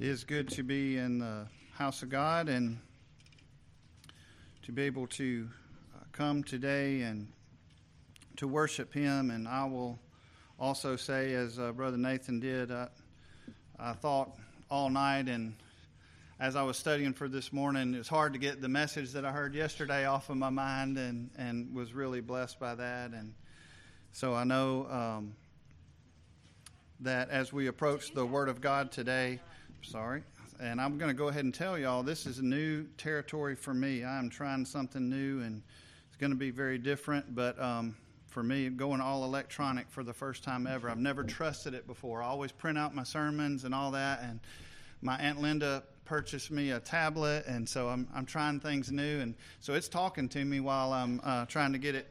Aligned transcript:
It 0.00 0.06
is 0.06 0.22
good 0.22 0.48
to 0.50 0.62
be 0.62 0.96
in 0.96 1.18
the 1.18 1.48
house 1.72 2.04
of 2.04 2.08
God 2.08 2.48
and 2.48 2.78
to 4.62 4.70
be 4.70 4.82
able 4.82 5.08
to 5.08 5.48
uh, 5.92 6.04
come 6.12 6.44
today 6.44 7.00
and 7.00 7.26
to 8.36 8.46
worship 8.46 8.94
Him. 8.94 9.32
And 9.32 9.48
I 9.48 9.64
will 9.64 9.98
also 10.56 10.94
say, 10.94 11.34
as 11.34 11.58
uh, 11.58 11.72
Brother 11.72 11.96
Nathan 11.96 12.38
did, 12.38 12.70
uh, 12.70 12.86
I 13.76 13.92
thought 13.92 14.30
all 14.70 14.88
night 14.88 15.28
and 15.28 15.56
as 16.38 16.54
I 16.54 16.62
was 16.62 16.76
studying 16.76 17.12
for 17.12 17.26
this 17.26 17.52
morning, 17.52 17.92
it 17.92 17.98
was 17.98 18.06
hard 18.06 18.34
to 18.34 18.38
get 18.38 18.62
the 18.62 18.68
message 18.68 19.10
that 19.14 19.24
I 19.24 19.32
heard 19.32 19.52
yesterday 19.52 20.06
off 20.06 20.30
of 20.30 20.36
my 20.36 20.50
mind 20.50 20.96
and, 20.96 21.28
and 21.36 21.74
was 21.74 21.92
really 21.92 22.20
blessed 22.20 22.60
by 22.60 22.76
that. 22.76 23.10
And 23.10 23.34
so 24.12 24.32
I 24.32 24.44
know 24.44 24.86
um, 24.88 25.34
that 27.00 27.30
as 27.30 27.52
we 27.52 27.66
approach 27.66 28.14
the 28.14 28.24
Word 28.24 28.48
of 28.48 28.60
God 28.60 28.92
today, 28.92 29.40
sorry, 29.82 30.22
and 30.60 30.80
I'm 30.80 30.98
going 30.98 31.10
to 31.10 31.16
go 31.16 31.28
ahead 31.28 31.44
and 31.44 31.54
tell 31.54 31.78
y'all 31.78 32.02
this 32.02 32.26
is 32.26 32.38
a 32.38 32.44
new 32.44 32.84
territory 32.96 33.54
for 33.54 33.74
me. 33.74 34.04
I'm 34.04 34.28
trying 34.28 34.64
something 34.64 35.08
new 35.08 35.40
and 35.40 35.62
it's 36.08 36.16
going 36.16 36.30
to 36.30 36.36
be 36.36 36.50
very 36.50 36.78
different, 36.78 37.34
but 37.34 37.60
um, 37.60 37.96
for 38.26 38.42
me, 38.42 38.68
going 38.68 39.00
all 39.00 39.24
electronic 39.24 39.88
for 39.90 40.02
the 40.02 40.12
first 40.12 40.42
time 40.44 40.66
ever, 40.66 40.90
I've 40.90 40.98
never 40.98 41.24
trusted 41.24 41.74
it 41.74 41.86
before. 41.86 42.22
I 42.22 42.26
always 42.26 42.52
print 42.52 42.76
out 42.76 42.94
my 42.94 43.04
sermons 43.04 43.64
and 43.64 43.74
all 43.74 43.90
that, 43.92 44.20
and 44.22 44.40
my 45.00 45.16
Aunt 45.16 45.40
Linda 45.40 45.82
purchased 46.04 46.50
me 46.50 46.70
a 46.72 46.80
tablet, 46.80 47.46
and 47.46 47.68
so 47.68 47.88
I'm, 47.88 48.08
I'm 48.14 48.26
trying 48.26 48.60
things 48.60 48.90
new. 48.90 49.20
And 49.20 49.34
so 49.60 49.74
it's 49.74 49.88
talking 49.88 50.28
to 50.30 50.44
me 50.44 50.60
while 50.60 50.92
I'm 50.92 51.20
uh, 51.22 51.46
trying 51.46 51.72
to 51.72 51.78
get 51.78 51.94
it 51.94 52.08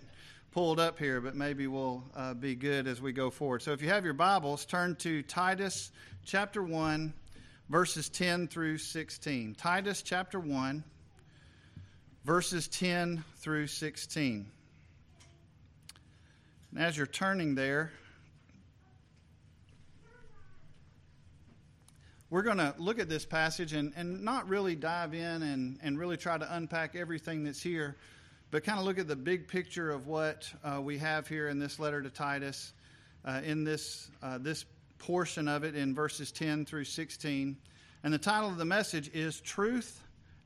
pulled 0.52 0.80
up 0.80 0.98
here, 0.98 1.20
but 1.20 1.36
maybe 1.36 1.68
we'll 1.68 2.04
uh, 2.16 2.34
be 2.34 2.56
good 2.56 2.88
as 2.88 3.02
we 3.02 3.12
go 3.12 3.30
forward. 3.30 3.62
So 3.62 3.74
if 3.74 3.82
you 3.82 3.90
have 3.90 4.06
your 4.06 4.14
Bibles, 4.14 4.66
turn 4.66 4.96
to 4.98 5.22
Titus 5.24 5.92
chapter 6.26 6.64
1, 6.64 7.14
verses 7.70 8.08
10 8.10 8.48
through 8.48 8.78
16. 8.78 9.56
Titus 9.56 10.02
chapter 10.02 10.40
1, 10.40 10.84
verses 12.24 12.68
10 12.70 13.24
through 13.38 13.68
16. 13.68 14.48
And 16.72 16.80
as 16.80 16.96
you're 16.96 17.08
turning 17.08 17.56
there, 17.56 17.92
we're 22.30 22.42
going 22.42 22.58
to 22.58 22.74
look 22.78 23.00
at 23.00 23.10
this 23.10 23.26
passage 23.26 23.74
and, 23.74 23.94
and 23.96 24.24
not 24.24 24.48
really 24.48 24.76
dive 24.76 25.14
in 25.14 25.44
and, 25.44 25.80
and 25.82 26.00
really 26.00 26.18
try 26.18 26.38
to 26.38 26.56
unpack 26.56 26.96
everything 26.96 27.44
that's 27.44 27.62
here, 27.62 27.98
but 28.50 28.64
kind 28.64 28.80
of 28.80 28.86
look 28.86 29.00
at 29.00 29.08
the 29.08 29.16
big 29.16 29.48
picture 29.48 29.92
of 29.92 30.08
what 30.08 30.50
uh, 30.64 30.80
we 30.82 30.98
have 30.98 31.28
here 31.28 31.50
in 31.50 31.60
this 31.60 31.80
letter 31.80 32.02
to 32.02 32.10
Titus, 32.10 32.72
uh, 33.26 33.42
in 33.44 33.66
this, 33.66 34.10
uh, 34.24 34.38
this 34.38 34.64
portion 35.00 35.48
of 35.48 35.64
it 35.64 35.76
in 35.76 35.94
verses 35.96 36.32
10 36.32 36.66
through 36.66 36.86
16. 36.86 37.58
And 38.04 38.14
the 38.14 38.18
title 38.18 38.50
of 38.50 38.58
the 38.58 38.66
message 38.66 39.10
is 39.14 39.42
Truth, 39.42 40.02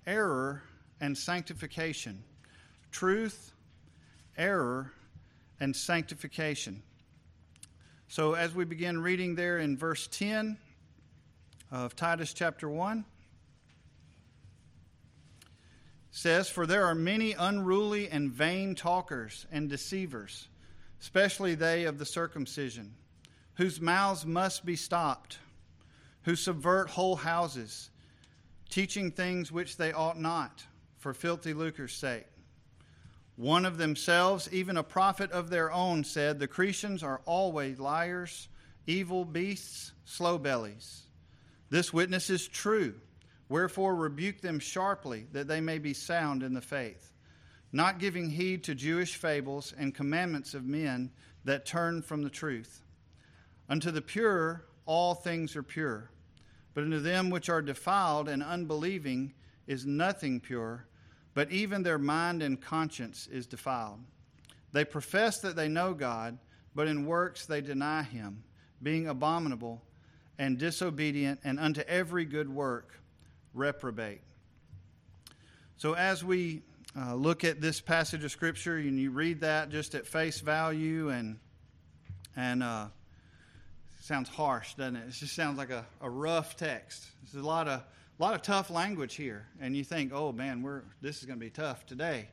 Error, 0.05 0.63
and 0.99 1.17
Sanctification. 1.17 2.23
Truth, 2.91 3.53
Error, 4.38 4.91
and 5.59 5.75
Sanctification. 5.75 6.81
So 8.07 8.33
as 8.33 8.53
we 8.53 8.66
begin 8.66 9.02
reading 9.02 9.35
there 9.35 9.59
in 9.59 9.77
verse 9.77 10.07
10, 10.07 10.57
of 11.72 11.95
Titus 11.95 12.33
chapter 12.33 12.69
1 12.69 13.05
says, 16.11 16.49
For 16.49 16.67
there 16.67 16.85
are 16.85 16.94
many 16.94 17.31
unruly 17.31 18.09
and 18.09 18.29
vain 18.29 18.75
talkers 18.75 19.47
and 19.52 19.69
deceivers, 19.69 20.49
especially 20.99 21.55
they 21.55 21.85
of 21.85 21.97
the 21.97 22.05
circumcision, 22.05 22.94
whose 23.61 23.79
mouths 23.79 24.25
must 24.25 24.65
be 24.65 24.75
stopped, 24.75 25.37
who 26.23 26.35
subvert 26.35 26.89
whole 26.89 27.15
houses, 27.15 27.91
teaching 28.69 29.11
things 29.11 29.51
which 29.51 29.77
they 29.77 29.93
ought 29.93 30.19
not, 30.19 30.66
for 30.97 31.13
filthy 31.13 31.53
lucre's 31.53 31.94
sake. 31.94 32.25
One 33.35 33.63
of 33.67 33.77
themselves, 33.77 34.50
even 34.51 34.77
a 34.77 34.83
prophet 34.83 35.31
of 35.31 35.51
their 35.51 35.71
own, 35.71 36.03
said, 36.03 36.39
The 36.39 36.47
Cretans 36.47 37.03
are 37.03 37.21
always 37.27 37.79
liars, 37.79 38.47
evil 38.88 39.25
beasts, 39.25 39.91
slow 40.05 40.39
bellies 40.39 41.03
this 41.69 41.94
witness 41.94 42.31
is 42.31 42.47
true. 42.47 42.95
Wherefore, 43.47 43.95
rebuke 43.95 44.41
them 44.41 44.57
sharply, 44.57 45.27
that 45.33 45.47
they 45.47 45.61
may 45.61 45.77
be 45.77 45.94
sound 45.94 46.41
in 46.41 46.55
the 46.55 46.61
faith, 46.61 47.13
not 47.71 48.00
giving 48.00 48.31
heed 48.31 48.63
to 48.63 48.73
Jewish 48.73 49.17
fables 49.17 49.71
and 49.77 49.94
commandments 49.94 50.55
of 50.55 50.66
men 50.66 51.11
that 51.45 51.67
turn 51.67 52.01
from 52.01 52.23
the 52.23 52.29
truth. 52.31 52.81
Unto 53.71 53.89
the 53.89 54.01
pure, 54.01 54.65
all 54.85 55.15
things 55.15 55.55
are 55.55 55.63
pure. 55.63 56.11
But 56.73 56.83
unto 56.83 56.99
them 56.99 57.29
which 57.29 57.47
are 57.47 57.61
defiled 57.61 58.27
and 58.27 58.43
unbelieving 58.43 59.33
is 59.65 59.85
nothing 59.85 60.41
pure, 60.41 60.85
but 61.33 61.49
even 61.51 61.81
their 61.81 61.97
mind 61.97 62.43
and 62.43 62.59
conscience 62.59 63.29
is 63.31 63.47
defiled. 63.47 64.01
They 64.73 64.83
profess 64.83 65.39
that 65.39 65.55
they 65.55 65.69
know 65.69 65.93
God, 65.93 66.37
but 66.75 66.89
in 66.89 67.05
works 67.05 67.45
they 67.45 67.61
deny 67.61 68.03
him, 68.03 68.43
being 68.83 69.07
abominable 69.07 69.81
and 70.38 70.57
disobedient, 70.57 71.39
and 71.45 71.57
unto 71.57 71.79
every 71.88 72.25
good 72.25 72.53
work 72.53 72.99
reprobate. 73.53 74.19
So, 75.77 75.93
as 75.93 76.25
we 76.25 76.61
uh, 76.99 77.15
look 77.15 77.45
at 77.45 77.61
this 77.61 77.79
passage 77.79 78.25
of 78.25 78.31
Scripture 78.31 78.75
and 78.75 78.99
you 78.99 79.11
read 79.11 79.39
that 79.41 79.69
just 79.69 79.95
at 79.95 80.05
face 80.05 80.41
value, 80.41 81.07
and, 81.07 81.39
and 82.35 82.63
uh, 82.63 82.88
sounds 84.01 84.29
harsh, 84.29 84.73
doesn't 84.73 84.95
it? 84.95 85.07
It 85.07 85.12
just 85.12 85.35
sounds 85.35 85.57
like 85.57 85.69
a, 85.69 85.85
a 86.01 86.09
rough 86.09 86.57
text. 86.57 87.06
There's 87.31 87.44
a 87.44 87.47
lot 87.47 87.67
of, 87.67 87.79
a 87.79 88.22
lot 88.22 88.34
of 88.34 88.41
tough 88.41 88.69
language 88.69 89.16
here, 89.16 89.45
and 89.62 89.75
you 89.78 89.84
think, 89.84 90.12
oh 90.13 90.31
man, 90.31 90.62
we're, 90.62 90.81
this 91.01 91.19
is 91.19 91.25
going 91.25 91.39
to 91.39 91.45
be 91.45 91.51
tough 91.51 91.85
today. 91.85 92.28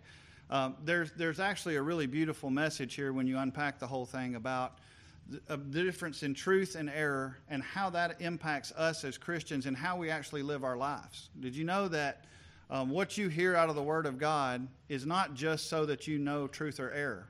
Um, 0.50 0.76
there's, 0.84 1.12
there's 1.12 1.40
actually 1.40 1.76
a 1.76 1.82
really 1.82 2.06
beautiful 2.06 2.48
message 2.48 2.94
here 2.94 3.12
when 3.12 3.26
you 3.26 3.38
unpack 3.38 3.78
the 3.78 3.86
whole 3.86 4.06
thing 4.06 4.34
about 4.34 4.78
the 5.46 5.58
difference 5.58 6.22
in 6.22 6.32
truth 6.32 6.74
and 6.74 6.88
error 6.88 7.36
and 7.50 7.62
how 7.62 7.90
that 7.90 8.22
impacts 8.22 8.72
us 8.72 9.04
as 9.04 9.18
Christians 9.18 9.66
and 9.66 9.76
how 9.76 9.98
we 9.98 10.08
actually 10.08 10.42
live 10.42 10.64
our 10.64 10.78
lives. 10.78 11.28
Did 11.38 11.54
you 11.54 11.64
know 11.64 11.86
that 11.88 12.24
um, 12.70 12.88
what 12.88 13.18
you 13.18 13.28
hear 13.28 13.54
out 13.54 13.68
of 13.68 13.74
the 13.74 13.82
Word 13.82 14.06
of 14.06 14.18
God 14.18 14.66
is 14.88 15.04
not 15.04 15.34
just 15.34 15.68
so 15.68 15.84
that 15.84 16.06
you 16.06 16.18
know 16.18 16.46
truth 16.46 16.80
or 16.80 16.90
error? 16.92 17.28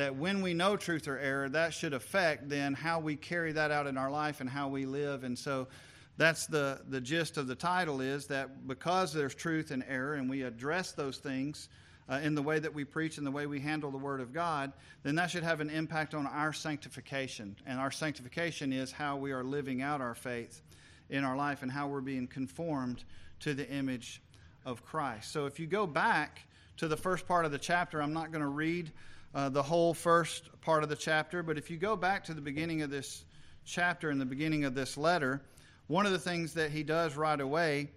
That 0.00 0.16
when 0.16 0.40
we 0.40 0.54
know 0.54 0.78
truth 0.78 1.06
or 1.08 1.18
error, 1.18 1.50
that 1.50 1.74
should 1.74 1.92
affect 1.92 2.48
then 2.48 2.72
how 2.72 3.00
we 3.00 3.16
carry 3.16 3.52
that 3.52 3.70
out 3.70 3.86
in 3.86 3.98
our 3.98 4.10
life 4.10 4.40
and 4.40 4.48
how 4.48 4.66
we 4.66 4.86
live. 4.86 5.24
And 5.24 5.38
so 5.38 5.68
that's 6.16 6.46
the, 6.46 6.80
the 6.88 7.02
gist 7.02 7.36
of 7.36 7.46
the 7.46 7.54
title 7.54 8.00
is 8.00 8.26
that 8.28 8.66
because 8.66 9.12
there's 9.12 9.34
truth 9.34 9.72
and 9.72 9.84
error 9.86 10.14
and 10.14 10.30
we 10.30 10.40
address 10.40 10.92
those 10.92 11.18
things, 11.18 11.68
uh, 12.08 12.18
in 12.22 12.34
the 12.34 12.40
way 12.40 12.58
that 12.58 12.72
we 12.72 12.82
preach 12.82 13.18
and 13.18 13.26
the 13.26 13.30
way 13.30 13.44
we 13.44 13.60
handle 13.60 13.90
the 13.90 13.98
Word 13.98 14.22
of 14.22 14.32
God, 14.32 14.72
then 15.02 15.16
that 15.16 15.30
should 15.30 15.42
have 15.42 15.60
an 15.60 15.68
impact 15.68 16.14
on 16.14 16.26
our 16.26 16.54
sanctification. 16.54 17.54
And 17.66 17.78
our 17.78 17.90
sanctification 17.90 18.72
is 18.72 18.90
how 18.90 19.18
we 19.18 19.32
are 19.32 19.44
living 19.44 19.82
out 19.82 20.00
our 20.00 20.14
faith 20.14 20.62
in 21.10 21.24
our 21.24 21.36
life 21.36 21.62
and 21.62 21.70
how 21.70 21.88
we're 21.88 22.00
being 22.00 22.26
conformed 22.26 23.04
to 23.40 23.52
the 23.52 23.68
image 23.68 24.22
of 24.64 24.82
Christ. 24.82 25.30
So 25.30 25.44
if 25.44 25.60
you 25.60 25.66
go 25.66 25.86
back 25.86 26.40
to 26.78 26.88
the 26.88 26.96
first 26.96 27.28
part 27.28 27.44
of 27.44 27.52
the 27.52 27.58
chapter, 27.58 28.00
I'm 28.00 28.14
not 28.14 28.32
going 28.32 28.40
to 28.40 28.48
read 28.48 28.90
uh, 29.34 29.48
the 29.48 29.62
whole 29.62 29.94
first 29.94 30.48
part 30.60 30.82
of 30.82 30.88
the 30.88 30.96
chapter, 30.96 31.42
but 31.42 31.56
if 31.56 31.70
you 31.70 31.76
go 31.76 31.96
back 31.96 32.24
to 32.24 32.34
the 32.34 32.40
beginning 32.40 32.82
of 32.82 32.90
this 32.90 33.24
chapter 33.64 34.10
and 34.10 34.20
the 34.20 34.26
beginning 34.26 34.64
of 34.64 34.74
this 34.74 34.96
letter, 34.96 35.42
one 35.86 36.06
of 36.06 36.12
the 36.12 36.18
things 36.18 36.54
that 36.54 36.70
he 36.70 36.82
does 36.82 37.16
right 37.16 37.40
away 37.40 37.90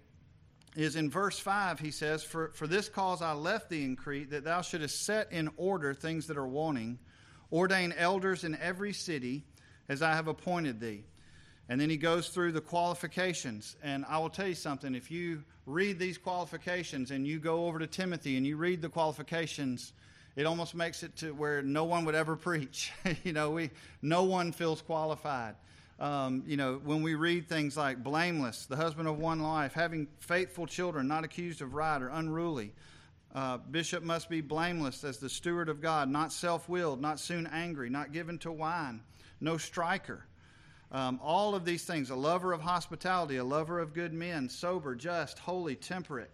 is 0.76 0.96
in 0.96 1.10
verse 1.10 1.38
5, 1.38 1.78
he 1.78 1.90
says, 1.90 2.24
for, 2.24 2.50
for 2.54 2.66
this 2.66 2.88
cause 2.88 3.22
I 3.22 3.32
left 3.32 3.70
thee 3.70 3.84
in 3.84 3.96
Crete, 3.96 4.30
that 4.30 4.44
thou 4.44 4.60
shouldest 4.60 5.04
set 5.04 5.32
in 5.32 5.50
order 5.56 5.94
things 5.94 6.26
that 6.26 6.36
are 6.36 6.46
wanting, 6.46 6.98
ordain 7.52 7.94
elders 7.96 8.44
in 8.44 8.56
every 8.56 8.92
city, 8.92 9.44
as 9.88 10.02
I 10.02 10.14
have 10.14 10.28
appointed 10.28 10.80
thee. 10.80 11.04
And 11.68 11.80
then 11.80 11.88
he 11.88 11.96
goes 11.96 12.28
through 12.28 12.52
the 12.52 12.60
qualifications. 12.60 13.76
And 13.82 14.04
I 14.08 14.18
will 14.18 14.28
tell 14.30 14.48
you 14.48 14.54
something 14.54 14.94
if 14.94 15.10
you 15.10 15.44
read 15.66 15.98
these 15.98 16.18
qualifications 16.18 17.10
and 17.10 17.26
you 17.26 17.38
go 17.38 17.66
over 17.66 17.78
to 17.78 17.86
Timothy 17.86 18.36
and 18.36 18.46
you 18.46 18.56
read 18.56 18.82
the 18.82 18.88
qualifications, 18.88 19.92
it 20.36 20.46
almost 20.46 20.74
makes 20.74 21.02
it 21.02 21.14
to 21.16 21.32
where 21.32 21.62
no 21.62 21.84
one 21.84 22.04
would 22.04 22.14
ever 22.14 22.36
preach. 22.36 22.92
you 23.24 23.32
know, 23.32 23.50
we, 23.50 23.70
no 24.02 24.24
one 24.24 24.52
feels 24.52 24.82
qualified 24.82 25.54
um, 26.00 26.42
you 26.46 26.56
know, 26.56 26.80
when 26.84 27.02
we 27.02 27.14
read 27.14 27.48
things 27.48 27.76
like 27.76 28.02
blameless, 28.02 28.66
the 28.66 28.76
husband 28.76 29.08
of 29.08 29.18
one 29.18 29.40
life, 29.40 29.72
having 29.72 30.08
faithful 30.18 30.66
children, 30.66 31.06
not 31.06 31.24
accused 31.24 31.62
of 31.62 31.74
right 31.74 32.00
or 32.02 32.08
unruly. 32.08 32.72
Uh, 33.34 33.58
bishop 33.58 34.02
must 34.02 34.28
be 34.28 34.40
blameless 34.40 35.02
as 35.02 35.18
the 35.18 35.28
steward 35.28 35.68
of 35.68 35.80
God, 35.80 36.08
not 36.08 36.32
self 36.32 36.68
willed, 36.68 37.00
not 37.00 37.18
soon 37.18 37.46
angry, 37.48 37.90
not 37.90 38.12
given 38.12 38.38
to 38.38 38.52
wine, 38.52 39.00
no 39.40 39.56
striker. 39.56 40.24
Um, 40.92 41.18
all 41.22 41.56
of 41.56 41.64
these 41.64 41.84
things 41.84 42.10
a 42.10 42.14
lover 42.14 42.52
of 42.52 42.60
hospitality, 42.60 43.36
a 43.36 43.44
lover 43.44 43.80
of 43.80 43.94
good 43.94 44.12
men, 44.12 44.48
sober, 44.48 44.94
just, 44.94 45.38
holy, 45.38 45.74
temperate. 45.74 46.30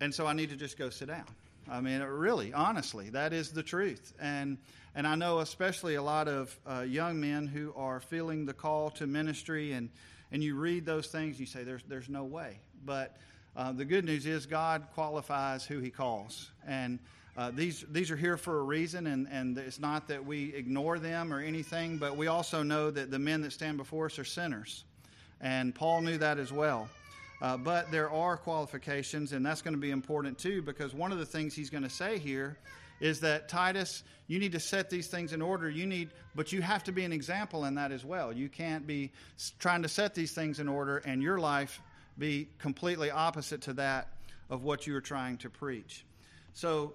And 0.00 0.14
so 0.14 0.26
I 0.26 0.32
need 0.32 0.50
to 0.50 0.56
just 0.56 0.78
go 0.78 0.90
sit 0.90 1.08
down. 1.08 1.26
I 1.70 1.80
mean, 1.80 2.00
really, 2.02 2.52
honestly, 2.52 3.10
that 3.10 3.32
is 3.32 3.50
the 3.50 3.62
truth. 3.62 4.12
And 4.20 4.58
and 4.96 5.06
I 5.06 5.16
know 5.16 5.40
especially 5.40 5.96
a 5.96 6.02
lot 6.02 6.28
of 6.28 6.56
uh, 6.66 6.80
young 6.82 7.20
men 7.20 7.46
who 7.46 7.72
are 7.76 8.00
feeling 8.00 8.46
the 8.46 8.52
call 8.52 8.90
to 8.90 9.06
ministry 9.06 9.72
and 9.72 9.88
and 10.34 10.42
you 10.42 10.56
read 10.56 10.84
those 10.84 11.06
things, 11.06 11.38
you 11.38 11.46
say, 11.46 11.62
there's, 11.62 11.84
there's 11.88 12.08
no 12.08 12.24
way. 12.24 12.58
But 12.84 13.16
uh, 13.56 13.70
the 13.70 13.84
good 13.84 14.04
news 14.04 14.26
is 14.26 14.46
God 14.46 14.84
qualifies 14.92 15.64
who 15.64 15.78
He 15.78 15.90
calls. 15.90 16.50
And 16.66 16.98
uh, 17.36 17.52
these, 17.54 17.84
these 17.92 18.10
are 18.10 18.16
here 18.16 18.36
for 18.36 18.58
a 18.58 18.62
reason, 18.62 19.06
and, 19.06 19.28
and 19.30 19.56
it's 19.56 19.78
not 19.78 20.08
that 20.08 20.26
we 20.26 20.52
ignore 20.52 20.98
them 20.98 21.32
or 21.32 21.40
anything, 21.40 21.98
but 21.98 22.16
we 22.16 22.26
also 22.26 22.64
know 22.64 22.90
that 22.90 23.12
the 23.12 23.18
men 23.18 23.42
that 23.42 23.52
stand 23.52 23.76
before 23.76 24.06
us 24.06 24.18
are 24.18 24.24
sinners. 24.24 24.82
And 25.40 25.72
Paul 25.72 26.00
knew 26.00 26.18
that 26.18 26.38
as 26.38 26.52
well. 26.52 26.88
Uh, 27.42 27.56
but 27.56 27.90
there 27.90 28.10
are 28.10 28.36
qualifications, 28.36 29.32
and 29.32 29.44
that's 29.44 29.62
going 29.62 29.74
to 29.74 29.80
be 29.80 29.90
important 29.90 30.38
too, 30.38 30.62
because 30.62 30.94
one 30.94 31.12
of 31.12 31.18
the 31.18 31.26
things 31.26 31.54
he's 31.54 31.70
going 31.70 31.82
to 31.82 31.90
say 31.90 32.18
here 32.18 32.56
is 33.00 33.20
that 33.20 33.48
Titus, 33.48 34.02
you 34.28 34.38
need 34.38 34.52
to 34.52 34.60
set 34.60 34.88
these 34.88 35.08
things 35.08 35.32
in 35.32 35.42
order. 35.42 35.68
You 35.68 35.86
need, 35.86 36.10
but 36.34 36.52
you 36.52 36.62
have 36.62 36.84
to 36.84 36.92
be 36.92 37.04
an 37.04 37.12
example 37.12 37.64
in 37.64 37.74
that 37.74 37.92
as 37.92 38.04
well. 38.04 38.32
You 38.32 38.48
can't 38.48 38.86
be 38.86 39.12
trying 39.58 39.82
to 39.82 39.88
set 39.88 40.14
these 40.14 40.32
things 40.32 40.60
in 40.60 40.68
order 40.68 40.98
and 40.98 41.22
your 41.22 41.38
life 41.38 41.80
be 42.16 42.48
completely 42.58 43.10
opposite 43.10 43.62
to 43.62 43.72
that 43.74 44.08
of 44.48 44.62
what 44.62 44.86
you 44.86 44.94
are 44.96 45.00
trying 45.00 45.38
to 45.38 45.50
preach. 45.50 46.04
So, 46.52 46.94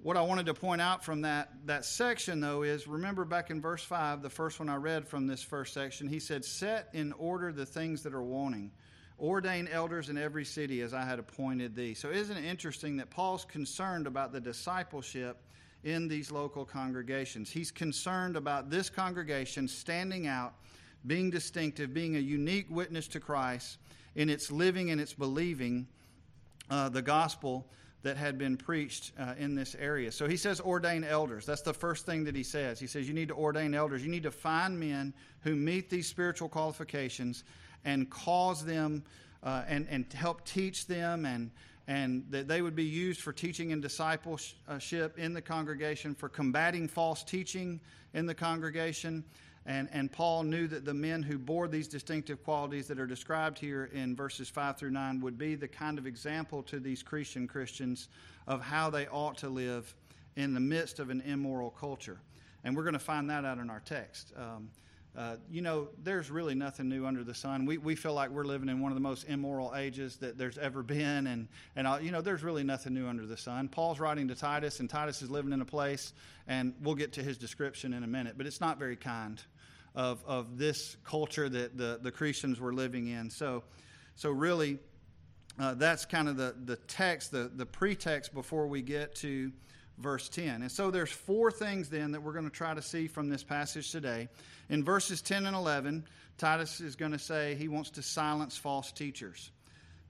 what 0.00 0.16
I 0.16 0.22
wanted 0.22 0.46
to 0.46 0.54
point 0.54 0.80
out 0.80 1.04
from 1.04 1.22
that, 1.22 1.50
that 1.66 1.84
section, 1.84 2.38
though, 2.38 2.62
is 2.62 2.86
remember 2.86 3.24
back 3.24 3.50
in 3.50 3.60
verse 3.60 3.82
5, 3.82 4.22
the 4.22 4.30
first 4.30 4.60
one 4.60 4.68
I 4.68 4.76
read 4.76 5.08
from 5.08 5.26
this 5.26 5.42
first 5.42 5.74
section, 5.74 6.06
he 6.06 6.20
said, 6.20 6.44
Set 6.44 6.88
in 6.92 7.12
order 7.14 7.50
the 7.50 7.66
things 7.66 8.04
that 8.04 8.14
are 8.14 8.22
wanting. 8.22 8.70
Ordain 9.20 9.68
elders 9.68 10.08
in 10.08 10.18
every 10.18 10.44
city 10.44 10.80
as 10.80 10.94
I 10.94 11.04
had 11.04 11.18
appointed 11.18 11.74
thee. 11.74 11.94
So, 11.94 12.10
isn't 12.10 12.36
it 12.36 12.44
interesting 12.44 12.96
that 12.98 13.10
Paul's 13.10 13.44
concerned 13.44 14.06
about 14.06 14.32
the 14.32 14.40
discipleship 14.40 15.42
in 15.82 16.06
these 16.06 16.30
local 16.30 16.64
congregations? 16.64 17.50
He's 17.50 17.70
concerned 17.70 18.36
about 18.36 18.70
this 18.70 18.88
congregation 18.88 19.66
standing 19.66 20.26
out, 20.28 20.54
being 21.06 21.30
distinctive, 21.30 21.92
being 21.92 22.16
a 22.16 22.20
unique 22.20 22.66
witness 22.70 23.08
to 23.08 23.20
Christ 23.20 23.78
in 24.14 24.30
its 24.30 24.52
living 24.52 24.90
and 24.90 25.00
its 25.00 25.14
believing 25.14 25.88
uh, 26.70 26.88
the 26.88 27.02
gospel 27.02 27.66
that 28.02 28.16
had 28.16 28.38
been 28.38 28.56
preached 28.56 29.12
uh, 29.18 29.34
in 29.38 29.54
this 29.54 29.74
area. 29.78 30.12
So 30.12 30.28
he 30.28 30.36
says, 30.36 30.60
ordain 30.60 31.02
elders. 31.02 31.44
That's 31.44 31.62
the 31.62 31.74
first 31.74 32.06
thing 32.06 32.24
that 32.24 32.36
he 32.36 32.44
says. 32.44 32.78
He 32.78 32.86
says, 32.86 33.08
you 33.08 33.14
need 33.14 33.28
to 33.28 33.34
ordain 33.34 33.74
elders. 33.74 34.04
You 34.04 34.10
need 34.10 34.22
to 34.22 34.30
find 34.30 34.78
men 34.78 35.12
who 35.40 35.56
meet 35.56 35.90
these 35.90 36.06
spiritual 36.06 36.48
qualifications 36.48 37.42
and 37.84 38.08
cause 38.10 38.64
them 38.64 39.04
uh, 39.42 39.64
and, 39.68 39.86
and 39.90 40.12
help 40.12 40.44
teach 40.44 40.86
them 40.86 41.24
and, 41.24 41.50
and 41.86 42.24
that 42.30 42.48
they 42.48 42.60
would 42.60 42.76
be 42.76 42.84
used 42.84 43.20
for 43.20 43.32
teaching 43.32 43.72
and 43.72 43.80
discipleship 43.80 45.18
in 45.18 45.32
the 45.32 45.42
congregation, 45.42 46.14
for 46.14 46.28
combating 46.28 46.88
false 46.88 47.22
teaching 47.22 47.80
in 48.14 48.26
the 48.26 48.34
congregation. 48.34 49.24
And, 49.64 49.88
and 49.92 50.10
Paul 50.10 50.44
knew 50.44 50.66
that 50.68 50.84
the 50.84 50.94
men 50.94 51.22
who 51.22 51.38
bore 51.38 51.68
these 51.68 51.88
distinctive 51.88 52.42
qualities 52.42 52.88
that 52.88 52.98
are 52.98 53.06
described 53.06 53.58
here 53.58 53.90
in 53.92 54.16
verses 54.16 54.48
5 54.48 54.78
through 54.78 54.92
9 54.92 55.20
would 55.20 55.36
be 55.36 55.54
the 55.54 55.68
kind 55.68 55.98
of 55.98 56.06
example 56.06 56.62
to 56.64 56.80
these 56.80 57.02
Christian 57.02 57.46
Christians 57.46 58.08
of 58.46 58.62
how 58.62 58.88
they 58.88 59.06
ought 59.08 59.36
to 59.38 59.48
live 59.48 59.94
in 60.36 60.54
the 60.54 60.60
midst 60.60 61.00
of 61.00 61.10
an 61.10 61.20
immoral 61.20 61.70
culture. 61.70 62.18
And 62.64 62.76
we're 62.76 62.82
going 62.82 62.94
to 62.94 62.98
find 62.98 63.28
that 63.30 63.44
out 63.44 63.58
in 63.58 63.68
our 63.70 63.82
text. 63.84 64.32
Um, 64.36 64.70
uh, 65.18 65.34
you 65.50 65.62
know, 65.62 65.88
there's 66.04 66.30
really 66.30 66.54
nothing 66.54 66.88
new 66.88 67.04
under 67.04 67.24
the 67.24 67.34
sun. 67.34 67.66
We, 67.66 67.76
we 67.76 67.96
feel 67.96 68.14
like 68.14 68.30
we're 68.30 68.44
living 68.44 68.68
in 68.68 68.78
one 68.78 68.92
of 68.92 68.96
the 68.96 69.00
most 69.00 69.28
immoral 69.28 69.74
ages 69.74 70.16
that 70.18 70.38
there's 70.38 70.56
ever 70.58 70.84
been. 70.84 71.26
And, 71.26 71.48
and 71.74 71.88
you 72.04 72.12
know, 72.12 72.20
there's 72.20 72.44
really 72.44 72.62
nothing 72.62 72.94
new 72.94 73.08
under 73.08 73.26
the 73.26 73.36
sun. 73.36 73.68
Paul's 73.68 73.98
writing 73.98 74.28
to 74.28 74.36
Titus, 74.36 74.78
and 74.78 74.88
Titus 74.88 75.20
is 75.20 75.28
living 75.28 75.52
in 75.52 75.60
a 75.60 75.64
place, 75.64 76.12
and 76.46 76.72
we'll 76.80 76.94
get 76.94 77.14
to 77.14 77.22
his 77.24 77.36
description 77.36 77.94
in 77.94 78.04
a 78.04 78.06
minute, 78.06 78.34
but 78.38 78.46
it's 78.46 78.60
not 78.60 78.78
very 78.78 78.94
kind 78.94 79.42
of, 79.96 80.22
of 80.24 80.56
this 80.56 80.96
culture 81.02 81.48
that 81.48 81.76
the, 81.76 81.98
the 82.00 82.12
Christians 82.12 82.60
were 82.60 82.72
living 82.72 83.08
in. 83.08 83.28
So, 83.28 83.64
so 84.14 84.30
really, 84.30 84.78
uh, 85.58 85.74
that's 85.74 86.04
kind 86.04 86.28
of 86.28 86.36
the, 86.36 86.54
the 86.64 86.76
text, 86.76 87.32
the, 87.32 87.50
the 87.52 87.66
pretext 87.66 88.32
before 88.32 88.68
we 88.68 88.82
get 88.82 89.16
to 89.16 89.50
verse 90.00 90.28
10. 90.28 90.62
And 90.62 90.70
so 90.70 90.90
there's 90.90 91.10
four 91.10 91.50
things 91.50 91.88
then 91.88 92.12
that 92.12 92.22
we're 92.22 92.32
going 92.32 92.44
to 92.44 92.50
try 92.50 92.74
to 92.74 92.82
see 92.82 93.06
from 93.06 93.28
this 93.28 93.42
passage 93.42 93.90
today. 93.90 94.28
In 94.68 94.84
verses 94.84 95.20
10 95.22 95.46
and 95.46 95.56
11, 95.56 96.04
Titus 96.38 96.80
is 96.80 96.96
going 96.96 97.12
to 97.12 97.18
say 97.18 97.54
he 97.56 97.68
wants 97.68 97.90
to 97.90 98.02
silence 98.02 98.56
false 98.56 98.92
teachers. 98.92 99.50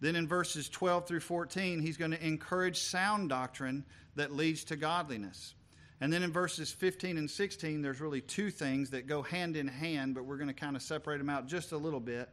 Then 0.00 0.14
in 0.14 0.28
verses 0.28 0.68
12 0.68 1.08
through 1.08 1.20
14, 1.20 1.80
he's 1.80 1.96
going 1.96 2.12
to 2.12 2.24
encourage 2.24 2.78
sound 2.78 3.30
doctrine 3.30 3.84
that 4.14 4.32
leads 4.32 4.64
to 4.64 4.76
godliness. 4.76 5.54
And 6.00 6.12
then 6.12 6.22
in 6.22 6.30
verses 6.30 6.70
15 6.70 7.18
and 7.18 7.28
16, 7.28 7.82
there's 7.82 8.00
really 8.00 8.20
two 8.20 8.50
things 8.50 8.90
that 8.90 9.08
go 9.08 9.22
hand 9.22 9.56
in 9.56 9.66
hand, 9.66 10.14
but 10.14 10.24
we're 10.24 10.36
going 10.36 10.48
to 10.48 10.54
kind 10.54 10.76
of 10.76 10.82
separate 10.82 11.18
them 11.18 11.28
out 11.28 11.48
just 11.48 11.72
a 11.72 11.76
little 11.76 11.98
bit. 11.98 12.28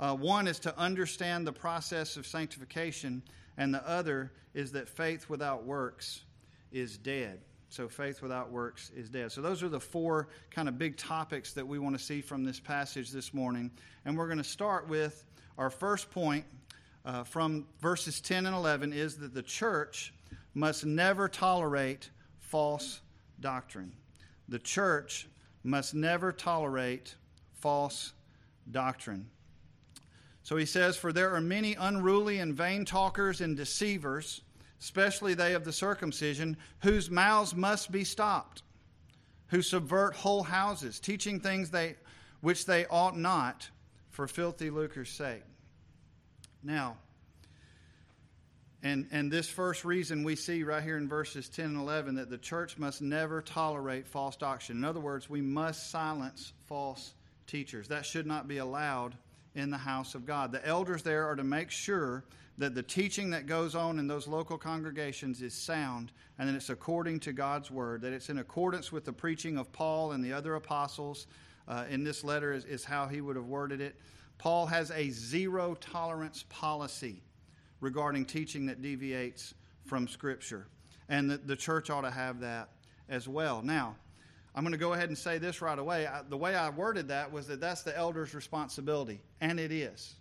Uh, 0.00 0.16
one 0.16 0.48
is 0.48 0.58
to 0.60 0.76
understand 0.76 1.46
the 1.46 1.52
process 1.52 2.16
of 2.16 2.26
sanctification, 2.26 3.22
and 3.56 3.72
the 3.72 3.88
other 3.88 4.32
is 4.52 4.72
that 4.72 4.88
faith 4.88 5.28
without 5.28 5.64
works 5.64 6.24
is 6.74 6.98
dead. 6.98 7.40
So 7.70 7.88
faith 7.88 8.20
without 8.20 8.50
works 8.50 8.90
is 8.94 9.08
dead. 9.08 9.32
So 9.32 9.40
those 9.40 9.62
are 9.62 9.68
the 9.68 9.80
four 9.80 10.28
kind 10.50 10.68
of 10.68 10.78
big 10.78 10.96
topics 10.96 11.52
that 11.54 11.66
we 11.66 11.78
want 11.78 11.96
to 11.96 12.04
see 12.04 12.20
from 12.20 12.44
this 12.44 12.60
passage 12.60 13.10
this 13.10 13.32
morning. 13.32 13.70
And 14.04 14.18
we're 14.18 14.26
going 14.26 14.38
to 14.38 14.44
start 14.44 14.88
with 14.88 15.24
our 15.56 15.70
first 15.70 16.10
point 16.10 16.44
uh, 17.04 17.24
from 17.24 17.66
verses 17.80 18.20
10 18.20 18.46
and 18.46 18.54
11 18.54 18.92
is 18.92 19.16
that 19.18 19.34
the 19.34 19.42
church 19.42 20.12
must 20.54 20.84
never 20.84 21.28
tolerate 21.28 22.10
false 22.40 23.00
doctrine. 23.40 23.92
The 24.48 24.58
church 24.58 25.28
must 25.62 25.94
never 25.94 26.32
tolerate 26.32 27.14
false 27.54 28.12
doctrine. 28.70 29.28
So 30.42 30.56
he 30.56 30.66
says, 30.66 30.96
For 30.96 31.12
there 31.12 31.34
are 31.34 31.40
many 31.40 31.74
unruly 31.74 32.38
and 32.38 32.54
vain 32.54 32.84
talkers 32.84 33.40
and 33.40 33.56
deceivers 33.56 34.42
especially 34.84 35.32
they 35.32 35.54
of 35.54 35.64
the 35.64 35.72
circumcision, 35.72 36.58
whose 36.80 37.10
mouths 37.10 37.54
must 37.54 37.90
be 37.90 38.04
stopped, 38.04 38.62
who 39.46 39.62
subvert 39.62 40.14
whole 40.14 40.42
houses, 40.42 41.00
teaching 41.00 41.40
things 41.40 41.70
they, 41.70 41.96
which 42.42 42.66
they 42.66 42.84
ought 42.86 43.16
not 43.16 43.66
for 44.10 44.28
filthy 44.28 44.68
lucre's 44.68 45.08
sake. 45.08 45.42
Now, 46.62 46.98
and, 48.82 49.08
and 49.10 49.32
this 49.32 49.48
first 49.48 49.86
reason 49.86 50.22
we 50.22 50.36
see 50.36 50.62
right 50.64 50.82
here 50.82 50.98
in 50.98 51.08
verses 51.08 51.48
10 51.48 51.64
and 51.64 51.76
11 51.78 52.16
that 52.16 52.28
the 52.28 52.36
church 52.36 52.76
must 52.76 53.00
never 53.00 53.40
tolerate 53.40 54.06
false 54.06 54.36
doctrine. 54.36 54.76
In 54.76 54.84
other 54.84 55.00
words, 55.00 55.30
we 55.30 55.40
must 55.40 55.90
silence 55.90 56.52
false 56.66 57.14
teachers. 57.46 57.88
That 57.88 58.04
should 58.04 58.26
not 58.26 58.48
be 58.48 58.58
allowed 58.58 59.16
in 59.54 59.70
the 59.70 59.78
house 59.78 60.14
of 60.14 60.26
God. 60.26 60.52
The 60.52 60.66
elders 60.66 61.02
there 61.02 61.26
are 61.26 61.36
to 61.36 61.44
make 61.44 61.70
sure 61.70 62.22
that 62.58 62.74
the 62.74 62.82
teaching 62.82 63.30
that 63.30 63.46
goes 63.46 63.74
on 63.74 63.98
in 63.98 64.06
those 64.06 64.28
local 64.28 64.56
congregations 64.56 65.42
is 65.42 65.54
sound 65.54 66.12
and 66.38 66.48
that 66.48 66.54
it's 66.54 66.70
according 66.70 67.20
to 67.20 67.32
God's 67.32 67.70
word, 67.70 68.02
that 68.02 68.12
it's 68.12 68.30
in 68.30 68.38
accordance 68.38 68.92
with 68.92 69.04
the 69.04 69.12
preaching 69.12 69.58
of 69.58 69.72
Paul 69.72 70.12
and 70.12 70.24
the 70.24 70.32
other 70.32 70.54
apostles. 70.54 71.26
Uh, 71.66 71.84
in 71.88 72.04
this 72.04 72.22
letter 72.22 72.52
is, 72.52 72.64
is 72.64 72.84
how 72.84 73.06
he 73.06 73.20
would 73.20 73.36
have 73.36 73.46
worded 73.46 73.80
it. 73.80 73.96
Paul 74.38 74.66
has 74.66 74.90
a 74.90 75.10
zero 75.10 75.74
tolerance 75.80 76.44
policy 76.48 77.22
regarding 77.80 78.24
teaching 78.24 78.66
that 78.66 78.82
deviates 78.82 79.54
from 79.86 80.06
Scripture. 80.06 80.66
And 81.08 81.30
the, 81.30 81.38
the 81.38 81.56
church 81.56 81.90
ought 81.90 82.02
to 82.02 82.10
have 82.10 82.40
that 82.40 82.68
as 83.08 83.28
well. 83.28 83.62
Now, 83.62 83.96
I'm 84.54 84.62
going 84.62 84.72
to 84.72 84.78
go 84.78 84.92
ahead 84.92 85.08
and 85.08 85.18
say 85.18 85.38
this 85.38 85.60
right 85.60 85.78
away. 85.78 86.06
I, 86.06 86.22
the 86.22 86.36
way 86.36 86.54
I 86.54 86.70
worded 86.70 87.08
that 87.08 87.32
was 87.32 87.46
that 87.48 87.60
that's 87.60 87.82
the 87.82 87.96
elder's 87.96 88.34
responsibility, 88.34 89.20
and 89.40 89.58
it 89.58 89.72
is. 89.72 90.14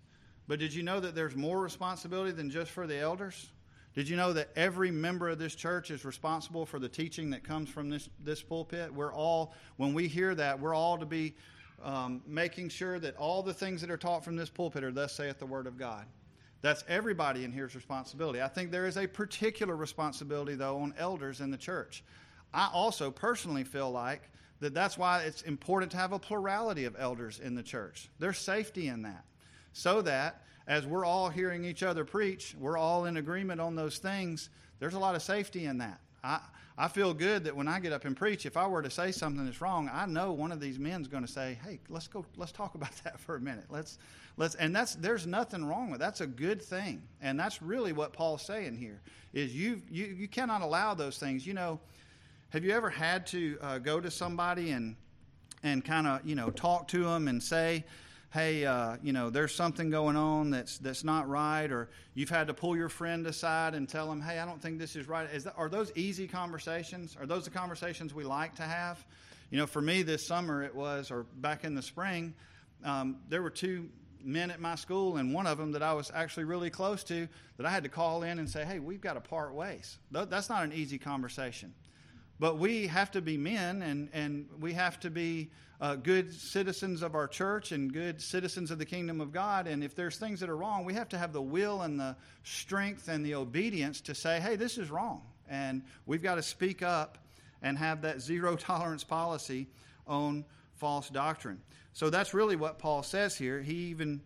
But 0.48 0.60
did 0.60 0.74
you 0.74 0.84
know 0.84 1.00
that 1.00 1.16
there's 1.16 1.36
more 1.36 1.62
responsibility 1.62 2.32
than 2.32 2.50
just 2.50 2.72
for 2.72 2.86
the 2.86 2.98
elders? 2.98 3.50
Did 3.96 4.10
you 4.10 4.18
know 4.18 4.34
that 4.34 4.50
every 4.56 4.92
member 4.92 5.30
of 5.30 5.38
this 5.38 5.54
church 5.54 5.92
is 5.92 6.04
responsible 6.04 6.66
for 6.66 6.80
the 6.80 6.90
teaching 6.90 7.30
that 7.30 7.44
comes 7.44 7.70
from 7.70 7.90
this, 7.90 8.10
this 8.24 8.42
pulpit? 8.42 8.94
We're 8.94 9.14
all, 9.14 9.54
when 9.78 9.94
we 9.94 10.08
hear 10.08 10.34
that, 10.36 10.60
we're 10.60 10.74
all 10.74 10.98
to 10.98 11.06
be 11.06 11.36
um, 11.84 12.22
making 12.26 12.70
sure 12.70 12.98
that 13.00 13.16
all 13.18 13.44
the 13.44 13.54
things 13.54 13.82
that 13.82 13.92
are 13.92 13.98
taught 13.98 14.24
from 14.24 14.36
this 14.36 14.50
pulpit 14.50 14.84
are 14.84 14.92
thus 14.92 15.14
saith 15.14 15.38
the 15.38 15.46
Word 15.46 15.68
of 15.68 15.78
God. 15.78 16.06
That's 16.62 16.84
everybody 16.88 17.44
in 17.44 17.52
here's 17.52 17.76
responsibility. 17.76 18.42
I 18.42 18.48
think 18.48 18.72
there 18.72 18.88
is 18.88 18.98
a 18.98 19.06
particular 19.06 19.76
responsibility, 19.76 20.56
though, 20.56 20.78
on 20.78 20.94
elders 20.98 21.40
in 21.40 21.52
the 21.52 21.58
church. 21.58 22.04
I 22.54 22.70
also 22.74 23.12
personally 23.12 23.64
feel 23.64 23.92
like 23.92 24.22
that 24.60 24.74
that's 24.74 24.98
why 24.98 25.24
it's 25.24 25.42
important 25.44 25.92
to 25.92 25.98
have 25.98 26.14
a 26.14 26.20
plurality 26.20 26.86
of 26.86 26.96
elders 26.98 27.40
in 27.40 27.54
the 27.54 27.64
church. 27.64 28.10
There's 28.18 28.38
safety 28.38 28.88
in 28.88 29.04
that 29.04 29.26
so 29.74 30.02
that 30.04 30.44
as 30.68 30.86
we're 30.86 31.06
all 31.06 31.30
hearing 31.30 31.66
each 31.66 31.84
other 31.84 32.06
preach, 32.06 32.56
we're 32.60 32.78
all 32.78 33.06
in 33.06 33.18
agreement 33.18 33.60
on 33.60 33.76
those 33.76 33.98
things. 33.98 34.50
There's 34.80 34.94
a 34.94 35.00
lot 35.00 35.16
of 35.16 35.22
safety 35.22 35.66
in 35.66 35.80
that. 35.80 36.00
I, 36.24 36.40
I 36.78 36.88
feel 36.88 37.14
good 37.14 37.44
that 37.44 37.56
when 37.56 37.68
I 37.68 37.80
get 37.80 37.94
up 37.94 38.06
and 38.06 38.16
preach, 38.16 38.46
if 38.46 38.58
I 38.58 38.66
were 38.66 38.82
to 38.82 38.90
say 38.90 39.12
something 39.12 39.46
that's 39.46 39.62
wrong, 39.62 39.90
I 39.94 40.06
know 40.06 40.32
one 40.32 40.52
of 40.52 40.60
these 40.60 40.80
men's 40.80 41.08
going 41.08 41.26
to 41.26 41.32
say, 41.32 41.60
"Hey, 41.64 41.80
let's 41.90 42.08
go. 42.08 42.26
Let's 42.36 42.52
talk 42.52 42.76
about 42.76 42.92
that 43.04 43.20
for 43.20 43.36
a 43.36 43.40
minute. 43.40 43.66
Let's 43.70 44.00
let's." 44.38 44.56
And 44.56 44.76
that's 44.76 44.96
there's 44.96 45.28
nothing 45.28 45.66
wrong 45.66 45.92
with 45.92 46.00
that's 46.00 46.22
a 46.22 46.28
good 46.28 46.62
thing, 46.62 47.04
and 47.22 47.40
that's 47.40 47.62
really 47.62 47.94
what 47.94 48.14
Paul's 48.14 48.42
saying 48.44 48.78
here 48.78 49.02
is 49.34 49.56
you 49.56 49.82
you 49.90 50.06
you 50.06 50.28
cannot 50.28 50.62
allow 50.62 50.94
those 50.96 51.20
things. 51.20 51.46
You 51.46 51.54
know, 51.54 51.80
have 52.50 52.64
you 52.64 52.72
ever 52.72 52.90
had 52.90 53.28
to 53.28 53.58
uh, 53.62 53.78
go 53.78 54.00
to 54.00 54.10
somebody 54.10 54.72
and 54.72 54.96
and 55.62 55.86
kind 55.86 56.08
of 56.08 56.26
you 56.26 56.34
know 56.34 56.50
talk 56.50 56.88
to 56.90 57.04
them 57.04 57.28
and 57.28 57.42
say, 57.42 57.84
hey, 58.34 58.66
uh, 58.66 58.98
you 59.04 59.14
know, 59.14 59.30
there's 59.30 59.54
something 59.54 59.92
going 59.92 60.16
on 60.16 60.50
that's 60.50 60.80
that's 60.80 61.04
not 61.04 61.30
right, 61.30 61.72
or 61.72 61.90
you've 62.16 62.32
had 62.32 62.48
to 62.48 62.54
pull 62.54 62.76
your 62.76 62.90
friend 62.90 63.28
aside 63.28 63.76
and 63.76 63.88
tell 63.88 64.08
them, 64.08 64.22
hey, 64.22 64.40
I 64.40 64.46
don't 64.46 64.60
think 64.60 64.80
this 64.80 64.96
is 64.96 65.08
right. 65.08 65.30
Is 65.32 65.44
that, 65.44 65.54
are 65.56 65.70
those 65.70 65.92
easy 65.96 66.28
conversations? 66.28 67.16
Are 67.20 67.28
those 67.28 67.44
the 67.46 67.52
conversations 67.52 68.12
we 68.14 68.24
like 68.24 68.56
to 68.56 68.64
have? 68.64 69.06
You 69.52 69.60
know, 69.60 69.68
for 69.68 69.82
me 69.82 70.02
this 70.02 70.26
summer 70.26 70.64
it 70.64 70.74
was, 70.74 71.12
or 71.12 71.28
back 71.36 71.64
in 71.64 71.76
the 71.76 71.84
spring, 71.84 72.34
um, 72.84 73.18
there 73.30 73.44
were 73.44 73.52
two 73.52 73.90
men 74.24 74.50
at 74.50 74.60
my 74.60 74.76
school, 74.76 75.18
and 75.18 75.32
one 75.32 75.46
of 75.46 75.60
them 75.60 75.74
that 75.74 75.84
I 75.84 75.94
was 75.94 76.12
actually 76.12 76.46
really 76.46 76.72
close 76.72 77.04
to, 77.06 77.28
that 77.58 77.66
I 77.68 77.70
had 77.70 77.84
to 77.84 77.90
call 77.90 78.24
in 78.24 78.40
and 78.40 78.50
say, 78.50 78.66
hey, 78.66 78.80
we've 78.80 79.02
got 79.02 79.14
to 79.14 79.22
part 79.22 79.54
ways. 79.54 80.00
That's 80.12 80.50
not 80.50 80.64
an 80.64 80.74
easy 80.74 80.98
conversation. 80.98 81.74
But 82.40 82.58
we 82.58 82.88
have 82.88 83.12
to 83.12 83.22
be 83.22 83.38
men, 83.38 83.82
and, 83.82 84.10
and 84.14 84.48
we 84.60 84.74
have 84.74 85.00
to 85.02 85.10
be 85.10 85.52
uh, 85.80 85.96
good 85.96 86.34
citizens 86.34 87.02
of 87.02 87.14
our 87.14 87.28
church 87.28 87.72
and 87.72 87.92
good 87.92 88.22
citizens 88.22 88.72
of 88.72 88.80
the 88.80 88.86
kingdom 88.86 89.20
of 89.22 89.32
God. 89.32 89.68
And 89.68 89.84
if 89.84 89.96
there's 89.96 90.18
things 90.18 90.40
that 90.40 90.50
are 90.50 90.56
wrong, 90.56 90.86
we 90.86 90.94
have 90.94 91.10
to 91.10 91.18
have 91.18 91.34
the 91.34 91.42
will 91.42 91.82
and 91.82 92.00
the 92.00 92.16
strength 92.44 93.08
and 93.08 93.26
the 93.26 93.36
obedience 93.36 94.02
to 94.02 94.16
say, 94.16 94.40
hey, 94.40 94.56
this 94.56 94.78
is 94.78 94.90
wrong. 94.90 95.22
And 95.50 95.84
we've 96.06 96.24
got 96.24 96.36
to 96.36 96.42
speak 96.42 96.82
up 96.82 97.18
and 97.62 97.78
have 97.78 98.02
that 98.02 98.22
zero 98.22 98.56
tolerance 98.58 99.04
policy 99.04 99.68
on 100.08 100.46
false 100.76 101.10
doctrine. 101.10 101.62
So 101.94 102.10
that's 102.10 102.34
really 102.34 102.56
what 102.56 102.80
Paul 102.80 103.04
says 103.04 103.38
here. 103.38 103.62
He 103.62 103.76
even 103.90 104.22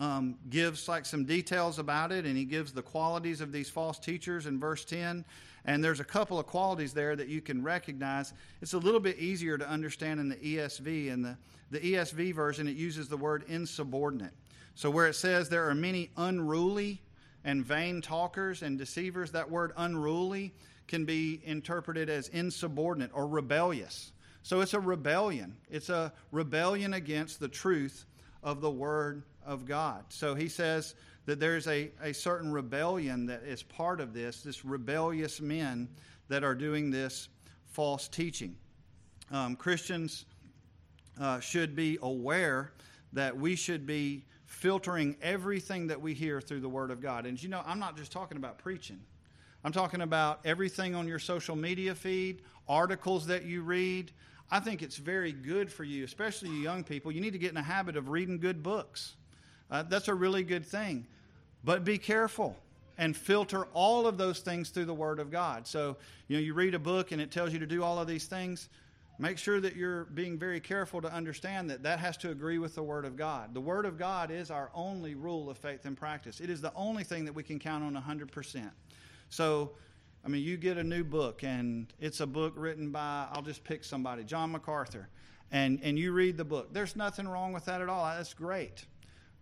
um, 0.00 0.36
gives 0.50 0.88
like 0.88 1.06
some 1.06 1.24
details 1.24 1.78
about 1.78 2.12
it, 2.12 2.24
and 2.24 2.36
he 2.36 2.44
gives 2.44 2.72
the 2.72 2.82
qualities 2.82 3.40
of 3.40 3.52
these 3.52 3.70
false 3.70 3.98
teachers 3.98 4.46
in 4.46 4.58
verse 4.58 4.84
10. 4.84 5.24
And 5.64 5.82
there's 5.82 6.00
a 6.00 6.04
couple 6.04 6.38
of 6.38 6.46
qualities 6.46 6.92
there 6.92 7.16
that 7.16 7.28
you 7.28 7.40
can 7.40 7.62
recognize. 7.62 8.32
It's 8.60 8.74
a 8.74 8.78
little 8.78 9.00
bit 9.00 9.18
easier 9.18 9.56
to 9.56 9.68
understand 9.68 10.20
in 10.20 10.28
the 10.28 10.36
ESV. 10.36 11.08
In 11.08 11.22
the, 11.22 11.36
the 11.70 11.80
ESV 11.80 12.34
version, 12.34 12.68
it 12.68 12.76
uses 12.76 13.08
the 13.08 13.16
word 13.16 13.44
insubordinate. 13.48 14.32
So 14.74 14.90
where 14.90 15.06
it 15.06 15.14
says 15.14 15.48
there 15.48 15.68
are 15.68 15.74
many 15.74 16.10
unruly 16.16 17.00
and 17.44 17.64
vain 17.64 18.00
talkers 18.00 18.62
and 18.62 18.78
deceivers, 18.78 19.32
that 19.32 19.50
word 19.50 19.72
unruly 19.76 20.52
can 20.86 21.04
be 21.04 21.40
interpreted 21.44 22.10
as 22.10 22.28
insubordinate 22.28 23.10
or 23.14 23.26
rebellious. 23.26 24.12
So 24.42 24.60
it's 24.60 24.74
a 24.74 24.80
rebellion. 24.80 25.56
It's 25.70 25.88
a 25.88 26.12
rebellion 26.30 26.94
against 26.94 27.40
the 27.40 27.48
truth 27.48 28.04
of 28.42 28.60
the 28.60 28.70
Word 28.70 29.22
of 29.44 29.64
God. 29.64 30.04
So 30.10 30.34
he 30.34 30.48
says 30.48 30.94
that 31.26 31.40
there's 31.40 31.66
a, 31.66 31.90
a 32.02 32.12
certain 32.12 32.52
rebellion 32.52 33.26
that 33.26 33.42
is 33.44 33.62
part 33.62 34.00
of 34.00 34.12
this, 34.12 34.42
this 34.42 34.64
rebellious 34.64 35.40
men 35.40 35.88
that 36.28 36.44
are 36.44 36.54
doing 36.54 36.90
this 36.90 37.28
false 37.66 38.08
teaching. 38.08 38.56
Um, 39.30 39.56
Christians 39.56 40.26
uh, 41.20 41.40
should 41.40 41.74
be 41.74 41.98
aware 42.02 42.72
that 43.12 43.36
we 43.36 43.56
should 43.56 43.86
be 43.86 44.24
filtering 44.46 45.16
everything 45.22 45.86
that 45.88 46.00
we 46.00 46.14
hear 46.14 46.40
through 46.40 46.60
the 46.60 46.68
Word 46.68 46.90
of 46.90 47.00
God. 47.00 47.26
And 47.26 47.42
you 47.42 47.48
know, 47.48 47.62
I'm 47.66 47.78
not 47.78 47.96
just 47.96 48.12
talking 48.12 48.36
about 48.36 48.58
preaching. 48.58 49.00
I'm 49.64 49.72
talking 49.72 50.02
about 50.02 50.40
everything 50.44 50.94
on 50.94 51.08
your 51.08 51.18
social 51.18 51.56
media 51.56 51.94
feed, 51.94 52.42
articles 52.68 53.26
that 53.26 53.44
you 53.44 53.62
read. 53.62 54.12
I 54.50 54.60
think 54.60 54.82
it's 54.82 54.98
very 54.98 55.32
good 55.32 55.72
for 55.72 55.84
you, 55.84 56.04
especially 56.04 56.50
you 56.50 56.56
young 56.56 56.84
people. 56.84 57.10
You 57.10 57.22
need 57.22 57.32
to 57.32 57.38
get 57.38 57.50
in 57.50 57.56
a 57.56 57.62
habit 57.62 57.96
of 57.96 58.10
reading 58.10 58.38
good 58.38 58.62
books. 58.62 59.16
Uh, 59.74 59.82
that's 59.82 60.06
a 60.06 60.14
really 60.14 60.44
good 60.44 60.64
thing. 60.64 61.04
But 61.64 61.84
be 61.84 61.98
careful 61.98 62.56
and 62.96 63.16
filter 63.16 63.64
all 63.74 64.06
of 64.06 64.16
those 64.16 64.38
things 64.38 64.70
through 64.70 64.84
the 64.84 64.94
Word 64.94 65.18
of 65.18 65.32
God. 65.32 65.66
So, 65.66 65.96
you 66.28 66.36
know, 66.36 66.42
you 66.42 66.54
read 66.54 66.76
a 66.76 66.78
book 66.78 67.10
and 67.10 67.20
it 67.20 67.32
tells 67.32 67.52
you 67.52 67.58
to 67.58 67.66
do 67.66 67.82
all 67.82 67.98
of 67.98 68.06
these 68.06 68.26
things. 68.26 68.68
Make 69.18 69.36
sure 69.36 69.60
that 69.60 69.74
you're 69.74 70.04
being 70.04 70.38
very 70.38 70.60
careful 70.60 71.02
to 71.02 71.12
understand 71.12 71.70
that 71.70 71.82
that 71.82 71.98
has 71.98 72.16
to 72.18 72.30
agree 72.30 72.58
with 72.58 72.76
the 72.76 72.84
Word 72.84 73.04
of 73.04 73.16
God. 73.16 73.52
The 73.52 73.60
Word 73.60 73.84
of 73.84 73.98
God 73.98 74.30
is 74.30 74.48
our 74.48 74.70
only 74.76 75.16
rule 75.16 75.50
of 75.50 75.58
faith 75.58 75.86
and 75.86 75.96
practice. 75.96 76.40
It 76.40 76.50
is 76.50 76.60
the 76.60 76.72
only 76.76 77.02
thing 77.02 77.24
that 77.24 77.32
we 77.32 77.42
can 77.42 77.58
count 77.58 77.82
on 77.82 78.00
100%. 78.00 78.70
So, 79.28 79.72
I 80.24 80.28
mean, 80.28 80.44
you 80.44 80.56
get 80.56 80.78
a 80.78 80.84
new 80.84 81.02
book, 81.02 81.42
and 81.42 81.92
it's 81.98 82.20
a 82.20 82.28
book 82.28 82.52
written 82.54 82.92
by, 82.92 83.26
I'll 83.32 83.42
just 83.42 83.64
pick 83.64 83.82
somebody, 83.82 84.22
John 84.22 84.52
MacArthur, 84.52 85.08
and, 85.50 85.80
and 85.82 85.98
you 85.98 86.12
read 86.12 86.36
the 86.36 86.44
book. 86.44 86.72
There's 86.72 86.94
nothing 86.94 87.26
wrong 87.26 87.52
with 87.52 87.64
that 87.64 87.80
at 87.80 87.88
all. 87.88 88.04
That's 88.04 88.34
great. 88.34 88.84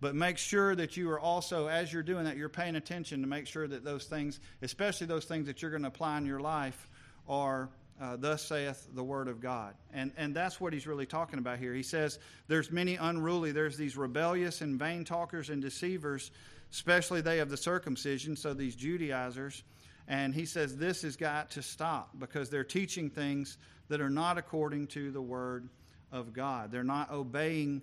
But 0.03 0.17
make 0.17 0.37
sure 0.37 0.75
that 0.75 0.97
you 0.97 1.09
are 1.11 1.21
also, 1.21 1.69
as 1.69 1.93
you're 1.93 2.03
doing 2.03 2.25
that, 2.25 2.37
you're 2.37 2.49
paying 2.49 2.75
attention 2.75 3.21
to 3.21 3.29
make 3.29 3.47
sure 3.47 3.69
that 3.69 3.85
those 3.85 4.07
things, 4.07 4.41
especially 4.61 5.07
those 5.07 5.27
things 5.27 5.47
that 5.47 5.63
you're 5.63 5.71
going 5.71 5.85
to 5.85 5.89
apply 5.89 6.19
in 6.19 6.27
your 6.27 6.41
life, 6.41 6.89
are 7.29 7.69
uh, 8.01 8.17
thus 8.17 8.43
saith 8.43 8.89
the 8.97 9.05
word 9.05 9.29
of 9.29 9.41
God. 9.41 9.75
And, 9.95 10.11
and 10.17 10.35
that's 10.35 10.61
what 10.61 10.73
he's 10.73 10.89
really 10.89 11.07
talking 11.07 11.39
about 11.39 11.61
here. 11.61 11.73
He 11.73 11.85
says 11.85 12.19
there's 12.49 12.73
many 12.73 12.97
unruly, 12.97 13.53
there's 13.53 13.77
these 13.77 13.97
rebellious 13.97 14.61
and 14.61 14.77
vain 14.77 15.05
talkers 15.05 15.51
and 15.51 15.63
deceivers, 15.63 16.33
especially 16.73 17.21
they 17.21 17.39
of 17.39 17.49
the 17.49 17.57
circumcision, 17.57 18.35
so 18.35 18.55
these 18.55 18.75
Judaizers. 18.75 19.63
And 20.09 20.35
he 20.35 20.47
says 20.47 20.77
this 20.77 21.03
has 21.03 21.15
got 21.15 21.53
to 21.53 21.63
stop 21.63 22.11
because 22.19 22.51
they're 22.51 22.65
teaching 22.65 23.09
things 23.09 23.57
that 23.89 24.01
are 24.01 24.11
not 24.11 24.37
according 24.37 24.89
to 24.89 25.13
the 25.13 25.23
word 25.23 25.69
of 26.11 26.33
God. 26.33 26.73
They're 26.73 26.83
not 26.83 27.13
obeying 27.13 27.83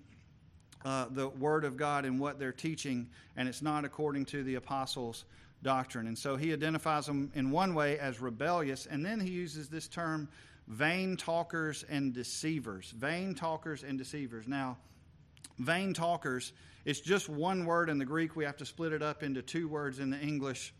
uh, 0.84 1.06
the 1.10 1.28
Word 1.28 1.64
of 1.64 1.76
God 1.76 2.04
and 2.04 2.18
what 2.18 2.38
they're 2.38 2.52
teaching, 2.52 3.08
and 3.36 3.48
it's 3.48 3.62
not 3.62 3.84
according 3.84 4.24
to 4.26 4.42
the 4.42 4.54
apostles' 4.54 5.24
doctrine. 5.62 6.06
And 6.06 6.18
so 6.18 6.36
he 6.36 6.52
identifies 6.52 7.06
them 7.06 7.30
in 7.34 7.50
one 7.50 7.74
way 7.74 7.98
as 7.98 8.20
rebellious, 8.20 8.86
and 8.86 9.04
then 9.04 9.20
he 9.20 9.30
uses 9.30 9.68
this 9.68 9.88
term 9.88 10.28
vain 10.68 11.16
talkers 11.16 11.84
and 11.88 12.14
deceivers. 12.14 12.92
Vain 12.96 13.34
talkers 13.34 13.82
and 13.82 13.98
deceivers. 13.98 14.46
Now, 14.46 14.78
vain 15.58 15.92
talkers, 15.92 16.52
it's 16.84 17.00
just 17.00 17.28
one 17.28 17.66
word 17.66 17.90
in 17.90 17.98
the 17.98 18.04
Greek. 18.04 18.36
We 18.36 18.44
have 18.44 18.56
to 18.58 18.66
split 18.66 18.92
it 18.92 19.02
up 19.02 19.22
into 19.22 19.42
two 19.42 19.68
words 19.68 19.98
in 19.98 20.10
the 20.10 20.18
English, 20.18 20.72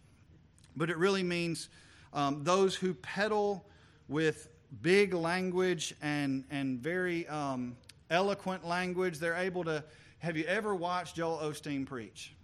but 0.76 0.90
it 0.90 0.96
really 0.96 1.22
means 1.22 1.68
um, 2.12 2.42
those 2.42 2.74
who 2.74 2.94
peddle 2.94 3.66
with 4.08 4.48
big 4.82 5.12
language 5.12 5.94
and, 6.00 6.44
and 6.50 6.78
very 6.78 7.26
um, 7.28 7.76
eloquent 8.10 8.66
language. 8.66 9.18
They're 9.18 9.36
able 9.36 9.64
to. 9.64 9.84
Have 10.18 10.36
you 10.36 10.44
ever 10.44 10.74
watched 10.74 11.16
Joel 11.16 11.38
Osteen 11.38 11.86
preach? 11.86 12.34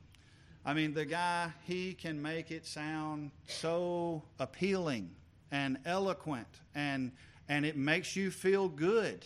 I 0.65 0.75
mean, 0.75 0.95
the 0.95 1.05
guy, 1.05 1.53
he 1.65 1.95
can 1.95 2.21
make 2.21 2.51
it 2.51 2.67
sound 2.67 3.31
so 3.47 4.25
appealing 4.41 5.11
and 5.53 5.79
eloquent, 5.85 6.49
and, 6.75 7.13
and 7.49 7.65
it 7.65 7.77
makes 7.77 8.17
you 8.17 8.33
feel 8.33 8.69
good 8.69 9.25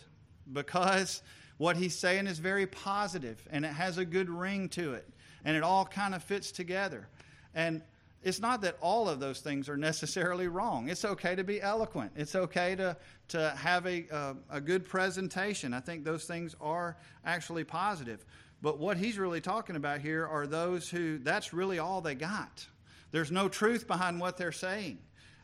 because 0.53 1.23
what 1.57 1.77
he's 1.77 1.95
saying 1.97 2.27
is 2.27 2.39
very 2.39 2.67
positive 2.67 3.47
and 3.51 3.65
it 3.65 3.73
has 3.73 3.97
a 3.97 4.05
good 4.05 4.29
ring 4.29 4.69
to 4.71 4.93
it, 4.93 5.09
and 5.45 5.57
it 5.57 5.63
all 5.63 5.87
kind 5.87 6.15
of 6.15 6.23
fits 6.23 6.53
together. 6.53 7.09
And 7.55 7.83
it's 8.23 8.41
not 8.41 8.61
that 8.63 8.77
all 8.81 9.09
of 9.09 9.19
those 9.19 9.41
things 9.41 9.69
are 9.69 9.77
necessarily 9.77 10.47
wrong. 10.47 10.89
It's 10.89 11.05
okay 11.05 11.35
to 11.35 11.45
be 11.45 11.61
eloquent. 11.61 12.13
It's 12.17 12.35
okay 12.35 12.75
to, 12.77 12.97
to 13.29 13.51
have 13.57 13.87
a, 13.87 14.07
a, 14.11 14.37
a, 14.51 14.61
good 14.61 14.87
presentation. 14.87 15.73
I 15.73 15.81
think 15.81 16.05
those 16.05 16.25
things 16.25 16.55
are 16.61 16.99
actually 17.25 17.65
positive. 17.65 18.25
But 18.61 18.79
what 18.79 18.99
he's 18.99 19.19
really 19.19 19.41
talking 19.41 19.75
about 19.75 20.01
here 20.01 20.27
are 20.27 20.47
those 20.47 20.91
who 20.91 21.19
that's 21.19 21.55
really 21.55 21.79
all 21.79 22.03
they 22.03 22.15
got. 22.15 22.67
There's 23.11 23.33
no 23.33 23.49
truth 23.49 23.87
behind 23.87 24.21
what 24.21 24.37
they're 24.37 24.53
saying. 24.53 24.99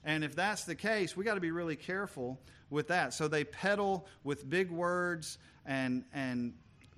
And 0.05 0.23
if 0.23 0.37
that's 0.37 0.65
the 0.65 0.75
case, 0.75 1.17
we 1.17 1.25
got 1.25 1.35
to 1.35 1.41
be 1.41 1.51
really 1.51 1.77
careful 1.77 2.39
with 2.69 2.89
that. 2.89 3.15
So 3.15 3.27
they 3.27 3.45
peddle 3.45 4.07
with 4.23 4.49
big 4.49 4.71
words 4.71 5.39
and, 5.65 6.05
and 6.13 6.53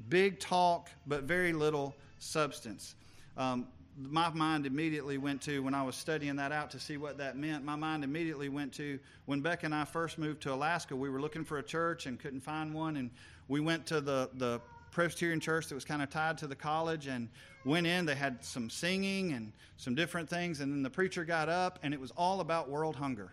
big 0.09 0.41
talk, 0.41 0.91
but 1.07 1.23
very 1.23 1.53
little 1.53 1.95
substance. 2.19 2.97
Um, 3.37 3.69
my 4.01 4.31
mind 4.31 4.67
immediately 4.67 5.19
went 5.19 5.43
to 5.43 5.63
when 5.63 5.75
I 5.75 5.83
was 5.83 5.97
studying 5.97 6.37
that 6.37 6.53
out 6.53 6.71
to 6.71 6.81
see 6.81 6.97
what 6.97 7.19
that 7.19 7.37
meant. 7.37 7.65
My 7.65 7.77
mind 7.77 8.05
immediately 8.05 8.49
went 8.49 8.73
to 8.75 8.99
when 9.27 9.41
Beck 9.41 9.65
and 9.65 9.75
I 9.75 9.85
first 9.85 10.19
moved 10.19 10.43
to 10.43 10.53
Alaska. 10.53 10.95
We 10.95 11.11
were 11.11 11.21
looking 11.21 11.45
for 11.45 11.59
a 11.59 11.63
church 11.63 12.07
and 12.07 12.19
couldn't 12.19 12.41
find 12.41 12.73
one, 12.73 12.97
and 12.97 13.11
we 13.49 13.61
went 13.61 13.87
to 13.87 14.01
the 14.01 14.31
the 14.35 14.61
Presbyterian 14.91 15.41
church 15.41 15.67
that 15.69 15.75
was 15.75 15.85
kind 15.85 16.03
of 16.03 16.11
tied 16.11 16.39
to 16.39 16.47
the 16.47 16.57
college 16.57 17.07
and 17.07 17.29
went 17.65 17.87
in. 17.87 18.07
They 18.07 18.15
had 18.15 18.45
some 18.45 18.71
singing 18.71 19.33
and 19.33 19.53
some 19.77 19.95
different 19.95 20.29
things, 20.29 20.61
and 20.61 20.73
then 20.73 20.83
the 20.83 20.91
preacher 20.91 21.25
got 21.25 21.49
up, 21.49 21.79
and 21.83 21.93
it 21.93 22.01
was 22.01 22.11
all 22.17 22.41
about 22.41 22.69
world 22.69 22.97
hunger, 22.97 23.33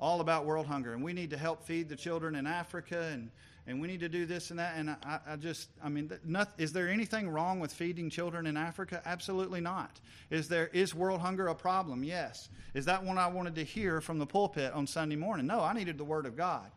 all 0.00 0.20
about 0.20 0.44
world 0.44 0.66
hunger, 0.66 0.92
and 0.92 1.02
we 1.02 1.12
need 1.12 1.30
to 1.30 1.38
help 1.38 1.64
feed 1.64 1.88
the 1.88 1.96
children 1.96 2.34
in 2.34 2.46
Africa 2.46 3.10
and 3.12 3.30
and 3.68 3.82
we 3.82 3.86
need 3.86 4.00
to 4.00 4.08
do 4.08 4.24
this 4.24 4.50
and 4.50 4.58
that. 4.58 4.76
And 4.76 4.90
I, 4.90 5.20
I 5.28 5.36
just, 5.36 5.68
I 5.84 5.90
mean, 5.90 6.10
not, 6.24 6.52
is 6.56 6.72
there 6.72 6.88
anything 6.88 7.28
wrong 7.28 7.60
with 7.60 7.70
feeding 7.72 8.08
children 8.08 8.46
in 8.46 8.56
Africa? 8.56 9.02
Absolutely 9.04 9.60
not. 9.60 10.00
Is 10.30 10.48
there 10.48 10.68
is 10.68 10.94
world 10.94 11.20
hunger 11.20 11.48
a 11.48 11.54
problem? 11.54 12.02
Yes. 12.02 12.48
Is 12.72 12.86
that 12.86 13.04
one 13.04 13.18
I 13.18 13.26
wanted 13.26 13.54
to 13.56 13.64
hear 13.64 14.00
from 14.00 14.18
the 14.18 14.26
pulpit 14.26 14.72
on 14.72 14.86
Sunday 14.86 15.16
morning? 15.16 15.46
No, 15.46 15.60
I 15.60 15.74
needed 15.74 15.98
the 15.98 16.04
Word 16.04 16.24
of 16.24 16.34
God, 16.34 16.70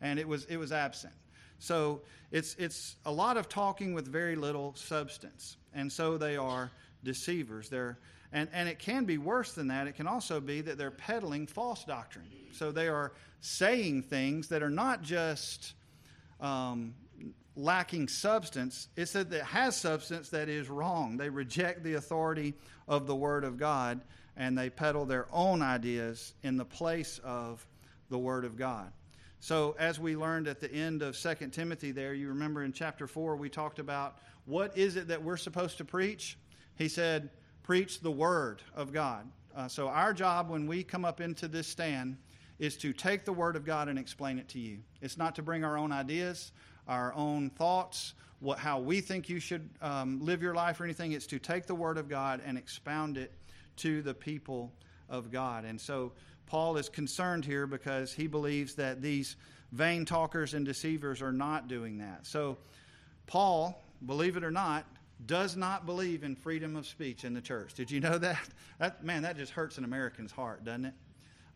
and 0.00 0.18
it 0.18 0.26
was 0.26 0.46
it 0.46 0.56
was 0.56 0.72
absent. 0.72 1.12
So 1.58 2.00
it's 2.32 2.54
it's 2.58 2.96
a 3.04 3.12
lot 3.12 3.36
of 3.36 3.50
talking 3.50 3.92
with 3.92 4.08
very 4.08 4.34
little 4.34 4.74
substance, 4.74 5.58
and 5.74 5.92
so 5.92 6.16
they 6.16 6.36
are 6.36 6.70
deceivers. 7.04 7.68
They're 7.68 7.98
and, 8.32 8.48
and 8.52 8.68
it 8.68 8.78
can 8.78 9.04
be 9.04 9.16
worse 9.18 9.52
than 9.52 9.68
that. 9.68 9.86
It 9.86 9.96
can 9.96 10.06
also 10.06 10.40
be 10.40 10.60
that 10.62 10.76
they're 10.76 10.90
peddling 10.90 11.46
false 11.46 11.84
doctrine. 11.84 12.26
So 12.52 12.72
they 12.72 12.88
are 12.88 13.12
saying 13.40 14.02
things 14.02 14.48
that 14.48 14.62
are 14.62 14.70
not 14.70 15.02
just 15.02 15.72
um, 16.40 16.94
lacking 17.56 18.08
substance. 18.08 18.88
It's 18.96 19.12
that 19.12 19.32
it 19.32 19.42
has 19.42 19.76
substance 19.76 20.28
that 20.30 20.48
is 20.48 20.68
wrong. 20.68 21.16
They 21.16 21.28
reject 21.28 21.82
the 21.82 21.94
authority 21.94 22.54
of 22.86 23.06
the 23.06 23.16
Word 23.16 23.44
of 23.44 23.56
God 23.58 24.00
and 24.36 24.56
they 24.56 24.70
peddle 24.70 25.04
their 25.04 25.26
own 25.32 25.60
ideas 25.60 26.32
in 26.42 26.56
the 26.56 26.64
place 26.64 27.20
of 27.24 27.66
the 28.08 28.18
Word 28.18 28.44
of 28.44 28.56
God. 28.56 28.92
So, 29.40 29.76
as 29.78 30.00
we 30.00 30.16
learned 30.16 30.48
at 30.48 30.60
the 30.60 30.72
end 30.72 31.02
of 31.02 31.16
2 31.16 31.34
Timothy, 31.48 31.92
there, 31.92 32.14
you 32.14 32.28
remember 32.28 32.62
in 32.64 32.72
chapter 32.72 33.06
4, 33.06 33.36
we 33.36 33.48
talked 33.48 33.78
about 33.78 34.18
what 34.46 34.76
is 34.76 34.96
it 34.96 35.08
that 35.08 35.22
we're 35.22 35.36
supposed 35.36 35.78
to 35.78 35.84
preach? 35.84 36.38
He 36.76 36.88
said, 36.88 37.30
Preach 37.62 38.00
the 38.00 38.10
Word 38.10 38.62
of 38.74 38.92
God. 38.92 39.28
Uh, 39.54 39.68
so, 39.68 39.88
our 39.88 40.12
job 40.12 40.48
when 40.48 40.66
we 40.66 40.82
come 40.82 41.04
up 41.04 41.20
into 41.20 41.46
this 41.46 41.68
stand 41.68 42.16
is 42.58 42.76
to 42.78 42.92
take 42.92 43.24
the 43.24 43.32
Word 43.32 43.56
of 43.56 43.64
God 43.64 43.88
and 43.88 43.98
explain 43.98 44.38
it 44.38 44.48
to 44.50 44.58
you. 44.58 44.78
It's 45.00 45.16
not 45.16 45.36
to 45.36 45.42
bring 45.42 45.64
our 45.64 45.78
own 45.78 45.92
ideas, 45.92 46.52
our 46.86 47.12
own 47.14 47.50
thoughts, 47.50 48.14
what, 48.40 48.58
how 48.58 48.80
we 48.80 49.00
think 49.00 49.28
you 49.28 49.40
should 49.40 49.68
um, 49.82 50.20
live 50.24 50.42
your 50.42 50.54
life 50.54 50.80
or 50.80 50.84
anything. 50.84 51.12
It's 51.12 51.26
to 51.28 51.38
take 51.38 51.66
the 51.66 51.74
Word 51.74 51.98
of 51.98 52.08
God 52.08 52.40
and 52.44 52.58
expound 52.58 53.16
it 53.16 53.32
to 53.76 54.02
the 54.02 54.14
people 54.14 54.72
of 55.08 55.30
God. 55.30 55.64
And 55.64 55.80
so, 55.80 56.12
Paul 56.46 56.78
is 56.78 56.88
concerned 56.88 57.44
here 57.44 57.66
because 57.66 58.12
he 58.12 58.26
believes 58.26 58.74
that 58.76 59.02
these 59.02 59.36
vain 59.72 60.06
talkers 60.06 60.54
and 60.54 60.64
deceivers 60.64 61.20
are 61.20 61.32
not 61.32 61.68
doing 61.68 61.98
that. 61.98 62.26
So, 62.26 62.56
Paul, 63.26 63.84
believe 64.06 64.36
it 64.36 64.44
or 64.44 64.50
not, 64.50 64.86
does 65.26 65.56
not 65.56 65.84
believe 65.84 66.22
in 66.24 66.36
freedom 66.36 66.76
of 66.76 66.86
speech 66.86 67.24
in 67.24 67.34
the 67.34 67.40
church. 67.40 67.74
Did 67.74 67.90
you 67.90 68.00
know 68.00 68.18
that? 68.18 68.38
that 68.78 69.04
man, 69.04 69.22
that 69.22 69.36
just 69.36 69.52
hurts 69.52 69.78
an 69.78 69.84
American's 69.84 70.32
heart, 70.32 70.64
doesn't 70.64 70.86
it? 70.86 70.94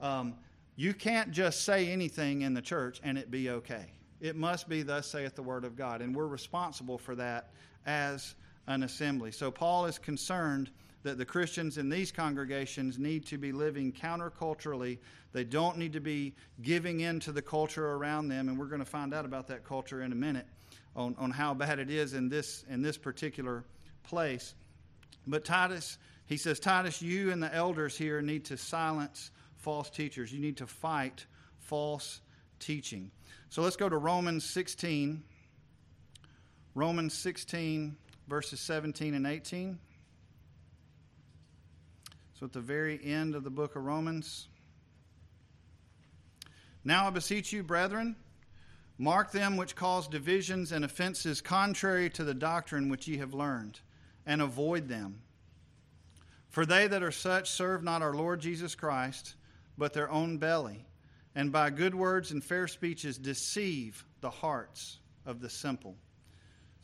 Um, 0.01 0.35
you 0.77 0.95
can't 0.95 1.31
just 1.31 1.65
say 1.65 1.91
anything 1.91 2.43
in 2.43 2.55
the 2.55 2.63
church 2.63 3.01
and 3.05 3.19
it 3.19 3.31
be 3.31 3.51
okay. 3.51 3.93
It 4.21 4.37
must 4.37 4.69
be, 4.69 4.83
thus 4.83 5.09
saith 5.09 5.35
the 5.35 5.43
word 5.43 5.65
of 5.65 5.77
God. 5.77 6.01
And 6.01 6.15
we're 6.15 6.27
responsible 6.27 6.97
for 6.97 7.15
that 7.17 7.51
as 7.87 8.35
an 8.67 8.83
assembly. 8.83 9.33
So 9.33 9.51
Paul 9.51 9.87
is 9.87 9.99
concerned 9.99 10.71
that 11.03 11.19
the 11.19 11.25
Christians 11.25 11.79
in 11.79 11.89
these 11.89 12.13
congregations 12.13 12.99
need 12.99 13.27
to 13.27 13.39
be 13.39 13.51
living 13.51 13.93
counterculturally. 13.93 14.99
They 15.33 15.45
don't 15.45 15.77
need 15.77 15.93
to 15.95 16.01
be 16.01 16.35
giving 16.63 17.01
in 17.01 17.19
to 17.21 17.33
the 17.33 17.43
culture 17.43 17.93
around 17.95 18.29
them, 18.29 18.49
and 18.49 18.59
we're 18.59 18.67
going 18.67 18.81
to 18.81 18.87
find 18.87 19.13
out 19.13 19.25
about 19.25 19.49
that 19.49 19.65
culture 19.65 20.03
in 20.03 20.13
a 20.13 20.15
minute 20.15 20.47
on, 20.95 21.17
on 21.19 21.31
how 21.31 21.55
bad 21.55 21.79
it 21.79 21.91
is 21.91 22.15
in 22.15 22.29
this 22.29 22.65
in 22.71 22.83
this 22.83 22.97
particular 22.97 23.65
place. 24.05 24.55
But 25.27 25.45
Titus, 25.45 25.99
he 26.27 26.37
says, 26.37 26.61
Titus, 26.61 27.03
you 27.03 27.31
and 27.31 27.43
the 27.43 27.53
elders 27.53 27.97
here 27.97 28.23
need 28.23 28.45
to 28.47 28.57
silence 28.57 29.31
false 29.63 29.89
teachers. 29.91 30.33
You 30.33 30.41
need 30.41 30.59
to 30.59 30.67
fight 30.67 31.25
false 31.59 32.21
teaching. 32.59 33.11
So 33.49 33.63
let's 33.63 33.77
go 33.77 33.89
to 33.89 33.97
Romans 33.97 34.45
16. 34.45 35.23
Romans 36.75 37.15
16, 37.15 37.97
verses 38.29 38.61
17 38.61 39.15
and 39.15 39.27
18. 39.27 39.79
So 42.39 42.47
at 42.47 42.53
the 42.53 42.61
very 42.61 42.99
end 43.05 43.35
of 43.35 43.45
the 43.45 43.51
book 43.51 43.77
of 43.77 43.85
Romans. 43.85 44.49
Now 46.85 47.07
I 47.07 47.11
beseech 47.11 47.53
you, 47.53 47.63
brethren, 47.63 48.17
mark 48.99 49.31
them 49.31 49.57
which 49.57 49.77
cause 49.77 50.09
divisions 50.09 50.73
and 50.73 50.85
offenses 50.85 51.41
contrary 51.41 52.11
to 52.11 52.25
the 52.25 52.35
doctrine 52.35 52.89
which 52.89 53.07
ye 53.07 53.19
have 53.19 53.35
learned, 53.35 53.79
and 54.27 54.43
avoid 54.43 54.89
them. 54.89 55.21
For 56.49 56.67
they 56.67 56.89
that 56.89 57.03
are 57.03 57.13
such 57.13 57.51
serve 57.51 57.85
not 57.85 58.03
our 58.03 58.15
Lord 58.15 58.41
Jesus 58.41 58.75
Christ, 58.75 59.37
but 59.79 59.93
their 59.93 60.11
own 60.11 60.39
belly, 60.39 60.85
and 61.35 61.51
by 61.51 61.71
good 61.71 61.95
words 61.95 62.31
and 62.31 62.45
fair 62.45 62.69
speeches 62.69 63.19
deceive 63.19 64.05
the 64.21 64.31
hearts 64.31 64.99
of 65.27 65.41
the 65.41 65.49
simple. 65.49 65.97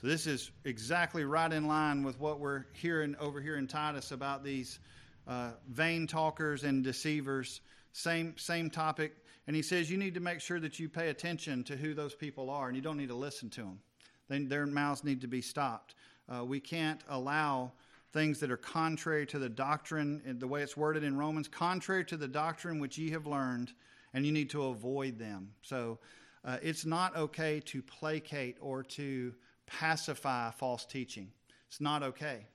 So 0.00 0.06
this 0.06 0.26
is 0.26 0.50
exactly 0.64 1.24
right 1.24 1.52
in 1.52 1.66
line 1.66 2.04
with 2.04 2.20
what 2.20 2.38
we're 2.38 2.66
hearing 2.72 3.16
over 3.18 3.40
here 3.40 3.56
in 3.56 3.66
Titus 3.66 4.12
about 4.12 4.44
these 4.44 4.78
uh, 5.26 5.50
vain 5.68 6.06
talkers 6.06 6.62
and 6.62 6.84
deceivers. 6.84 7.60
Same, 7.92 8.36
same 8.38 8.70
topic. 8.70 9.12
And 9.46 9.56
he 9.56 9.62
says 9.62 9.90
you 9.90 9.96
need 9.96 10.14
to 10.14 10.20
make 10.20 10.40
sure 10.40 10.60
that 10.60 10.78
you 10.78 10.88
pay 10.88 11.08
attention 11.08 11.64
to 11.64 11.76
who 11.76 11.94
those 11.94 12.14
people 12.14 12.48
are, 12.48 12.68
and 12.68 12.76
you 12.76 12.82
don't 12.82 12.96
need 12.96 13.08
to 13.08 13.14
listen 13.14 13.50
to 13.50 13.62
them. 13.62 13.80
They, 14.28 14.38
their 14.40 14.66
mouths 14.66 15.04
need 15.04 15.22
to 15.22 15.26
be 15.26 15.42
stopped. 15.42 15.94
Uh, 16.28 16.44
we 16.44 16.60
can't 16.60 17.00
allow 17.08 17.72
things 18.12 18.40
that 18.40 18.50
are 18.50 18.56
contrary 18.56 19.26
to 19.26 19.38
the 19.38 19.48
doctrine, 19.48 20.22
the 20.38 20.46
way 20.46 20.62
it's 20.62 20.76
worded 20.76 21.04
in 21.04 21.16
Romans, 21.16 21.48
contrary 21.48 22.04
to 22.06 22.16
the 22.16 22.28
doctrine 22.28 22.78
which 22.78 22.96
ye 22.98 23.10
have 23.10 23.26
learned, 23.26 23.72
and 24.14 24.24
you 24.24 24.32
need 24.32 24.50
to 24.50 24.64
avoid 24.64 25.18
them. 25.18 25.52
So 25.62 25.98
uh, 26.44 26.58
it's 26.62 26.86
not 26.86 27.16
okay 27.16 27.60
to 27.66 27.82
placate 27.82 28.56
or 28.60 28.82
to 28.82 29.34
pacify 29.66 30.50
false 30.52 30.86
teaching. 30.86 31.30
It's 31.68 31.80
not 31.80 32.02
okay. 32.02 32.46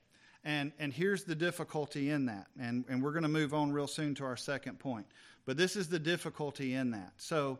And, 0.44 0.72
and 0.78 0.92
here's 0.92 1.24
the 1.24 1.34
difficulty 1.34 2.10
in 2.10 2.26
that. 2.26 2.48
And, 2.60 2.84
and 2.88 3.02
we're 3.02 3.12
going 3.12 3.22
to 3.22 3.28
move 3.28 3.54
on 3.54 3.72
real 3.72 3.86
soon 3.86 4.14
to 4.16 4.24
our 4.24 4.36
second 4.36 4.78
point. 4.78 5.06
But 5.46 5.56
this 5.56 5.76
is 5.76 5.88
the 5.88 5.98
difficulty 5.98 6.74
in 6.74 6.90
that. 6.90 7.12
So, 7.16 7.58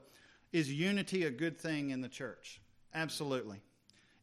is 0.53 0.73
unity 0.73 1.25
a 1.25 1.31
good 1.31 1.59
thing 1.59 1.91
in 1.91 2.01
the 2.01 2.09
church? 2.09 2.61
Absolutely. 2.95 3.61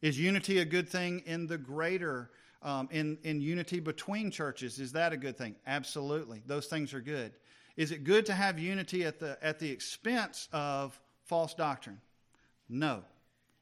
Is 0.00 0.18
unity 0.18 0.58
a 0.58 0.64
good 0.64 0.88
thing 0.88 1.22
in 1.26 1.46
the 1.46 1.58
greater, 1.58 2.30
um, 2.62 2.88
in, 2.90 3.18
in 3.22 3.40
unity 3.40 3.80
between 3.80 4.30
churches? 4.30 4.78
Is 4.78 4.92
that 4.92 5.12
a 5.12 5.16
good 5.16 5.36
thing? 5.36 5.56
Absolutely. 5.66 6.42
Those 6.46 6.66
things 6.66 6.94
are 6.94 7.00
good. 7.00 7.32
Is 7.76 7.90
it 7.90 8.04
good 8.04 8.26
to 8.26 8.34
have 8.34 8.58
unity 8.58 9.04
at 9.04 9.18
the, 9.18 9.38
at 9.42 9.58
the 9.58 9.70
expense 9.70 10.48
of 10.52 10.98
false 11.24 11.54
doctrine? 11.54 12.00
No. 12.68 13.04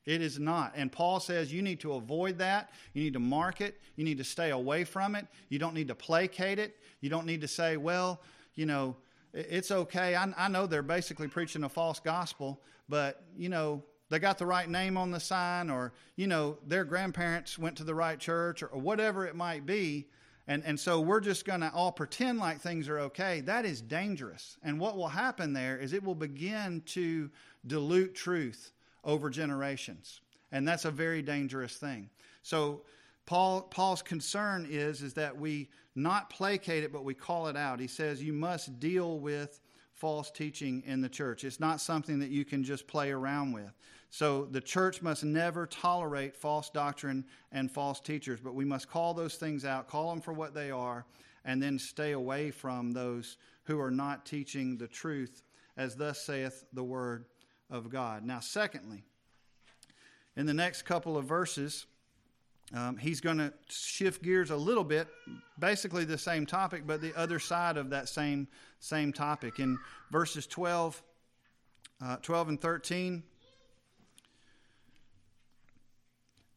It 0.06 0.22
is 0.22 0.38
not. 0.38 0.72
And 0.74 0.90
Paul 0.90 1.20
says 1.20 1.52
you 1.52 1.62
need 1.62 1.80
to 1.80 1.92
avoid 1.92 2.38
that. 2.38 2.70
You 2.94 3.04
need 3.04 3.12
to 3.12 3.20
mark 3.20 3.60
it. 3.60 3.80
You 3.96 4.04
need 4.04 4.18
to 4.18 4.24
stay 4.24 4.50
away 4.50 4.84
from 4.84 5.14
it. 5.14 5.26
You 5.50 5.58
don't 5.58 5.74
need 5.74 5.88
to 5.88 5.94
placate 5.94 6.58
it. 6.58 6.76
You 7.00 7.10
don't 7.10 7.26
need 7.26 7.42
to 7.42 7.48
say, 7.48 7.76
well, 7.76 8.22
you 8.54 8.66
know, 8.66 8.96
it's 9.32 9.70
okay. 9.70 10.16
I, 10.16 10.32
I 10.36 10.48
know 10.48 10.66
they're 10.66 10.82
basically 10.82 11.28
preaching 11.28 11.64
a 11.64 11.68
false 11.68 12.00
gospel, 12.00 12.60
but, 12.88 13.22
you 13.36 13.48
know, 13.48 13.84
they 14.10 14.18
got 14.18 14.38
the 14.38 14.46
right 14.46 14.68
name 14.68 14.96
on 14.96 15.10
the 15.10 15.20
sign, 15.20 15.70
or, 15.70 15.92
you 16.16 16.26
know, 16.26 16.58
their 16.66 16.84
grandparents 16.84 17.58
went 17.58 17.76
to 17.76 17.84
the 17.84 17.94
right 17.94 18.18
church, 18.18 18.62
or, 18.62 18.66
or 18.66 18.80
whatever 18.80 19.24
it 19.24 19.34
might 19.34 19.64
be. 19.64 20.06
And, 20.48 20.64
and 20.66 20.78
so 20.78 21.00
we're 21.00 21.20
just 21.20 21.44
going 21.44 21.60
to 21.60 21.70
all 21.72 21.92
pretend 21.92 22.40
like 22.40 22.60
things 22.60 22.88
are 22.88 22.98
okay. 22.98 23.40
That 23.40 23.64
is 23.64 23.80
dangerous. 23.80 24.58
And 24.64 24.80
what 24.80 24.96
will 24.96 25.08
happen 25.08 25.52
there 25.52 25.78
is 25.78 25.92
it 25.92 26.02
will 26.02 26.16
begin 26.16 26.82
to 26.86 27.30
dilute 27.66 28.16
truth 28.16 28.72
over 29.04 29.30
generations. 29.30 30.20
And 30.50 30.66
that's 30.66 30.84
a 30.84 30.90
very 30.90 31.22
dangerous 31.22 31.76
thing. 31.76 32.10
So 32.42 32.82
Paul, 33.26 33.62
Paul's 33.62 34.02
concern 34.02 34.66
is, 34.68 35.02
is 35.02 35.14
that 35.14 35.38
we 35.38 35.68
not 35.94 36.30
placate 36.30 36.82
it, 36.82 36.92
but 36.92 37.04
we 37.04 37.14
call 37.14 37.46
it 37.46 37.56
out. 37.56 37.78
He 37.78 37.86
says 37.86 38.20
you 38.20 38.32
must 38.32 38.80
deal 38.80 39.20
with 39.20 39.60
false 39.94 40.30
teaching 40.30 40.82
in 40.86 41.00
the 41.00 41.08
church. 41.08 41.44
It's 41.44 41.60
not 41.60 41.80
something 41.80 42.18
that 42.20 42.30
you 42.30 42.44
can 42.44 42.64
just 42.64 42.88
play 42.88 43.12
around 43.12 43.52
with. 43.52 43.70
So 44.10 44.44
the 44.44 44.60
church 44.60 45.02
must 45.02 45.22
never 45.22 45.66
tolerate 45.66 46.36
false 46.36 46.68
doctrine 46.68 47.24
and 47.52 47.70
false 47.70 48.00
teachers, 48.00 48.40
but 48.40 48.54
we 48.54 48.64
must 48.64 48.90
call 48.90 49.14
those 49.14 49.36
things 49.36 49.64
out, 49.64 49.86
call 49.86 50.10
them 50.10 50.20
for 50.20 50.32
what 50.32 50.52
they 50.52 50.70
are, 50.70 51.06
and 51.44 51.62
then 51.62 51.78
stay 51.78 52.12
away 52.12 52.50
from 52.50 52.90
those 52.90 53.36
who 53.64 53.80
are 53.80 53.90
not 53.90 54.26
teaching 54.26 54.76
the 54.76 54.88
truth, 54.88 55.42
as 55.76 55.94
thus 55.94 56.20
saith 56.20 56.64
the 56.72 56.82
word 56.82 57.24
of 57.70 57.88
God. 57.88 58.24
Now, 58.24 58.40
secondly, 58.40 59.04
in 60.36 60.44
the 60.44 60.54
next 60.54 60.82
couple 60.82 61.16
of 61.16 61.24
verses, 61.24 61.86
um, 62.74 62.96
he's 62.96 63.20
going 63.20 63.38
to 63.38 63.52
shift 63.68 64.22
gears 64.22 64.50
a 64.50 64.56
little 64.56 64.84
bit, 64.84 65.08
basically 65.58 66.04
the 66.04 66.18
same 66.18 66.46
topic, 66.46 66.82
but 66.86 67.00
the 67.00 67.16
other 67.16 67.38
side 67.38 67.76
of 67.76 67.90
that 67.90 68.08
same 68.08 68.48
same 68.78 69.12
topic. 69.12 69.58
In 69.58 69.78
verses 70.10 70.46
12, 70.46 71.02
uh, 72.02 72.16
12 72.16 72.48
and 72.48 72.60
13, 72.60 73.22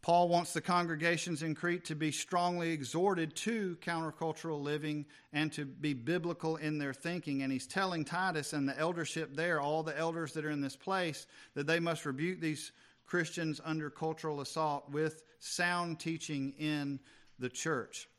Paul 0.04 0.28
wants 0.28 0.52
the 0.52 0.60
congregations 0.60 1.44
in 1.44 1.56
Crete 1.56 1.86
to 1.86 1.96
be 1.96 2.12
strongly 2.12 2.72
exhorted 2.72 3.34
to 3.38 3.78
countercultural 3.82 4.62
living 4.62 5.06
and 5.32 5.50
to 5.54 5.64
be 5.64 5.94
biblical 5.94 6.58
in 6.58 6.78
their 6.78 6.94
thinking. 6.94 7.42
And 7.42 7.54
he's 7.54 7.66
telling 7.66 8.04
Titus 8.04 8.52
and 8.52 8.68
the 8.68 8.78
eldership 8.78 9.34
there, 9.34 9.62
all 9.62 9.82
the 9.82 9.98
elders 9.98 10.34
that 10.34 10.44
are 10.44 10.50
in 10.50 10.60
this 10.60 10.76
place, 10.76 11.26
that 11.56 11.68
they 11.68 11.80
must 11.80 12.06
rebuke 12.06 12.42
these 12.42 12.74
Christians 13.06 13.62
under 13.64 13.90
cultural 13.90 14.42
assault 14.42 14.92
with 14.92 15.24
sound 15.40 16.02
teaching 16.02 16.54
in 16.60 17.00
the 17.40 17.50
church. 17.50 18.10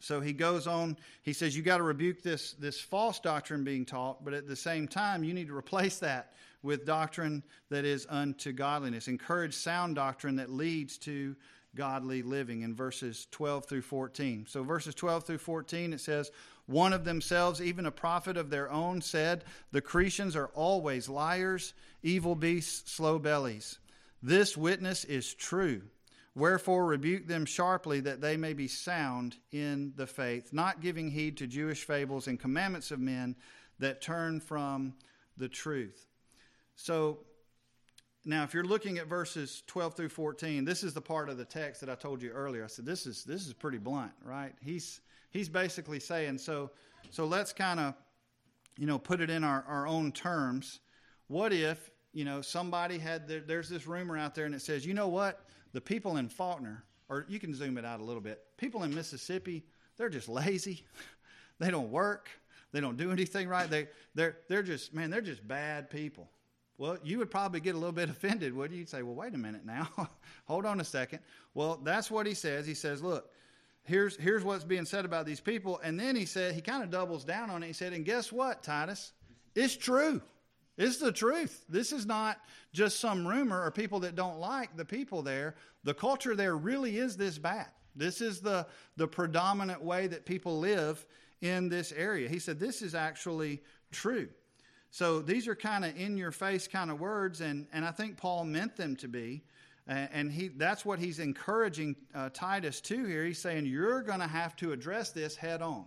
So 0.00 0.20
he 0.20 0.32
goes 0.32 0.66
on, 0.66 0.96
he 1.22 1.32
says, 1.32 1.56
You 1.56 1.62
got 1.62 1.76
to 1.76 1.84
rebuke 1.84 2.22
this, 2.22 2.54
this 2.54 2.80
false 2.80 3.20
doctrine 3.20 3.62
being 3.62 3.86
taught, 3.86 4.24
but 4.24 4.34
at 4.34 4.48
the 4.48 4.56
same 4.56 4.88
time, 4.88 5.22
you 5.22 5.32
need 5.32 5.46
to 5.46 5.56
replace 5.56 6.00
that 6.00 6.32
with 6.64 6.86
doctrine 6.86 7.44
that 7.68 7.84
is 7.84 8.06
unto 8.08 8.50
godliness. 8.52 9.06
Encourage 9.06 9.54
sound 9.54 9.94
doctrine 9.94 10.36
that 10.36 10.50
leads 10.50 10.96
to 10.98 11.36
godly 11.76 12.22
living 12.22 12.62
in 12.62 12.74
verses 12.74 13.26
12 13.30 13.66
through 13.66 13.82
14. 13.82 14.46
So, 14.48 14.62
verses 14.64 14.94
12 14.94 15.24
through 15.24 15.38
14, 15.38 15.92
it 15.92 16.00
says, 16.00 16.30
One 16.66 16.92
of 16.92 17.04
themselves, 17.04 17.60
even 17.60 17.86
a 17.86 17.90
prophet 17.90 18.36
of 18.36 18.48
their 18.48 18.70
own, 18.72 19.02
said, 19.02 19.44
The 19.72 19.82
Cretians 19.82 20.36
are 20.36 20.50
always 20.54 21.08
liars, 21.08 21.74
evil 22.02 22.34
beasts, 22.34 22.90
slow 22.90 23.18
bellies. 23.18 23.78
This 24.22 24.56
witness 24.56 25.04
is 25.04 25.34
true. 25.34 25.82
Wherefore, 26.34 26.86
rebuke 26.86 27.28
them 27.28 27.44
sharply 27.44 28.00
that 28.00 28.20
they 28.20 28.36
may 28.36 28.54
be 28.54 28.68
sound 28.68 29.36
in 29.52 29.92
the 29.96 30.06
faith, 30.06 30.52
not 30.52 30.80
giving 30.80 31.10
heed 31.10 31.36
to 31.36 31.46
Jewish 31.46 31.84
fables 31.84 32.26
and 32.26 32.40
commandments 32.40 32.90
of 32.90 32.98
men 32.98 33.36
that 33.78 34.00
turn 34.00 34.40
from 34.40 34.94
the 35.36 35.48
truth. 35.48 36.06
So, 36.76 37.18
now 38.24 38.42
if 38.42 38.54
you're 38.54 38.64
looking 38.64 38.98
at 38.98 39.06
verses 39.06 39.62
12 39.66 39.94
through 39.94 40.08
14, 40.08 40.64
this 40.64 40.82
is 40.82 40.94
the 40.94 41.00
part 41.00 41.28
of 41.28 41.36
the 41.36 41.44
text 41.44 41.80
that 41.80 41.90
I 41.90 41.94
told 41.94 42.22
you 42.22 42.30
earlier. 42.30 42.64
I 42.64 42.68
said 42.68 42.86
this 42.86 43.06
is 43.06 43.24
this 43.24 43.46
is 43.46 43.52
pretty 43.52 43.78
blunt, 43.78 44.12
right? 44.24 44.54
He's 44.62 45.00
he's 45.30 45.48
basically 45.48 46.00
saying 46.00 46.38
so 46.38 46.70
so 47.10 47.26
let's 47.26 47.52
kind 47.52 47.80
of 47.80 47.94
you 48.78 48.86
know 48.86 48.98
put 48.98 49.20
it 49.20 49.30
in 49.30 49.44
our, 49.44 49.64
our 49.68 49.86
own 49.86 50.10
terms. 50.10 50.80
What 51.28 51.52
if, 51.52 51.90
you 52.12 52.24
know, 52.24 52.40
somebody 52.40 52.98
had 52.98 53.28
there's 53.28 53.68
this 53.68 53.86
rumor 53.86 54.16
out 54.16 54.34
there 54.34 54.46
and 54.46 54.54
it 54.54 54.62
says, 54.62 54.86
"You 54.86 54.94
know 54.94 55.08
what? 55.08 55.44
the 55.74 55.80
people 55.80 56.16
in 56.16 56.28
Faulkner, 56.28 56.84
or 57.10 57.26
you 57.28 57.38
can 57.38 57.52
zoom 57.52 57.76
it 57.76 57.84
out 57.84 58.00
a 58.00 58.04
little 58.04 58.22
bit, 58.22 58.40
people 58.56 58.84
in 58.84 58.94
Mississippi, 58.94 59.64
they're 59.98 60.08
just 60.08 60.28
lazy. 60.28 60.84
they 61.58 61.70
don't 61.70 61.90
work. 61.90 62.30
They 62.72 62.80
don't 62.80 62.96
do 62.96 63.10
anything 63.10 63.48
right. 63.48 63.68
They, 63.68 63.88
they're, 64.14 64.38
they're 64.48 64.62
just, 64.62 64.94
man, 64.94 65.10
they're 65.10 65.20
just 65.20 65.46
bad 65.46 65.90
people. 65.90 66.30
Well, 66.76 66.98
you 67.04 67.18
would 67.18 67.30
probably 67.30 67.60
get 67.60 67.74
a 67.74 67.78
little 67.78 67.92
bit 67.92 68.08
offended, 68.10 68.54
would 68.54 68.72
you? 68.72 68.78
You'd 68.78 68.88
say, 68.88 69.02
well, 69.02 69.14
wait 69.14 69.34
a 69.34 69.38
minute 69.38 69.64
now. 69.64 69.88
Hold 70.46 70.66
on 70.66 70.80
a 70.80 70.84
second. 70.84 71.20
Well, 71.54 71.80
that's 71.82 72.10
what 72.10 72.26
he 72.26 72.34
says. 72.34 72.66
He 72.66 72.74
says, 72.74 73.02
look, 73.02 73.30
here's, 73.84 74.16
here's 74.16 74.42
what's 74.44 74.64
being 74.64 74.84
said 74.84 75.04
about 75.04 75.26
these 75.26 75.40
people. 75.40 75.80
And 75.84 75.98
then 75.98 76.16
he 76.16 76.26
said, 76.26 76.54
he 76.54 76.60
kind 76.60 76.82
of 76.82 76.90
doubles 76.90 77.24
down 77.24 77.50
on 77.50 77.62
it. 77.62 77.66
He 77.68 77.72
said, 77.72 77.92
and 77.92 78.04
guess 78.04 78.32
what, 78.32 78.62
Titus? 78.62 79.12
It's 79.54 79.76
true. 79.76 80.20
It's 80.76 80.96
the 80.96 81.12
truth. 81.12 81.64
This 81.68 81.92
is 81.92 82.04
not 82.04 82.40
just 82.72 82.98
some 82.98 83.26
rumor 83.26 83.62
or 83.62 83.70
people 83.70 84.00
that 84.00 84.16
don't 84.16 84.40
like 84.40 84.76
the 84.76 84.84
people 84.84 85.22
there. 85.22 85.54
The 85.84 85.94
culture 85.94 86.34
there 86.34 86.56
really 86.56 86.98
is 86.98 87.16
this 87.16 87.38
bad. 87.38 87.68
This 87.94 88.20
is 88.20 88.40
the, 88.40 88.66
the 88.96 89.06
predominant 89.06 89.82
way 89.82 90.08
that 90.08 90.26
people 90.26 90.58
live 90.58 91.06
in 91.40 91.68
this 91.68 91.92
area. 91.92 92.28
He 92.28 92.40
said 92.40 92.58
this 92.58 92.82
is 92.82 92.94
actually 92.94 93.62
true. 93.92 94.28
So 94.94 95.20
these 95.20 95.48
are 95.48 95.56
kind 95.56 95.84
of 95.84 95.96
in 95.96 96.16
your 96.16 96.30
face 96.30 96.68
kind 96.68 96.88
of 96.88 97.00
words, 97.00 97.40
and, 97.40 97.66
and 97.72 97.84
I 97.84 97.90
think 97.90 98.16
Paul 98.16 98.44
meant 98.44 98.76
them 98.76 98.94
to 98.98 99.08
be. 99.08 99.42
And 99.88 100.30
he, 100.30 100.46
that's 100.46 100.84
what 100.84 101.00
he's 101.00 101.18
encouraging 101.18 101.96
uh, 102.14 102.30
Titus 102.32 102.80
to 102.82 103.04
here. 103.04 103.24
He's 103.24 103.40
saying, 103.40 103.66
You're 103.66 104.02
going 104.02 104.20
to 104.20 104.28
have 104.28 104.54
to 104.54 104.70
address 104.70 105.10
this 105.10 105.34
head 105.34 105.62
on. 105.62 105.86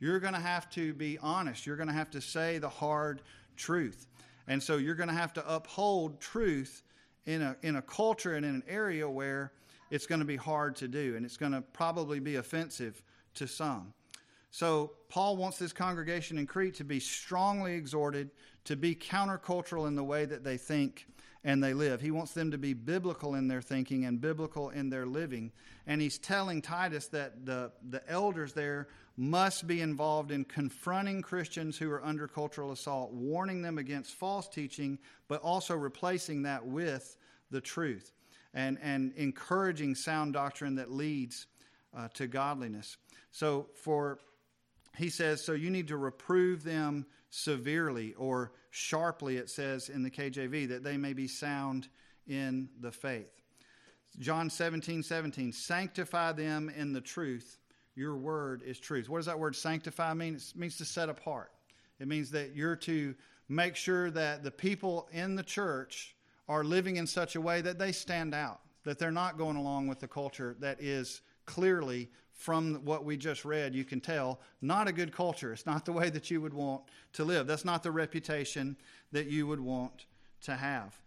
You're 0.00 0.20
going 0.20 0.34
to 0.34 0.38
have 0.38 0.68
to 0.72 0.92
be 0.92 1.16
honest. 1.22 1.64
You're 1.64 1.76
going 1.76 1.88
to 1.88 1.94
have 1.94 2.10
to 2.10 2.20
say 2.20 2.58
the 2.58 2.68
hard 2.68 3.22
truth. 3.56 4.06
And 4.46 4.62
so 4.62 4.76
you're 4.76 4.96
going 4.96 5.08
to 5.08 5.14
have 5.14 5.32
to 5.32 5.50
uphold 5.54 6.20
truth 6.20 6.82
in 7.24 7.40
a, 7.40 7.56
in 7.62 7.76
a 7.76 7.82
culture 7.82 8.34
and 8.34 8.44
in 8.44 8.56
an 8.56 8.64
area 8.68 9.08
where 9.08 9.52
it's 9.90 10.06
going 10.06 10.20
to 10.20 10.26
be 10.26 10.36
hard 10.36 10.76
to 10.76 10.88
do 10.88 11.16
and 11.16 11.24
it's 11.24 11.38
going 11.38 11.52
to 11.52 11.62
probably 11.62 12.20
be 12.20 12.36
offensive 12.36 13.02
to 13.32 13.46
some. 13.46 13.94
So 14.52 14.92
Paul 15.08 15.38
wants 15.38 15.58
this 15.58 15.72
congregation 15.72 16.36
in 16.36 16.46
Crete 16.46 16.74
to 16.74 16.84
be 16.84 17.00
strongly 17.00 17.74
exhorted 17.74 18.30
to 18.64 18.76
be 18.76 18.94
countercultural 18.94 19.88
in 19.88 19.96
the 19.96 20.04
way 20.04 20.26
that 20.26 20.44
they 20.44 20.58
think 20.58 21.06
and 21.42 21.64
they 21.64 21.72
live. 21.72 22.02
He 22.02 22.10
wants 22.10 22.32
them 22.32 22.50
to 22.50 22.58
be 22.58 22.74
biblical 22.74 23.34
in 23.34 23.48
their 23.48 23.62
thinking 23.62 24.04
and 24.04 24.20
biblical 24.20 24.68
in 24.68 24.90
their 24.90 25.06
living. 25.06 25.52
And 25.86 26.00
he's 26.00 26.18
telling 26.18 26.60
Titus 26.60 27.08
that 27.08 27.46
the, 27.46 27.72
the 27.88 28.08
elders 28.08 28.52
there 28.52 28.88
must 29.16 29.66
be 29.66 29.80
involved 29.80 30.30
in 30.30 30.44
confronting 30.44 31.22
Christians 31.22 31.78
who 31.78 31.90
are 31.90 32.04
under 32.04 32.28
cultural 32.28 32.72
assault, 32.72 33.10
warning 33.12 33.62
them 33.62 33.78
against 33.78 34.12
false 34.14 34.48
teaching, 34.48 34.98
but 35.28 35.40
also 35.40 35.74
replacing 35.74 36.42
that 36.42 36.64
with 36.64 37.16
the 37.50 37.60
truth 37.60 38.12
and, 38.52 38.78
and 38.82 39.14
encouraging 39.16 39.94
sound 39.94 40.34
doctrine 40.34 40.74
that 40.74 40.92
leads 40.92 41.46
uh, 41.96 42.08
to 42.14 42.26
godliness. 42.26 42.98
So, 43.32 43.68
for 43.74 44.18
he 44.96 45.08
says, 45.08 45.44
so 45.44 45.52
you 45.52 45.70
need 45.70 45.88
to 45.88 45.96
reprove 45.96 46.64
them 46.64 47.06
severely 47.30 48.14
or 48.14 48.52
sharply, 48.70 49.36
it 49.36 49.48
says 49.48 49.88
in 49.88 50.02
the 50.02 50.10
KJV, 50.10 50.68
that 50.68 50.84
they 50.84 50.96
may 50.96 51.12
be 51.12 51.26
sound 51.26 51.88
in 52.26 52.68
the 52.80 52.92
faith. 52.92 53.42
John 54.18 54.50
17, 54.50 55.02
17, 55.02 55.52
sanctify 55.52 56.32
them 56.32 56.70
in 56.76 56.92
the 56.92 57.00
truth. 57.00 57.58
Your 57.94 58.16
word 58.16 58.62
is 58.62 58.78
truth. 58.78 59.08
What 59.08 59.18
does 59.18 59.26
that 59.26 59.38
word 59.38 59.56
sanctify 59.56 60.12
mean? 60.14 60.34
It 60.34 60.52
means 60.54 60.76
to 60.78 60.84
set 60.84 61.08
apart. 61.08 61.52
It 61.98 62.08
means 62.08 62.30
that 62.32 62.54
you're 62.54 62.76
to 62.76 63.14
make 63.48 63.76
sure 63.76 64.10
that 64.10 64.42
the 64.42 64.50
people 64.50 65.08
in 65.12 65.34
the 65.34 65.42
church 65.42 66.16
are 66.48 66.64
living 66.64 66.96
in 66.96 67.06
such 67.06 67.36
a 67.36 67.40
way 67.40 67.60
that 67.60 67.78
they 67.78 67.92
stand 67.92 68.34
out, 68.34 68.60
that 68.84 68.98
they're 68.98 69.10
not 69.10 69.38
going 69.38 69.56
along 69.56 69.88
with 69.88 70.00
the 70.00 70.08
culture 70.08 70.56
that 70.60 70.80
is 70.82 71.22
clearly 71.46 72.10
from 72.42 72.74
what 72.84 73.04
we 73.04 73.16
just 73.16 73.44
read, 73.44 73.72
you 73.72 73.84
can 73.84 74.00
tell, 74.00 74.40
not 74.60 74.88
a 74.88 74.92
good 74.92 75.12
culture. 75.12 75.52
It's 75.52 75.64
not 75.64 75.84
the 75.84 75.92
way 75.92 76.10
that 76.10 76.28
you 76.28 76.40
would 76.40 76.52
want 76.52 76.82
to 77.12 77.24
live. 77.24 77.46
That's 77.46 77.64
not 77.64 77.84
the 77.84 77.92
reputation 77.92 78.76
that 79.12 79.26
you 79.26 79.46
would 79.46 79.60
want 79.60 80.06
to 80.42 80.56
have. 80.56 80.98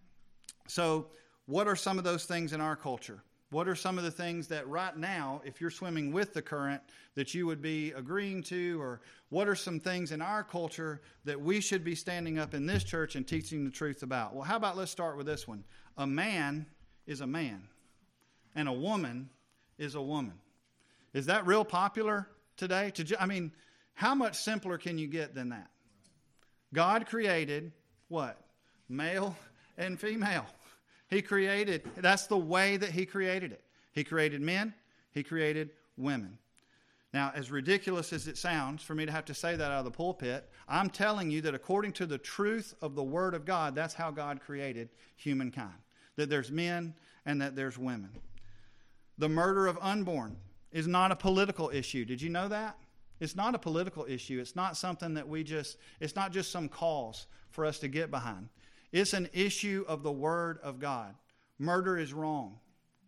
So, 0.68 1.08
what 1.46 1.68
are 1.68 1.76
some 1.76 1.98
of 1.98 2.06
those 2.06 2.24
things 2.24 2.54
in 2.54 2.62
our 2.62 2.78
culture? 2.78 3.22
What 3.52 3.68
are 3.68 3.76
some 3.76 3.98
of 3.98 4.06
the 4.06 4.12
things 4.12 4.48
that 4.48 4.68
right 4.68 4.96
now, 4.98 5.42
if 5.44 5.60
you're 5.60 5.70
swimming 5.70 6.14
with 6.14 6.34
the 6.34 6.42
current, 6.42 6.82
that 7.16 7.34
you 7.34 7.46
would 7.46 7.62
be 7.62 7.92
agreeing 7.92 8.42
to? 8.44 8.82
Or 8.82 9.02
what 9.30 9.48
are 9.48 9.56
some 9.56 9.80
things 9.80 10.14
in 10.14 10.22
our 10.22 10.44
culture 10.44 11.02
that 11.26 11.40
we 11.40 11.60
should 11.60 11.84
be 11.84 11.96
standing 11.96 12.40
up 12.40 12.54
in 12.54 12.66
this 12.66 12.84
church 12.84 13.16
and 13.16 13.28
teaching 13.28 13.66
the 13.66 13.70
truth 13.70 14.04
about? 14.04 14.34
Well, 14.34 14.44
how 14.44 14.56
about 14.56 14.78
let's 14.78 14.90
start 14.90 15.18
with 15.18 15.26
this 15.26 15.48
one? 15.48 15.66
A 15.98 16.08
man 16.08 16.66
is 17.06 17.22
a 17.22 17.28
man, 17.28 17.68
and 18.56 18.70
a 18.70 18.74
woman 18.74 19.30
is 19.78 19.96
a 19.96 20.02
woman. 20.02 20.34
Is 21.16 21.28
that 21.28 21.48
real 21.48 21.64
popular 21.64 22.28
today? 22.58 22.92
To, 22.92 23.22
I 23.22 23.26
mean, 23.26 23.54
how 23.94 24.14
much 24.14 24.36
simpler 24.36 24.78
can 24.78 24.98
you 24.98 25.08
get 25.08 25.34
than 25.34 25.50
that? 25.50 25.70
God 26.74 27.06
created 27.06 27.72
what? 28.10 28.38
Male 28.90 29.36
and 29.78 29.98
female. 29.98 30.46
He 31.10 31.22
created, 31.22 31.90
that's 31.96 32.28
the 32.28 32.38
way 32.38 32.76
that 32.76 32.90
He 32.90 33.06
created 33.06 33.54
it. 33.54 33.64
He 33.94 34.04
created 34.04 34.42
men, 34.42 34.74
He 35.14 35.24
created 35.24 35.70
women. 35.96 36.38
Now, 37.14 37.32
as 37.34 37.50
ridiculous 37.50 38.12
as 38.12 38.28
it 38.28 38.38
sounds 38.38 38.84
for 38.84 38.94
me 38.94 39.06
to 39.06 39.12
have 39.14 39.24
to 39.26 39.34
say 39.34 39.56
that 39.56 39.72
out 39.72 39.80
of 39.80 39.86
the 39.86 39.92
pulpit, 39.92 40.50
I'm 40.68 40.90
telling 40.90 41.32
you 41.32 41.40
that 41.44 41.56
according 41.56 41.94
to 41.94 42.06
the 42.06 42.18
truth 42.18 42.76
of 42.82 42.94
the 42.94 43.04
Word 43.04 43.36
of 43.36 43.46
God, 43.46 43.74
that's 43.74 43.94
how 43.94 44.12
God 44.12 44.42
created 44.42 44.90
humankind. 45.16 45.80
That 46.18 46.30
there's 46.30 46.52
men 46.52 46.94
and 47.26 47.42
that 47.42 47.56
there's 47.56 47.78
women. 47.78 48.10
The 49.18 49.30
murder 49.30 49.68
of 49.68 49.80
unborn 49.82 50.36
is 50.76 50.88
not 50.88 51.10
a 51.10 51.16
political 51.16 51.70
issue. 51.70 52.04
Did 52.04 52.22
you 52.22 52.30
know 52.30 52.50
that? 52.50 52.78
It's 53.22 53.34
not 53.34 53.56
a 53.56 53.58
political 53.58 54.06
issue. 54.10 54.42
It's 54.42 54.58
not 54.58 54.76
something 54.76 55.14
that 55.14 55.26
we 55.26 55.42
just, 55.42 55.78
it's 56.02 56.18
not 56.18 56.34
just 56.34 56.52
some 56.52 56.68
cause 56.68 57.28
for 57.50 57.66
us 57.66 57.80
to 57.80 57.88
get 57.88 58.12
behind. 58.12 58.50
It's 58.92 59.14
an 59.14 59.30
issue 59.32 59.86
of 59.88 60.04
the 60.04 60.12
Word 60.12 60.60
of 60.62 60.80
God. 60.80 61.16
Murder 61.60 61.98
is 61.98 62.14
wrong. 62.14 62.60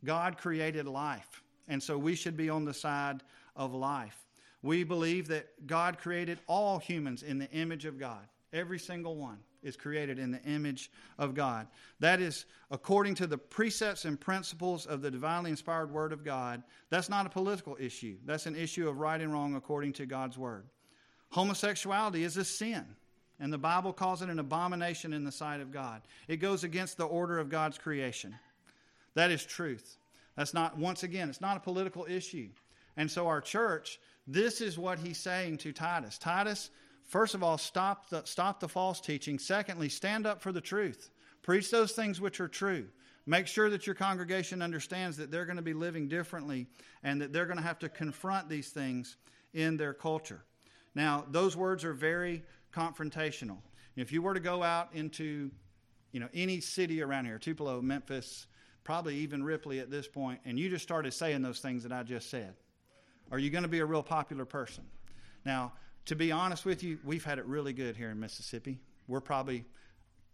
God 0.06 0.38
created 0.38 0.88
life, 0.88 1.44
and 1.68 1.84
so 1.84 1.98
we 1.98 2.16
should 2.16 2.38
be 2.38 2.50
on 2.50 2.64
the 2.64 2.74
side 2.74 3.22
of 3.54 3.74
life. 3.74 4.18
We 4.62 4.86
believe 4.86 5.28
that 5.28 5.68
God 5.68 5.98
created 5.98 6.40
all 6.48 6.80
humans 6.80 7.22
in 7.22 7.38
the 7.38 7.52
image 7.52 7.84
of 7.84 8.00
God, 8.00 8.30
every 8.54 8.80
single 8.80 9.18
one 9.18 9.40
is 9.64 9.76
created 9.76 10.20
in 10.20 10.32
the 10.32 10.42
image 10.44 10.92
of 11.18 11.34
God. 11.34 11.68
That 12.00 12.22
is 12.22 12.46
according 12.72 13.16
to 13.16 13.28
the 13.28 13.38
precepts 13.38 14.06
and 14.06 14.20
principles 14.20 14.86
of 14.86 15.02
the 15.02 15.12
divinely 15.12 15.52
inspired 15.52 15.92
Word 15.92 16.14
of 16.14 16.24
God. 16.24 16.64
That's 16.90 17.10
not 17.10 17.26
a 17.26 17.30
political 17.30 17.78
issue, 17.80 18.18
that's 18.26 18.46
an 18.46 18.56
issue 18.56 18.88
of 18.88 19.00
right 19.00 19.20
and 19.20 19.32
wrong 19.32 19.56
according 19.56 19.94
to 19.94 20.06
God's 20.06 20.38
Word. 20.38 20.66
Homosexuality 21.30 22.24
is 22.24 22.38
a 22.38 22.46
sin, 22.46 22.86
and 23.40 23.52
the 23.52 23.58
Bible 23.58 23.94
calls 23.94 24.22
it 24.22 24.30
an 24.30 24.40
abomination 24.40 25.14
in 25.14 25.24
the 25.24 25.32
sight 25.32 25.60
of 25.60 25.72
God. 25.72 26.02
It 26.28 26.38
goes 26.38 26.64
against 26.64 26.98
the 26.98 27.06
order 27.06 27.40
of 27.40 27.50
God's 27.50 27.78
creation. 27.78 28.36
That 29.14 29.32
is 29.32 29.46
truth. 29.46 29.98
That's 30.36 30.54
not, 30.54 30.78
once 30.78 31.04
again, 31.04 31.30
it's 31.30 31.42
not 31.42 31.58
a 31.58 31.62
political 31.62 32.06
issue. 32.08 32.50
And 32.96 33.10
so, 33.10 33.28
our 33.28 33.42
church, 33.42 34.00
this 34.28 34.62
is 34.62 34.78
what 34.78 35.00
he's 35.00 35.18
saying 35.18 35.58
to 35.60 35.72
Titus 35.72 36.18
Titus, 36.18 36.70
First 37.08 37.34
of 37.34 37.42
all, 37.42 37.58
stop 37.58 38.10
the, 38.10 38.24
stop 38.26 38.60
the 38.60 38.68
false 38.68 39.00
teaching. 39.00 39.40
Secondly, 39.40 39.90
stand 39.90 40.28
up 40.28 40.42
for 40.42 40.52
the 40.52 40.62
truth. 40.62 41.10
Preach 41.42 41.72
those 41.72 41.94
things 41.94 42.20
which 42.20 42.42
are 42.42 42.50
true. 42.50 42.88
Make 43.26 43.48
sure 43.48 43.70
that 43.70 43.88
your 43.88 43.96
congregation 43.96 44.62
understands 44.62 45.18
that 45.18 45.32
they're 45.32 45.46
going 45.46 45.58
to 45.58 45.62
be 45.62 45.74
living 45.74 46.08
differently 46.08 46.68
and 47.04 47.22
that 47.22 47.34
they're 47.34 47.46
going 47.46 47.58
to 47.58 47.64
have 47.64 47.80
to 47.80 47.90
confront 47.90 48.50
these 48.50 48.70
things 48.70 49.18
in 49.54 49.78
their 49.78 49.94
culture. 49.94 50.44
Now, 50.96 51.26
those 51.30 51.56
words 51.56 51.84
are 51.86 51.94
very 51.94 52.44
confrontational. 52.74 53.58
If 53.96 54.12
you 54.12 54.22
were 54.22 54.34
to 54.34 54.40
go 54.40 54.62
out 54.62 54.90
into 54.94 55.50
you 56.12 56.20
know, 56.20 56.30
any 56.34 56.60
city 56.60 57.02
around 57.02 57.26
here, 57.26 57.38
Tupelo, 57.38 57.82
Memphis, 57.82 58.48
probably 58.84 59.16
even 59.18 59.44
Ripley 59.44 59.80
at 59.80 59.92
this 59.92 60.08
point, 60.08 60.40
and 60.46 60.58
you 60.58 60.70
just 60.70 60.84
started 60.84 61.14
saying 61.14 61.42
those 61.42 61.60
things 61.60 61.84
that 61.84 61.92
I 61.92 62.04
just 62.04 62.30
said, 62.30 62.54
are 63.32 63.40
you 63.40 63.50
going 63.50 63.64
to 63.64 63.70
be 63.70 63.80
a 63.80 63.86
real 63.86 64.04
popular 64.04 64.46
person? 64.46 64.86
Now, 65.46 65.74
to 66.08 66.16
be 66.16 66.32
honest 66.32 66.66
with 66.66 66.84
you, 66.84 66.98
we've 67.04 67.24
had 67.24 67.38
it 67.38 67.46
really 67.46 67.74
good 67.74 67.96
here 67.96 68.10
in 68.10 68.20
Mississippi. 68.20 68.80
We're 69.08 69.22
probably 69.22 69.66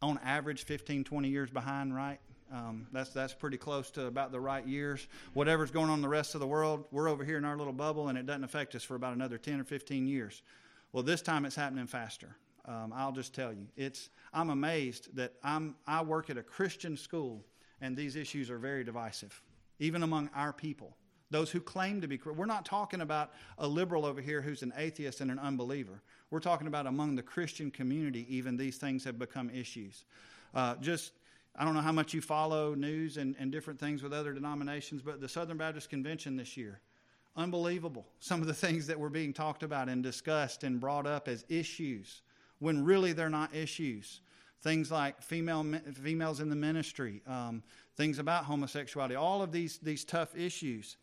on 0.02 0.20
average 0.24 0.66
15, 0.66 1.04
20 1.04 1.28
years 1.28 1.50
behind, 1.50 1.96
right? 1.96 2.20
Um, 2.52 2.88
that's 2.92 3.10
that's 3.10 3.34
pretty 3.34 3.58
close 3.58 3.90
to 3.92 4.06
about 4.06 4.32
the 4.32 4.40
right 4.40 4.66
years. 4.68 5.08
Whatever's 5.34 5.72
going 5.72 5.90
on 5.90 5.96
in 5.96 6.02
the 6.02 6.10
rest 6.10 6.36
of 6.36 6.42
the 6.42 6.48
world, 6.48 6.86
we're 6.92 7.10
over 7.10 7.24
here 7.24 7.38
in 7.38 7.46
our 7.46 7.58
little 7.58 7.74
bubble, 7.74 8.10
and 8.10 8.18
it 8.18 8.28
doesn't 8.28 8.44
affect 8.44 8.76
us 8.76 8.84
for 8.84 8.94
about 8.94 9.16
another 9.16 9.40
10 9.40 9.60
or 9.60 9.64
15 9.64 10.06
years. 10.06 10.44
Well, 10.92 11.02
this 11.02 11.24
time 11.24 11.46
it's 11.46 11.56
happening 11.56 11.88
faster. 11.88 12.36
Um, 12.66 12.94
I'll 12.96 13.12
just 13.12 13.34
tell 13.34 13.52
you, 13.52 13.68
it's. 13.76 14.10
I'm 14.32 14.52
amazed 14.52 15.16
that 15.16 15.34
I'm. 15.44 15.76
I 15.88 16.04
work 16.04 16.30
at 16.30 16.38
a 16.38 16.44
Christian 16.44 16.96
school, 16.96 17.44
and 17.82 17.98
these 17.98 18.16
issues 18.16 18.52
are 18.52 18.60
very 18.60 18.84
divisive, 18.84 19.42
even 19.80 20.04
among 20.04 20.30
our 20.36 20.54
people. 20.54 20.96
Those 21.34 21.50
who 21.50 21.60
claim 21.60 22.00
to 22.02 22.08
be. 22.08 22.20
We're 22.24 22.46
not 22.46 22.64
talking 22.64 23.02
about 23.02 23.32
a 23.58 23.68
liberal 23.68 24.06
over 24.06 24.22
here 24.22 24.40
who's 24.40 24.62
an 24.62 24.72
atheist 24.78 25.20
and 25.20 25.32
an 25.32 25.40
unbeliever. 25.40 26.04
We're 26.30 26.40
talking 26.40 26.68
about 26.68 26.86
among 26.86 27.16
the 27.16 27.24
Christian 27.24 27.72
community. 27.72 28.28
Even 28.30 28.56
these 28.56 28.78
things 28.78 29.04
have 29.04 29.18
become 29.18 29.50
issues. 29.50 30.06
Uh, 30.54 30.76
just. 30.76 31.12
I 31.56 31.66
don't 31.66 31.76
know 31.76 31.82
how 31.82 31.92
much 31.92 32.14
you 32.16 32.22
follow 32.22 32.74
news 32.74 33.18
and, 33.18 33.36
and 33.38 33.52
different 33.52 33.80
things 33.80 34.02
with 34.02 34.12
other 34.12 34.34
denominations, 34.34 35.04
but 35.04 35.22
the 35.22 35.30
Southern 35.30 35.58
Baptist 35.58 35.88
Convention 35.88 36.36
this 36.36 36.58
year, 36.58 36.80
unbelievable. 37.36 38.08
Some 38.20 38.42
of 38.42 38.48
the 38.48 38.56
things 38.56 38.88
that 38.88 39.00
were 39.00 39.10
being 39.10 39.34
talked 39.34 39.62
about 39.62 39.88
and 39.88 40.02
discussed 40.02 40.64
and 40.64 40.80
brought 40.80 41.06
up 41.06 41.28
as 41.28 41.46
issues 41.50 42.22
when 42.58 42.84
really 42.84 43.14
they're 43.14 43.30
not 43.30 43.56
issues. 43.56 44.22
Things 44.62 44.92
like 44.92 45.22
female, 45.22 45.64
females 45.94 46.40
in 46.40 46.50
the 46.50 46.56
ministry, 46.56 47.22
um, 47.28 47.62
things 47.98 48.18
about 48.18 48.46
homosexuality, 48.46 49.16
all 49.16 49.42
of 49.44 49.52
these, 49.52 49.78
these 49.78 50.04
tough 50.04 50.36
issues. 50.36 50.98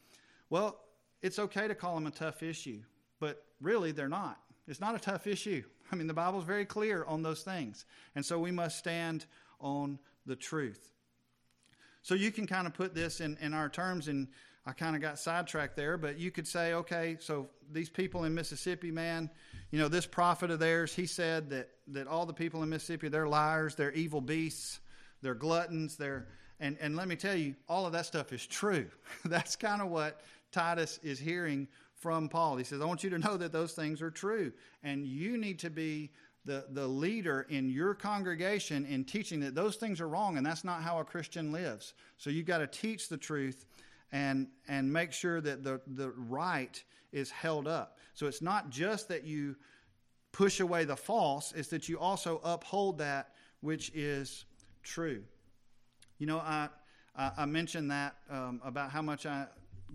Well, 0.50 0.78
it's 1.22 1.38
okay 1.38 1.68
to 1.68 1.74
call 1.74 1.94
them 1.94 2.06
a 2.06 2.10
tough 2.10 2.42
issue, 2.42 2.82
but 3.20 3.44
really 3.60 3.92
they're 3.92 4.08
not. 4.08 4.38
It's 4.66 4.80
not 4.80 4.94
a 4.94 4.98
tough 4.98 5.26
issue. 5.26 5.62
I 5.90 5.96
mean, 5.96 6.06
the 6.06 6.14
Bible's 6.14 6.44
very 6.44 6.64
clear 6.64 7.04
on 7.04 7.22
those 7.22 7.42
things. 7.42 7.84
And 8.14 8.24
so 8.24 8.38
we 8.38 8.50
must 8.50 8.78
stand 8.78 9.26
on 9.60 9.98
the 10.26 10.36
truth. 10.36 10.92
So 12.02 12.14
you 12.14 12.30
can 12.30 12.46
kind 12.46 12.66
of 12.66 12.74
put 12.74 12.94
this 12.94 13.20
in, 13.20 13.36
in 13.40 13.52
our 13.52 13.68
terms, 13.68 14.08
and 14.08 14.28
I 14.64 14.72
kind 14.72 14.94
of 14.94 15.02
got 15.02 15.18
sidetracked 15.18 15.76
there, 15.76 15.98
but 15.98 16.18
you 16.18 16.30
could 16.30 16.46
say, 16.46 16.74
okay, 16.74 17.16
so 17.20 17.48
these 17.72 17.90
people 17.90 18.24
in 18.24 18.34
Mississippi, 18.34 18.90
man, 18.90 19.30
you 19.70 19.78
know, 19.78 19.88
this 19.88 20.06
prophet 20.06 20.50
of 20.50 20.58
theirs, 20.58 20.94
he 20.94 21.06
said 21.06 21.50
that, 21.50 21.68
that 21.88 22.06
all 22.06 22.24
the 22.26 22.32
people 22.32 22.62
in 22.62 22.68
Mississippi, 22.68 23.08
they're 23.08 23.28
liars, 23.28 23.74
they're 23.74 23.92
evil 23.92 24.20
beasts, 24.20 24.80
they're 25.22 25.34
gluttons, 25.34 25.96
they're, 25.96 26.28
and, 26.58 26.76
and 26.80 26.96
let 26.96 27.08
me 27.08 27.16
tell 27.16 27.34
you, 27.34 27.54
all 27.68 27.86
of 27.86 27.92
that 27.92 28.06
stuff 28.06 28.32
is 28.32 28.46
true. 28.46 28.86
That's 29.24 29.56
kind 29.56 29.82
of 29.82 29.88
what 29.88 30.20
Titus 30.52 30.98
is 31.02 31.18
hearing 31.18 31.68
from 31.94 32.28
Paul. 32.28 32.56
He 32.56 32.64
says, 32.64 32.80
I 32.80 32.86
want 32.86 33.04
you 33.04 33.10
to 33.10 33.18
know 33.18 33.36
that 33.36 33.52
those 33.52 33.72
things 33.72 34.00
are 34.02 34.10
true. 34.10 34.52
And 34.82 35.06
you 35.06 35.36
need 35.36 35.58
to 35.60 35.70
be 35.70 36.10
the, 36.44 36.64
the 36.70 36.86
leader 36.86 37.46
in 37.50 37.68
your 37.68 37.94
congregation 37.94 38.86
in 38.86 39.04
teaching 39.04 39.40
that 39.40 39.54
those 39.54 39.76
things 39.76 40.00
are 40.00 40.08
wrong 40.08 40.38
and 40.38 40.46
that's 40.46 40.64
not 40.64 40.82
how 40.82 40.98
a 40.98 41.04
Christian 41.04 41.52
lives. 41.52 41.92
So 42.16 42.30
you've 42.30 42.46
got 42.46 42.58
to 42.58 42.66
teach 42.66 43.08
the 43.08 43.18
truth 43.18 43.66
and, 44.12 44.48
and 44.66 44.90
make 44.90 45.12
sure 45.12 45.40
that 45.40 45.62
the, 45.62 45.80
the 45.86 46.10
right 46.10 46.82
is 47.12 47.30
held 47.30 47.68
up. 47.68 47.98
So 48.14 48.26
it's 48.26 48.42
not 48.42 48.70
just 48.70 49.08
that 49.08 49.24
you 49.24 49.56
push 50.32 50.60
away 50.60 50.84
the 50.84 50.96
false, 50.96 51.52
it's 51.52 51.68
that 51.68 51.88
you 51.88 51.98
also 51.98 52.40
uphold 52.44 52.98
that 52.98 53.34
which 53.60 53.90
is 53.94 54.44
true. 54.82 55.22
You 56.18 56.26
know, 56.26 56.38
I, 56.38 56.68
I, 57.16 57.46
mentioned 57.46 57.90
that 57.90 58.14
um, 58.30 58.60
about 58.64 58.90
how 58.90 59.02
much 59.02 59.26
I 59.26 59.46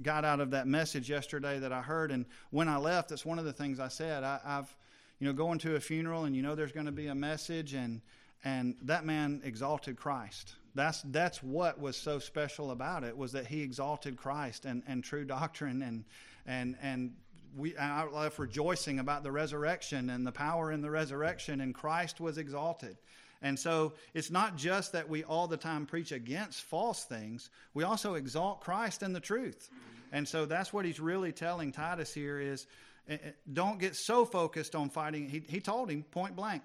got 0.02 0.26
out 0.26 0.40
of 0.40 0.52
that 0.52 0.68
message 0.68 1.10
yesterday 1.10 1.60
that 1.60 1.72
I 1.72 1.82
heard. 1.82 2.12
And 2.12 2.26
when 2.52 2.68
I 2.68 2.78
left, 2.78 3.10
that's 3.10 3.26
one 3.26 3.40
of 3.40 3.46
the 3.46 3.54
things 3.54 3.80
I 3.80 3.88
said. 3.88 4.24
I, 4.24 4.40
I've, 4.46 4.76
you 5.20 5.28
know, 5.28 5.34
going 5.34 5.60
to 5.60 5.76
a 5.76 5.80
funeral 5.80 6.26
and 6.26 6.36
you 6.36 6.42
know 6.42 6.56
there's 6.56 6.72
going 6.72 6.86
to 6.86 6.92
be 6.92 7.08
a 7.08 7.16
message, 7.16 7.74
and, 7.74 8.02
and 8.44 8.76
that 8.84 9.06
man 9.06 9.42
exalted 9.44 9.96
Christ. 9.96 10.56
That's, 10.76 11.02
that's 11.04 11.42
what 11.42 11.80
was 11.80 11.96
so 11.96 12.20
special 12.20 12.72
about 12.72 13.04
it 13.04 13.18
was 13.18 13.32
that 13.32 13.48
he 13.48 13.62
exalted 13.62 14.18
Christ 14.18 14.66
and, 14.66 14.84
and 14.88 15.04
true 15.04 15.24
doctrine 15.24 15.82
and, 15.82 16.04
and, 16.46 16.76
and 16.82 17.14
we, 17.56 17.76
I 17.78 18.06
left 18.06 18.38
rejoicing 18.38 19.00
about 19.00 19.24
the 19.24 19.32
resurrection 19.32 20.10
and 20.10 20.28
the 20.28 20.32
power 20.32 20.72
in 20.72 20.82
the 20.82 20.90
resurrection, 20.90 21.62
and 21.62 21.74
Christ 21.74 22.20
was 22.20 22.38
exalted. 22.38 22.98
And 23.42 23.58
so 23.60 23.94
it's 24.14 24.32
not 24.32 24.58
just 24.58 24.94
that 24.94 25.10
we 25.10 25.24
all 25.24 25.48
the 25.48 25.58
time 25.58 25.86
preach 25.86 26.12
against 26.12 26.62
false 26.62 27.04
things, 27.04 27.50
we 27.74 27.84
also 27.84 28.16
exalt 28.16 28.62
Christ 28.62 29.04
and 29.04 29.16
the 29.16 29.20
truth. 29.20 29.70
And 30.12 30.28
so 30.28 30.46
that's 30.46 30.72
what 30.72 30.86
he's 30.86 31.00
really 31.00 31.32
telling 31.32 31.72
Titus 31.72 32.14
here 32.14 32.40
is 32.40 32.68
eh, 33.10 33.18
eh, 33.22 33.32
don't 33.52 33.80
get 33.80 33.96
so 33.96 34.26
focused 34.26 34.76
on 34.76 34.90
fighting. 34.90 35.30
He, 35.30 35.44
he 35.48 35.60
told 35.60 35.90
him 35.90 36.04
point 36.04 36.36
blank 36.36 36.64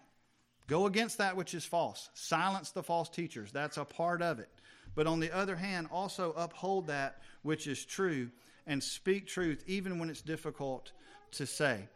go 0.69 0.87
against 0.87 1.19
that 1.19 1.37
which 1.37 1.53
is 1.53 1.65
false, 1.65 2.09
silence 2.15 2.71
the 2.71 2.83
false 2.83 3.09
teachers. 3.09 3.51
That's 3.51 3.77
a 3.77 3.85
part 3.85 4.23
of 4.23 4.39
it. 4.39 4.49
But 4.95 5.07
on 5.07 5.21
the 5.21 5.35
other 5.35 5.57
hand, 5.57 5.89
also 5.91 6.33
uphold 6.37 6.87
that 6.87 7.23
which 7.43 7.67
is 7.67 7.85
true 7.85 8.31
and 8.67 8.83
speak 8.83 9.27
truth 9.27 9.65
even 9.67 9.99
when 9.99 10.11
it's 10.11 10.23
difficult 10.23 10.93
to 11.33 11.47
say. 11.47 11.89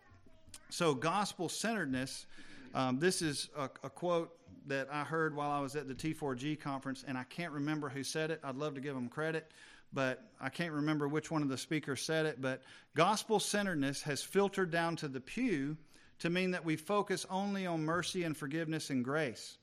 So, 0.71 0.95
gospel 0.95 1.49
centeredness, 1.49 2.27
um, 2.75 2.99
this 2.99 3.23
is 3.23 3.49
a, 3.57 3.71
a, 3.85 3.91
quote 3.91 4.37
that 4.67 4.89
I 4.91 5.05
heard 5.05 5.37
while 5.37 5.51
I 5.51 5.61
was 5.61 5.77
at 5.77 5.87
the 5.87 5.95
T4G 5.95 6.59
conference, 6.61 7.05
and 7.07 7.17
I 7.17 7.23
can't 7.23 7.53
remember 7.53 7.89
who 7.89 8.03
said 8.03 8.33
it. 8.33 8.41
I'd 8.43 8.57
love 8.57 8.75
to 8.75 8.81
give 8.81 8.95
them 8.95 9.09
credit, 9.09 9.53
but 9.93 10.25
I 10.41 10.49
can't 10.49 10.73
remember 10.73 11.07
which 11.07 11.31
one 11.31 11.43
of 11.43 11.49
the 11.49 11.57
speakers 11.57 12.03
said 12.03 12.27
it. 12.27 12.41
But 12.41 12.63
gospel 12.97 13.39
centeredness 13.39 14.03
has 14.03 14.25
filtered 14.25 14.73
down 14.73 14.97
to 14.97 15.09
the 15.09 15.21
pew 15.21 15.77
to 16.19 16.31
mean 16.31 16.51
that 16.51 16.65
we 16.65 16.75
focus 16.75 17.25
only 17.31 17.65
on 17.65 17.85
mercy 17.85 18.25
and 18.25 18.37
forgiveness 18.37 18.91
and 18.91 19.05
grace. 19.05 19.59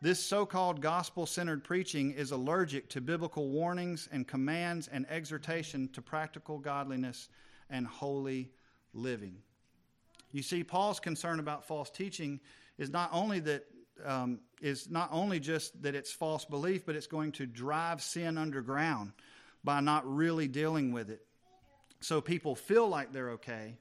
This 0.00 0.22
so 0.22 0.46
called 0.46 0.80
gospel 0.80 1.26
centered 1.26 1.64
preaching 1.64 2.12
is 2.12 2.30
allergic 2.30 2.88
to 2.90 3.00
biblical 3.02 3.48
warnings 3.48 4.08
and 4.10 4.26
commands 4.26 4.88
and 4.88 5.06
exhortation 5.10 5.88
to 5.92 6.00
practical 6.02 6.58
godliness 6.58 7.28
and 7.68 7.86
holy 7.86 8.50
living. 8.94 9.36
You 10.34 10.42
see, 10.42 10.64
Paul's 10.64 10.98
concern 10.98 11.38
about 11.38 11.64
false 11.64 11.88
teaching 11.90 12.40
is 12.76 12.90
not 12.90 13.08
only 13.12 13.38
that 13.38 13.66
um, 14.04 14.40
is 14.60 14.90
not 14.90 15.10
only 15.12 15.38
just 15.38 15.80
that 15.82 15.94
it's 15.94 16.10
false 16.12 16.44
belief, 16.44 16.84
but 16.84 16.96
it's 16.96 17.06
going 17.06 17.30
to 17.32 17.46
drive 17.46 18.02
sin 18.02 18.36
underground 18.36 19.12
by 19.62 19.78
not 19.78 20.04
really 20.12 20.48
dealing 20.48 20.90
with 20.90 21.08
it. 21.08 21.24
So 22.00 22.20
people 22.20 22.56
feel 22.56 22.88
like 22.88 23.12
they're 23.12 23.30
okay, 23.30 23.78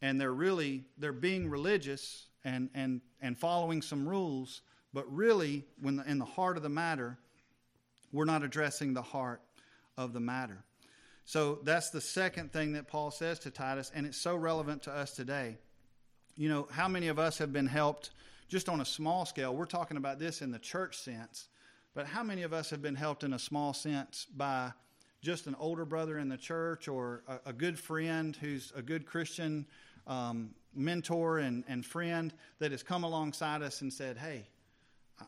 and 0.00 0.18
they're 0.18 0.32
really 0.32 0.84
they're 0.96 1.12
being 1.12 1.50
religious 1.50 2.26
and 2.42 2.70
and 2.74 3.02
and 3.20 3.38
following 3.38 3.82
some 3.82 4.08
rules, 4.08 4.62
but 4.94 5.04
really, 5.14 5.66
when 5.82 5.96
the, 5.96 6.10
in 6.10 6.16
the 6.16 6.24
heart 6.24 6.56
of 6.56 6.62
the 6.62 6.70
matter, 6.70 7.18
we're 8.12 8.24
not 8.24 8.42
addressing 8.42 8.94
the 8.94 9.02
heart 9.02 9.42
of 9.98 10.14
the 10.14 10.20
matter. 10.20 10.64
So 11.26 11.58
that's 11.64 11.90
the 11.90 12.00
second 12.00 12.50
thing 12.50 12.72
that 12.72 12.88
Paul 12.88 13.10
says 13.10 13.40
to 13.40 13.50
Titus, 13.50 13.92
and 13.94 14.06
it's 14.06 14.16
so 14.16 14.36
relevant 14.36 14.84
to 14.84 14.90
us 14.90 15.12
today. 15.12 15.58
You 16.38 16.50
know, 16.50 16.68
how 16.70 16.86
many 16.86 17.08
of 17.08 17.18
us 17.18 17.38
have 17.38 17.50
been 17.50 17.66
helped 17.66 18.10
just 18.46 18.68
on 18.68 18.82
a 18.82 18.84
small 18.84 19.24
scale? 19.24 19.56
We're 19.56 19.64
talking 19.64 19.96
about 19.96 20.18
this 20.18 20.42
in 20.42 20.50
the 20.50 20.58
church 20.58 20.98
sense, 20.98 21.48
but 21.94 22.06
how 22.06 22.22
many 22.22 22.42
of 22.42 22.52
us 22.52 22.68
have 22.68 22.82
been 22.82 22.94
helped 22.94 23.24
in 23.24 23.32
a 23.32 23.38
small 23.38 23.72
sense 23.72 24.26
by 24.36 24.72
just 25.22 25.46
an 25.46 25.56
older 25.58 25.86
brother 25.86 26.18
in 26.18 26.28
the 26.28 26.36
church 26.36 26.88
or 26.88 27.22
a, 27.26 27.50
a 27.50 27.52
good 27.54 27.78
friend 27.78 28.36
who's 28.36 28.70
a 28.76 28.82
good 28.82 29.06
Christian 29.06 29.66
um, 30.06 30.50
mentor 30.74 31.38
and, 31.38 31.64
and 31.68 31.86
friend 31.86 32.34
that 32.58 32.70
has 32.70 32.82
come 32.82 33.02
alongside 33.02 33.62
us 33.62 33.80
and 33.80 33.90
said, 33.90 34.18
Hey, 34.18 34.46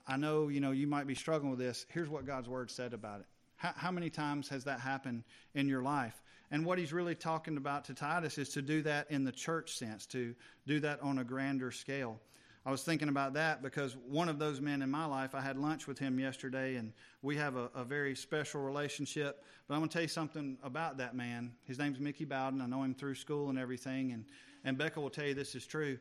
I 0.07 0.19
know, 0.19 0.49
you 0.49 0.61
know, 0.61 0.73
you 0.73 0.87
might 0.87 1.07
be 1.07 1.15
struggling 1.15 1.51
with 1.51 1.59
this. 1.59 1.87
Here's 1.89 2.11
what 2.11 2.27
God's 2.27 2.51
word 2.51 2.71
said 2.71 2.93
about 2.93 3.21
it. 3.21 3.27
How, 3.57 3.73
how, 3.75 3.91
many 3.91 4.11
times 4.11 4.51
has 4.51 4.65
that 4.65 4.81
happened 4.81 5.25
in 5.55 5.69
your 5.69 5.83
life? 5.83 6.21
And 6.51 6.65
what 6.65 6.79
he's 6.79 6.93
really 6.93 7.15
talking 7.15 7.57
about 7.57 7.85
to 7.87 7.95
Titus 7.95 8.39
is 8.39 8.49
to 8.51 8.63
do 8.63 8.83
that 8.83 9.11
in 9.11 9.25
the 9.25 9.33
church 9.33 9.77
sense, 9.77 10.07
to 10.07 10.35
do 10.67 10.81
that 10.81 11.01
on 11.03 11.19
a 11.19 11.25
grander 11.25 11.71
scale. 11.71 12.21
I 12.67 12.71
was 12.71 12.83
thinking 12.83 13.09
about 13.09 13.35
that 13.35 13.63
because 13.63 13.97
one 13.97 14.29
of 14.29 14.39
those 14.39 14.61
men 14.61 14.83
in 14.83 14.91
my 14.91 15.07
life, 15.07 15.35
I 15.35 15.41
had 15.41 15.57
lunch 15.57 15.87
with 15.87 15.99
him 15.99 16.19
yesterday, 16.19 16.77
and 16.77 16.93
we 17.23 17.37
have 17.37 17.57
a, 17.57 17.71
a 17.75 17.85
very 17.85 18.15
special 18.15 18.61
relationship. 18.61 19.45
But 19.67 19.75
I'm 19.75 19.81
going 19.81 19.89
to 19.89 19.93
tell 19.93 20.03
you 20.03 20.09
something 20.09 20.59
about 20.63 20.99
that 20.99 21.15
man. 21.15 21.53
His 21.65 21.79
name's 21.79 21.99
Mickey 21.99 22.25
Bowden. 22.25 22.61
I 22.61 22.67
know 22.67 22.83
him 22.83 22.95
through 22.95 23.15
school 23.15 23.49
and 23.49 23.59
everything, 23.59 24.13
and, 24.13 24.25
and 24.65 24.77
Becca 24.77 25.01
will 25.01 25.11
tell 25.11 25.27
you 25.27 25.35
this 25.35 25.55
is 25.55 25.67
true 25.67 25.99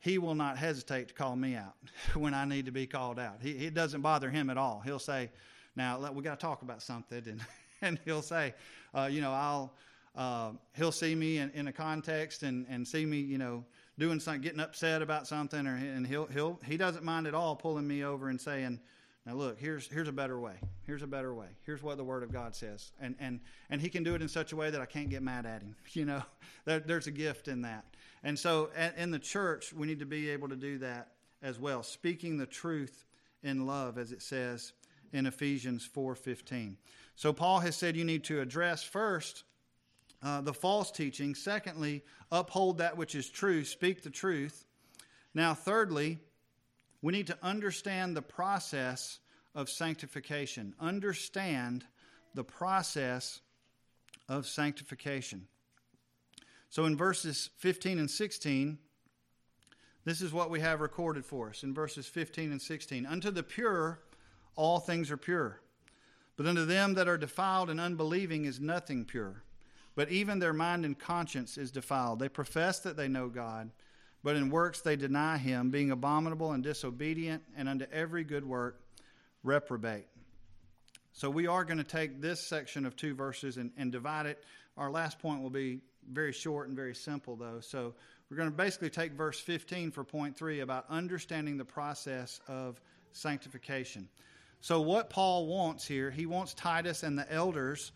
he 0.00 0.16
will 0.16 0.34
not 0.34 0.56
hesitate 0.56 1.08
to 1.08 1.14
call 1.14 1.36
me 1.36 1.54
out 1.54 1.74
when 2.14 2.34
I 2.34 2.44
need 2.44 2.66
to 2.66 2.72
be 2.72 2.86
called 2.86 3.18
out. 3.18 3.36
He, 3.40 3.50
it 3.50 3.74
doesn't 3.74 4.00
bother 4.00 4.30
him 4.30 4.50
at 4.50 4.56
all. 4.56 4.80
He'll 4.84 4.98
say, 4.98 5.30
"Now 5.76 6.10
we 6.10 6.22
got 6.22 6.40
to 6.40 6.44
talk 6.44 6.62
about 6.62 6.82
something," 6.82 7.22
and 7.26 7.40
and 7.82 8.00
he'll 8.04 8.22
say, 8.22 8.54
uh, 8.94 9.08
"You 9.10 9.20
know, 9.20 9.32
I'll." 9.32 9.74
Uh, 10.14 10.52
he'll 10.76 10.92
see 10.92 11.14
me 11.14 11.38
in, 11.38 11.50
in 11.50 11.68
a 11.68 11.72
context 11.72 12.42
and, 12.42 12.66
and 12.68 12.86
see 12.86 13.06
me, 13.06 13.18
you 13.18 13.38
know, 13.38 13.64
doing 13.98 14.18
something, 14.18 14.40
getting 14.40 14.60
upset 14.60 15.02
about 15.02 15.26
something, 15.26 15.66
or 15.66 15.76
and 15.76 16.06
he'll 16.06 16.26
he'll 16.26 16.58
he 16.64 16.76
doesn't 16.76 17.04
mind 17.04 17.26
at 17.26 17.34
all 17.34 17.54
pulling 17.54 17.86
me 17.86 18.02
over 18.02 18.28
and 18.28 18.40
saying, 18.40 18.80
"Now 19.24 19.34
look, 19.34 19.60
here's 19.60 19.86
here's 19.86 20.08
a 20.08 20.12
better 20.12 20.40
way. 20.40 20.54
Here's 20.84 21.02
a 21.02 21.06
better 21.06 21.32
way. 21.32 21.46
Here's 21.64 21.82
what 21.82 21.96
the 21.96 22.04
Word 22.04 22.22
of 22.22 22.32
God 22.32 22.56
says." 22.56 22.92
And 23.00 23.14
and 23.20 23.40
and 23.68 23.80
he 23.80 23.88
can 23.88 24.02
do 24.02 24.14
it 24.14 24.22
in 24.22 24.28
such 24.28 24.52
a 24.52 24.56
way 24.56 24.70
that 24.70 24.80
I 24.80 24.86
can't 24.86 25.10
get 25.10 25.22
mad 25.22 25.46
at 25.46 25.62
him. 25.62 25.76
You 25.92 26.06
know, 26.06 26.22
there, 26.64 26.80
there's 26.80 27.06
a 27.06 27.12
gift 27.12 27.46
in 27.46 27.62
that. 27.62 27.84
And 28.22 28.38
so 28.38 28.70
in 28.96 29.10
the 29.10 29.18
church, 29.18 29.72
we 29.72 29.86
need 29.86 30.00
to 30.00 30.06
be 30.06 30.30
able 30.30 30.48
to 30.48 30.56
do 30.56 30.78
that 30.78 31.08
as 31.42 31.58
well, 31.58 31.82
speaking 31.82 32.36
the 32.36 32.46
truth 32.46 33.04
in 33.42 33.66
love, 33.66 33.96
as 33.96 34.12
it 34.12 34.22
says 34.22 34.72
in 35.12 35.26
Ephesians 35.26 35.88
4:15. 35.88 36.76
So 37.14 37.32
Paul 37.32 37.60
has 37.60 37.76
said 37.76 37.96
you 37.96 38.04
need 38.04 38.24
to 38.24 38.40
address 38.40 38.82
first 38.82 39.44
uh, 40.22 40.40
the 40.40 40.54
false 40.54 40.90
teaching. 40.90 41.34
Secondly, 41.34 42.02
uphold 42.30 42.78
that 42.78 42.96
which 42.96 43.14
is 43.14 43.28
true, 43.28 43.64
speak 43.64 44.02
the 44.02 44.10
truth. 44.10 44.64
Now, 45.34 45.54
thirdly, 45.54 46.18
we 47.02 47.12
need 47.12 47.28
to 47.28 47.38
understand 47.42 48.16
the 48.16 48.22
process 48.22 49.18
of 49.54 49.68
sanctification. 49.68 50.74
Understand 50.80 51.84
the 52.34 52.44
process 52.44 53.40
of 54.28 54.46
sanctification. 54.46 55.46
So 56.68 56.84
in 56.84 56.96
verses 56.96 57.50
15 57.56 57.98
and 57.98 58.10
16, 58.10 58.78
this 60.04 60.20
is 60.20 60.32
what 60.32 60.50
we 60.50 60.60
have 60.60 60.80
recorded 60.80 61.24
for 61.24 61.50
us 61.50 61.62
in 61.62 61.74
verses 61.74 62.06
15 62.06 62.52
and 62.52 62.62
16. 62.62 63.06
Unto 63.06 63.30
the 63.30 63.42
pure, 63.42 64.00
all 64.56 64.78
things 64.78 65.10
are 65.10 65.16
pure. 65.16 65.60
But 66.36 66.46
unto 66.46 66.64
them 66.64 66.94
that 66.94 67.08
are 67.08 67.18
defiled 67.18 67.70
and 67.70 67.80
unbelieving 67.80 68.44
is 68.44 68.60
nothing 68.60 69.04
pure. 69.04 69.42
But 69.94 70.10
even 70.10 70.38
their 70.38 70.52
mind 70.52 70.84
and 70.84 70.98
conscience 70.98 71.58
is 71.58 71.70
defiled. 71.70 72.20
They 72.20 72.28
profess 72.28 72.80
that 72.80 72.96
they 72.96 73.08
know 73.08 73.28
God, 73.28 73.70
but 74.22 74.36
in 74.36 74.50
works 74.50 74.80
they 74.80 74.96
deny 74.96 75.36
him, 75.36 75.70
being 75.70 75.90
abominable 75.90 76.52
and 76.52 76.62
disobedient, 76.62 77.42
and 77.56 77.68
unto 77.68 77.86
every 77.92 78.24
good 78.24 78.44
work 78.44 78.80
reprobate. 79.42 80.06
So 81.12 81.28
we 81.28 81.46
are 81.46 81.64
going 81.64 81.78
to 81.78 81.84
take 81.84 82.20
this 82.20 82.40
section 82.40 82.86
of 82.86 82.96
two 82.96 83.14
verses 83.14 83.56
and, 83.56 83.72
and 83.76 83.90
divide 83.90 84.26
it. 84.26 84.44
Our 84.76 84.90
last 84.90 85.18
point 85.18 85.42
will 85.42 85.50
be 85.50 85.80
very 86.10 86.32
short 86.32 86.68
and 86.68 86.76
very 86.76 86.94
simple, 86.94 87.36
though. 87.36 87.60
So 87.60 87.94
we're 88.30 88.36
going 88.36 88.50
to 88.50 88.56
basically 88.56 88.90
take 88.90 89.12
verse 89.12 89.40
15 89.40 89.90
for 89.90 90.04
point 90.04 90.36
three 90.36 90.60
about 90.60 90.86
understanding 90.88 91.56
the 91.56 91.64
process 91.64 92.40
of 92.46 92.80
sanctification. 93.12 94.08
So, 94.60 94.80
what 94.80 95.10
Paul 95.10 95.46
wants 95.46 95.86
here, 95.86 96.10
he 96.10 96.26
wants 96.26 96.54
Titus 96.54 97.02
and 97.02 97.18
the 97.18 97.30
elders 97.32 97.92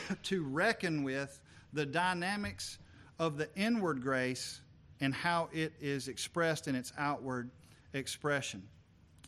to 0.24 0.44
reckon 0.44 1.02
with 1.02 1.40
the 1.72 1.86
dynamics 1.86 2.78
of 3.18 3.36
the 3.36 3.48
inward 3.56 4.02
grace 4.02 4.60
and 5.00 5.14
how 5.14 5.48
it 5.52 5.72
is 5.80 6.08
expressed 6.08 6.68
in 6.68 6.74
its 6.74 6.92
outward 6.98 7.50
expression. 7.92 8.62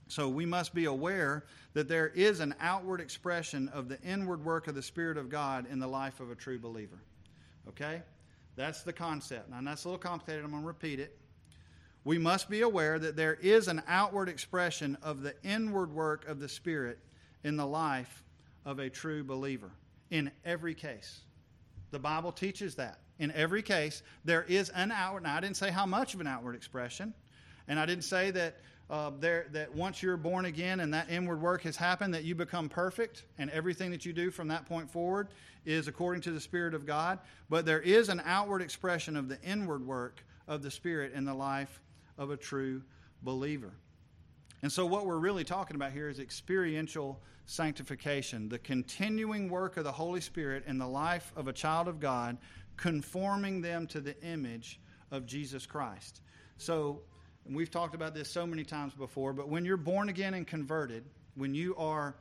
So 0.09 0.29
we 0.29 0.47
must 0.47 0.75
be 0.75 0.85
aware 0.85 1.45
that 1.73 1.89
there 1.89 2.09
is 2.09 2.41
an 2.41 2.55
outward 2.61 3.01
expression 3.01 3.69
of 3.71 3.89
the 3.89 4.01
inward 4.03 4.45
work 4.45 4.69
of 4.69 4.75
the 4.75 4.83
Spirit 4.83 5.17
of 5.17 5.29
God 5.29 5.67
in 5.71 5.79
the 5.79 5.87
life 5.87 6.21
of 6.21 6.31
a 6.31 6.35
true 6.35 6.59
believer. 6.59 6.99
Okay? 7.69 8.03
That's 8.57 8.83
the 8.83 8.93
concept. 8.93 9.51
Now, 9.51 9.61
that's 9.63 9.85
a 9.85 9.89
little 9.89 9.99
complicated. 9.99 10.45
I'm 10.45 10.51
going 10.51 10.63
to 10.63 10.67
repeat 10.67 11.01
it. 11.01 11.19
We 12.05 12.19
must 12.19 12.51
be 12.51 12.61
aware 12.61 12.99
that 12.99 13.17
there 13.17 13.35
is 13.35 13.67
an 13.67 13.83
outward 13.89 14.29
expression 14.29 14.99
of 15.03 15.23
the 15.23 15.35
inward 15.43 15.91
work 15.91 16.29
of 16.29 16.39
the 16.39 16.49
Spirit 16.49 16.99
in 17.43 17.57
the 17.57 17.67
life 17.67 18.23
of 18.65 18.79
a 18.79 18.91
true 18.91 19.25
believer 19.25 19.73
in 20.15 20.31
every 20.45 20.75
case. 20.75 21.23
The 21.91 21.99
Bible 21.99 22.31
teaches 22.31 22.77
that. 22.77 23.01
In 23.19 23.33
every 23.33 23.63
case, 23.63 24.05
there 24.25 24.45
is 24.45 24.69
an 24.69 24.93
outward. 24.93 25.25
Now, 25.25 25.37
I 25.37 25.41
didn't 25.41 25.57
say 25.57 25.73
how 25.73 25.87
much 25.87 26.15
of 26.15 26.21
an 26.21 26.29
outward 26.29 26.55
expression, 26.55 27.13
and 27.67 27.81
I 27.81 27.85
didn't 27.85 28.05
say 28.05 28.31
that 28.31 28.55
uh, 28.89 29.11
there, 29.19 29.47
that 29.51 29.75
once 29.75 30.05
you're 30.05 30.17
born 30.17 30.45
again 30.45 30.79
and 30.79 30.95
that 30.95 31.11
inward 31.11 31.43
work 31.43 31.63
has 31.63 31.77
happened, 31.77 32.15
that 32.15 32.23
you 32.23 32.37
become 32.37 32.69
perfect, 32.69 33.25
and 33.39 33.51
everything 33.51 33.91
that 33.91 34.07
you 34.07 34.13
do 34.13 34.31
from 34.31 34.47
that 34.49 34.67
point 34.67 34.89
forward 34.89 35.29
is 35.65 35.89
according 35.89 36.23
to 36.23 36.31
the 36.31 36.41
Spirit 36.41 36.75
of 36.75 36.87
God. 36.87 37.19
But 37.51 37.67
there 37.67 37.81
is 37.81 38.09
an 38.09 38.23
outward 38.25 38.63
expression 38.63 39.17
of 39.17 39.29
the 39.29 39.43
inward 39.43 39.85
work 39.85 40.25
of 40.47 40.63
the 40.63 40.71
Spirit 40.71 41.13
in 41.13 41.25
the 41.25 41.35
life 41.35 41.81
of 42.19 42.31
a 42.31 42.37
true 42.37 42.83
believer. 43.23 43.73
And 44.65 44.73
so, 44.73 44.87
what 44.87 45.05
we're 45.05 45.19
really 45.19 45.45
talking 45.45 45.77
about 45.77 45.93
here 45.93 46.09
is 46.09 46.19
experiential 46.19 47.21
sanctification, 47.45 48.49
the 48.49 48.59
continuing 48.59 49.51
work 49.51 49.77
of 49.77 49.85
the 49.85 49.93
Holy 49.93 50.23
Spirit 50.23 50.65
in 50.67 50.79
the 50.79 50.89
life 50.89 51.35
of 51.37 51.49
a 51.49 51.53
child 51.53 51.87
of 51.87 52.01
God, 52.01 52.39
conforming 52.79 53.61
them 53.61 53.87
to 53.89 54.01
the 54.01 54.19
image 54.25 54.81
of 55.11 55.27
Jesus 55.27 55.67
Christ. 55.67 56.23
So, 56.57 57.03
we've 57.45 57.71
talked 57.71 57.95
about 57.95 58.15
this 58.15 58.31
so 58.31 58.47
many 58.47 58.65
times 58.65 58.95
before, 58.95 59.35
but 59.35 59.51
when 59.51 59.67
you're 59.67 59.77
born 59.77 60.09
again 60.09 60.33
and 60.33 60.47
converted, 60.47 61.05
when 61.35 61.55
you 61.55 61.77
are 61.77 62.17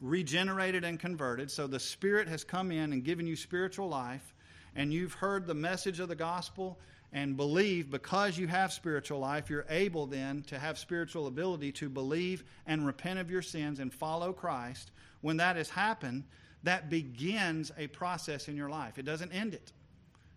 regenerated 0.00 0.84
and 0.84 0.98
converted, 0.98 1.50
so 1.50 1.66
the 1.66 1.78
Spirit 1.78 2.28
has 2.28 2.44
come 2.44 2.72
in 2.72 2.94
and 2.94 3.04
given 3.04 3.26
you 3.26 3.36
spiritual 3.36 3.90
life, 3.90 4.34
and 4.74 4.90
you've 4.90 5.12
heard 5.12 5.46
the 5.46 5.52
message 5.52 6.00
of 6.00 6.08
the 6.08 6.16
gospel 6.16 6.78
and 7.12 7.36
believe 7.36 7.90
because 7.90 8.38
you 8.38 8.46
have 8.46 8.72
spiritual 8.72 9.18
life, 9.18 9.48
you're 9.48 9.66
able 9.70 10.06
then 10.06 10.42
to 10.42 10.58
have 10.58 10.78
spiritual 10.78 11.26
ability 11.26 11.72
to 11.72 11.88
believe 11.88 12.44
and 12.66 12.86
repent 12.86 13.18
of 13.18 13.30
your 13.30 13.42
sins 13.42 13.80
and 13.80 13.92
follow 13.92 14.32
Christ. 14.32 14.90
When 15.20 15.38
that 15.38 15.56
has 15.56 15.70
happened, 15.70 16.24
that 16.64 16.90
begins 16.90 17.72
a 17.78 17.86
process 17.86 18.48
in 18.48 18.56
your 18.56 18.68
life. 18.68 18.98
It 18.98 19.04
doesn't 19.04 19.32
end 19.32 19.54
it, 19.54 19.72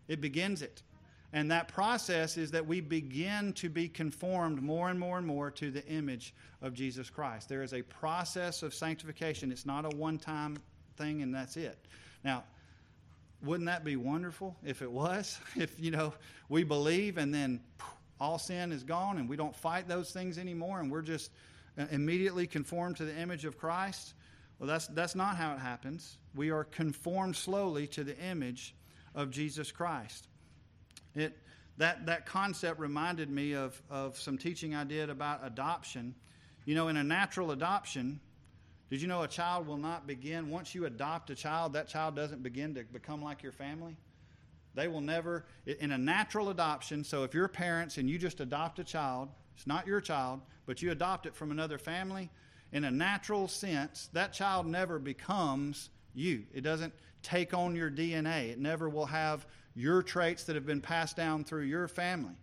it 0.08 0.22
begins 0.22 0.62
it. 0.62 0.82
And 1.34 1.50
that 1.52 1.70
process 1.70 2.36
is 2.36 2.52
that 2.52 2.66
we 2.66 2.82
begin 2.82 3.54
to 3.54 3.70
be 3.70 3.88
conformed 3.88 4.62
more 4.62 4.90
and 4.90 5.00
more 5.00 5.18
and 5.18 5.26
more 5.26 5.50
to 5.52 5.72
the 5.72 5.86
image 5.88 6.34
of 6.62 6.74
Jesus 6.74 7.10
Christ. 7.10 7.48
There 7.48 7.64
is 7.64 7.74
a 7.74 7.82
process 7.84 8.64
of 8.64 8.74
sanctification. 8.74 9.50
It's 9.50 9.66
not 9.66 9.86
a 9.86 9.96
one 9.96 10.18
time 10.18 10.58
thing 10.98 11.22
and 11.22 11.34
that's 11.34 11.56
it. 11.56 11.78
Now, 12.26 12.44
wouldn't 13.44 13.68
that 13.68 13.84
be 13.84 13.96
wonderful 13.96 14.56
if 14.64 14.82
it 14.82 14.92
was? 14.92 15.40
If, 15.56 15.80
you 15.80 15.92
know, 15.92 16.14
we 16.50 16.64
believe 16.64 17.18
and 17.18 17.34
then 17.34 17.62
all 18.20 18.38
sin 18.38 18.72
is 18.72 18.84
gone 18.84 19.18
and 19.18 19.28
we 19.28 19.36
don't 19.36 19.56
fight 19.56 19.88
those 19.88 20.12
things 20.12 20.38
anymore 20.38 20.80
and 20.80 20.92
we're 20.92 21.02
just 21.02 21.32
uh, 21.78 21.86
immediately 21.92 22.48
conformed 22.48 22.98
to 22.98 23.06
the 23.06 23.18
image 23.18 23.46
of 23.46 23.58
Christ? 23.58 24.14
Well, 24.60 24.68
that's, 24.68 24.88
that's 24.88 25.16
not 25.16 25.38
how 25.38 25.54
it 25.54 25.60
happens. 25.60 26.18
We 26.36 26.52
are 26.52 26.64
conformed 26.66 27.36
slowly 27.36 27.88
to 27.88 28.04
the 28.04 28.18
image 28.20 28.76
of 29.16 29.32
Jesus 29.32 29.72
Christ. 29.72 30.28
It, 31.16 31.38
that, 31.78 32.06
that 32.06 32.26
concept 32.26 32.80
reminded 32.80 33.30
me 33.30 33.54
of, 33.54 33.82
of 33.90 34.20
some 34.20 34.38
teaching 34.38 34.76
I 34.76 34.84
did 34.84 35.10
about 35.10 35.40
adoption. 35.44 36.14
You 36.66 36.76
know, 36.76 36.90
in 36.90 36.98
a 36.98 37.04
natural 37.04 37.52
adoption, 37.52 38.20
did 38.92 39.02
you 39.02 39.08
know 39.08 39.24
a 39.24 39.28
child 39.28 39.68
will 39.68 39.78
not 39.78 40.06
begin, 40.06 40.50
once 40.50 40.76
you 40.76 40.86
adopt 40.86 41.30
a 41.30 41.36
child, 41.36 41.72
that 41.74 41.88
child 41.88 42.14
doesn't 42.14 42.44
begin 42.44 42.76
to 42.76 42.84
become 42.84 43.24
like 43.24 43.42
your 43.42 43.54
family? 43.54 43.96
They 44.76 44.90
will 44.90 45.00
never, 45.00 45.46
in 45.66 45.94
a 45.94 45.98
natural 45.98 46.50
adoption, 46.50 47.06
so 47.06 47.24
if 47.24 47.34
you're 47.34 47.48
parents 47.48 47.98
and 47.98 48.10
you 48.10 48.18
just 48.18 48.42
adopt 48.42 48.80
a 48.80 48.84
child, 48.84 49.30
it's 49.56 49.66
not 49.66 49.88
your 49.88 50.02
child, 50.02 50.42
but 50.66 50.82
you 50.82 50.92
adopt 50.92 51.26
it 51.26 51.34
from 51.34 51.52
another 51.52 51.78
family, 51.78 52.30
in 52.74 52.84
a 52.84 52.92
natural 52.92 53.48
sense, 53.48 54.10
that 54.12 54.34
child 54.34 54.68
never 54.68 55.00
becomes 55.00 55.90
you. 56.14 56.44
It 56.54 56.62
doesn't 56.62 56.94
take 57.24 57.54
on 57.54 57.76
your 57.76 57.90
DNA. 57.90 58.50
It 58.50 58.60
never 58.60 58.90
will 58.90 59.06
have 59.06 59.46
your 59.74 60.04
traits 60.04 60.44
that 60.44 60.56
have 60.56 60.66
been 60.66 60.82
passed 60.82 61.16
down 61.16 61.46
through 61.46 61.64
your 61.64 61.88
family. 61.88 62.36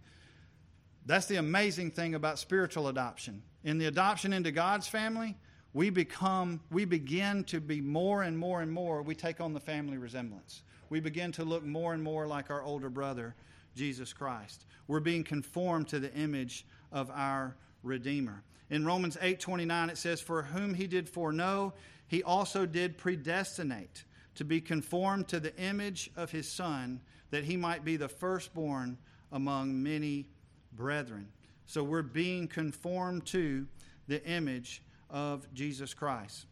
That's 1.04 1.26
the 1.26 1.37
amazing 1.37 1.90
thing 1.90 2.14
about 2.14 2.38
spiritual 2.38 2.88
adoption. 2.88 3.42
In 3.64 3.76
the 3.76 3.84
adoption 3.84 4.32
into 4.32 4.50
God's 4.50 4.88
family, 4.88 5.37
we 5.74 5.90
become 5.90 6.61
we 6.70 6.85
begin 6.85 7.44
to 7.44 7.61
be 7.61 7.81
more 7.81 8.22
and 8.22 8.38
more 8.38 8.62
and 8.62 8.72
more 8.72 9.02
we 9.02 9.14
take 9.14 9.40
on 9.40 9.52
the 9.52 9.61
family 9.61 9.98
resemblance. 9.98 10.62
We 10.90 11.00
begin 11.00 11.33
to 11.33 11.44
look 11.44 11.64
more 11.64 11.92
and 11.92 12.02
more 12.02 12.26
like 12.26 12.50
our 12.50 12.62
older 12.62 12.88
brother, 12.88 13.35
Jesus 13.76 14.12
Christ. 14.12 14.64
We're 14.87 15.00
being 15.00 15.24
conformed 15.24 15.88
to 15.88 16.00
the 16.00 16.12
image 16.14 16.66
of 16.90 17.11
our 17.11 17.57
Redeemer. 17.83 18.42
In 18.70 18.85
Romans 18.85 19.16
8:29 19.20 19.90
it 19.90 19.98
says 19.98 20.20
for 20.20 20.42
whom 20.42 20.74
he 20.74 20.87
did 20.87 21.09
foreknow, 21.09 21.74
he 22.07 22.22
also 22.22 22.66
did 22.66 22.96
predestinate 22.96 24.04
to 24.35 24.44
be 24.44 24.61
conformed 24.61 25.28
to 25.28 25.40
the 25.40 25.57
image 25.57 26.11
of 26.16 26.31
his 26.31 26.50
son 26.50 27.00
that 27.31 27.44
he 27.44 27.57
might 27.57 27.85
be 27.85 27.96
the 27.96 28.09
firstborn 28.09 28.96
among 29.33 29.83
many 29.83 30.26
brethren. 30.72 31.28
So 31.66 31.85
we're 31.85 32.02
being 32.02 32.48
conformed 32.48 33.27
to 33.27 33.66
the 34.06 34.25
image 34.25 34.83
of 35.11 35.52
Jesus 35.54 35.94
Christ. 35.94 36.46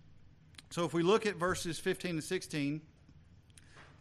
So 0.70 0.84
if 0.84 0.92
we 0.92 1.02
look 1.02 1.26
at 1.26 1.36
verses 1.36 1.78
15 1.78 2.12
and 2.12 2.24
16, 2.24 2.80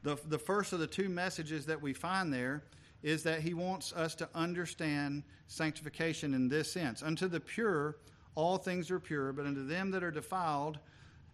the, 0.03 0.17
the 0.27 0.37
first 0.37 0.73
of 0.73 0.79
the 0.79 0.87
two 0.87 1.09
messages 1.09 1.65
that 1.65 1.81
we 1.81 1.93
find 1.93 2.31
there 2.33 2.63
is 3.03 3.23
that 3.23 3.41
he 3.41 3.53
wants 3.53 3.93
us 3.93 4.15
to 4.15 4.29
understand 4.33 5.23
sanctification 5.47 6.33
in 6.33 6.47
this 6.47 6.71
sense. 6.71 7.03
Unto 7.03 7.27
the 7.27 7.39
pure, 7.39 7.97
all 8.33 8.57
things 8.57 8.89
are 8.89 8.99
pure, 8.99 9.31
but 9.31 9.45
unto 9.45 9.65
them 9.65 9.91
that 9.91 10.03
are 10.03 10.11
defiled 10.11 10.79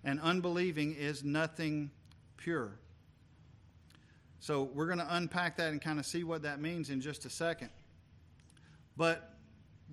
and 0.04 0.20
unbelieving 0.20 0.96
is 0.96 1.24
nothing 1.24 1.92
pure. 2.38 2.72
So 4.40 4.64
we're 4.74 4.88
going 4.88 5.00
to 5.00 5.16
unpack 5.16 5.58
that 5.58 5.72
and 5.72 5.82
kind 5.82 6.00
of 6.00 6.06
see 6.06 6.24
what 6.24 6.42
that 6.44 6.60
means 6.60 6.90
in 6.90 7.00
just 7.00 7.26
a 7.26 7.30
second. 7.30 7.70
But 8.98 9.31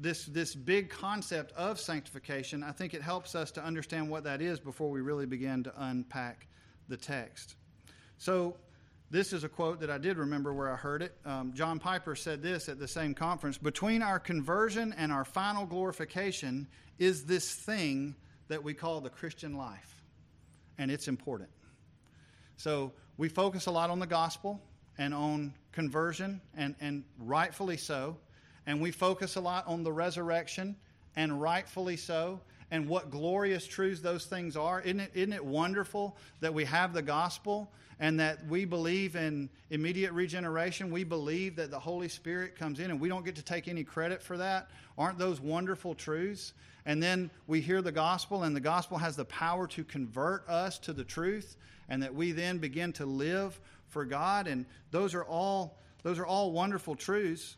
this 0.01 0.27
this 0.27 0.55
big 0.55 0.91
concept 0.91 1.53
of 1.53 1.81
sanctification, 1.81 2.63
I 2.63 2.73
think 2.73 2.95
it 2.95 3.03
helps 3.03 3.35
us 3.35 3.51
to 3.53 3.65
understand 3.65 4.09
what 4.09 4.25
that 4.25 4.41
is 4.41 4.61
before 4.61 4.91
we 4.91 5.01
really 5.01 5.27
begin 5.27 5.65
to 5.65 5.73
unpack 5.77 6.47
the 6.89 6.97
text. 6.97 7.57
So 8.19 8.57
this 9.11 9.33
is 9.33 9.45
a 9.45 9.49
quote 9.49 9.81
that 9.81 9.91
I 9.91 9.99
did 9.99 10.19
remember 10.19 10.53
where 10.53 10.71
I 10.71 10.77
heard 10.77 11.03
it. 11.03 11.17
Um, 11.25 11.53
John 11.55 11.79
Piper 11.79 12.15
said 12.15 12.43
this 12.43 12.69
at 12.69 12.79
the 12.79 12.89
same 12.89 13.15
conference 13.15 13.57
Between 13.57 14.03
our 14.03 14.19
conversion 14.19 14.95
and 14.97 15.11
our 15.11 15.25
final 15.25 15.67
glorification 15.67 16.69
is 16.99 17.25
this 17.25 17.55
thing 17.55 18.15
that 18.49 18.63
we 18.63 18.75
call 18.75 19.01
the 19.01 19.11
Christian 19.11 19.57
life, 19.57 20.03
and 20.79 20.91
it's 20.91 21.09
important. 21.09 21.51
So 22.57 22.93
we 23.17 23.29
focus 23.29 23.67
a 23.67 23.71
lot 23.71 23.91
on 23.91 23.99
the 23.99 24.07
gospel 24.07 24.61
and 24.99 25.15
on 25.15 25.55
conversion, 25.73 26.41
and, 26.57 26.75
and 26.81 27.05
rightfully 27.19 27.77
so. 27.77 28.17
And 28.69 28.83
we 28.83 28.91
focus 28.91 29.37
a 29.37 29.41
lot 29.41 29.67
on 29.67 29.83
the 29.83 29.91
resurrection, 29.91 30.77
and 31.17 31.41
rightfully 31.41 31.97
so. 31.97 32.39
And 32.71 32.87
what 32.87 33.11
glorious 33.11 33.67
truths 33.67 34.03
those 34.03 34.27
things 34.27 34.59
are. 34.59 34.83
Isn't 34.83 35.01
it, 35.01 35.11
isn't 35.15 35.33
it 35.33 35.43
wonderful 35.43 36.19
that 36.41 36.53
we 36.53 36.67
have 36.67 36.93
the 36.93 37.01
gospel 37.01 37.73
and 37.99 38.21
that 38.21 38.47
we 38.47 38.67
believe 38.67 39.17
in 39.17 39.49
immediate 39.71 40.13
regeneration? 40.13 40.91
We 40.91 41.03
believe 41.03 41.57
that 41.57 41.71
the 41.71 41.79
Holy 41.79 42.11
Spirit 42.11 42.57
comes 42.57 42.79
in 42.79 42.91
and 42.91 43.01
we 43.01 43.09
don't 43.09 43.25
get 43.25 43.37
to 43.37 43.43
take 43.43 43.69
any 43.69 43.85
credit 43.85 44.23
for 44.23 44.37
that. 44.37 44.69
Aren't 44.99 45.17
those 45.17 45.41
wonderful 45.41 45.95
truths? 45.95 46.53
And 46.85 47.03
then 47.03 47.31
we 47.47 47.63
hear 47.63 47.81
the 47.81 47.91
gospel, 47.91 48.43
and 48.43 48.55
the 48.55 48.61
gospel 48.61 48.99
has 48.99 49.17
the 49.17 49.25
power 49.25 49.67
to 49.69 49.83
convert 49.83 50.47
us 50.47 50.79
to 50.81 50.93
the 50.93 51.05
truth, 51.05 51.57
and 51.89 52.03
that 52.03 52.15
we 52.15 52.33
then 52.33 52.59
begin 52.59 52.93
to 52.95 53.07
live 53.07 53.59
for 53.87 54.05
God. 54.05 54.47
And 54.47 54.67
those 54.91 55.15
are 55.15 55.25
all 55.25 55.79
those 56.03 56.19
are 56.19 56.27
all 56.27 56.53
wonderful 56.53 56.95
truths. 56.95 57.57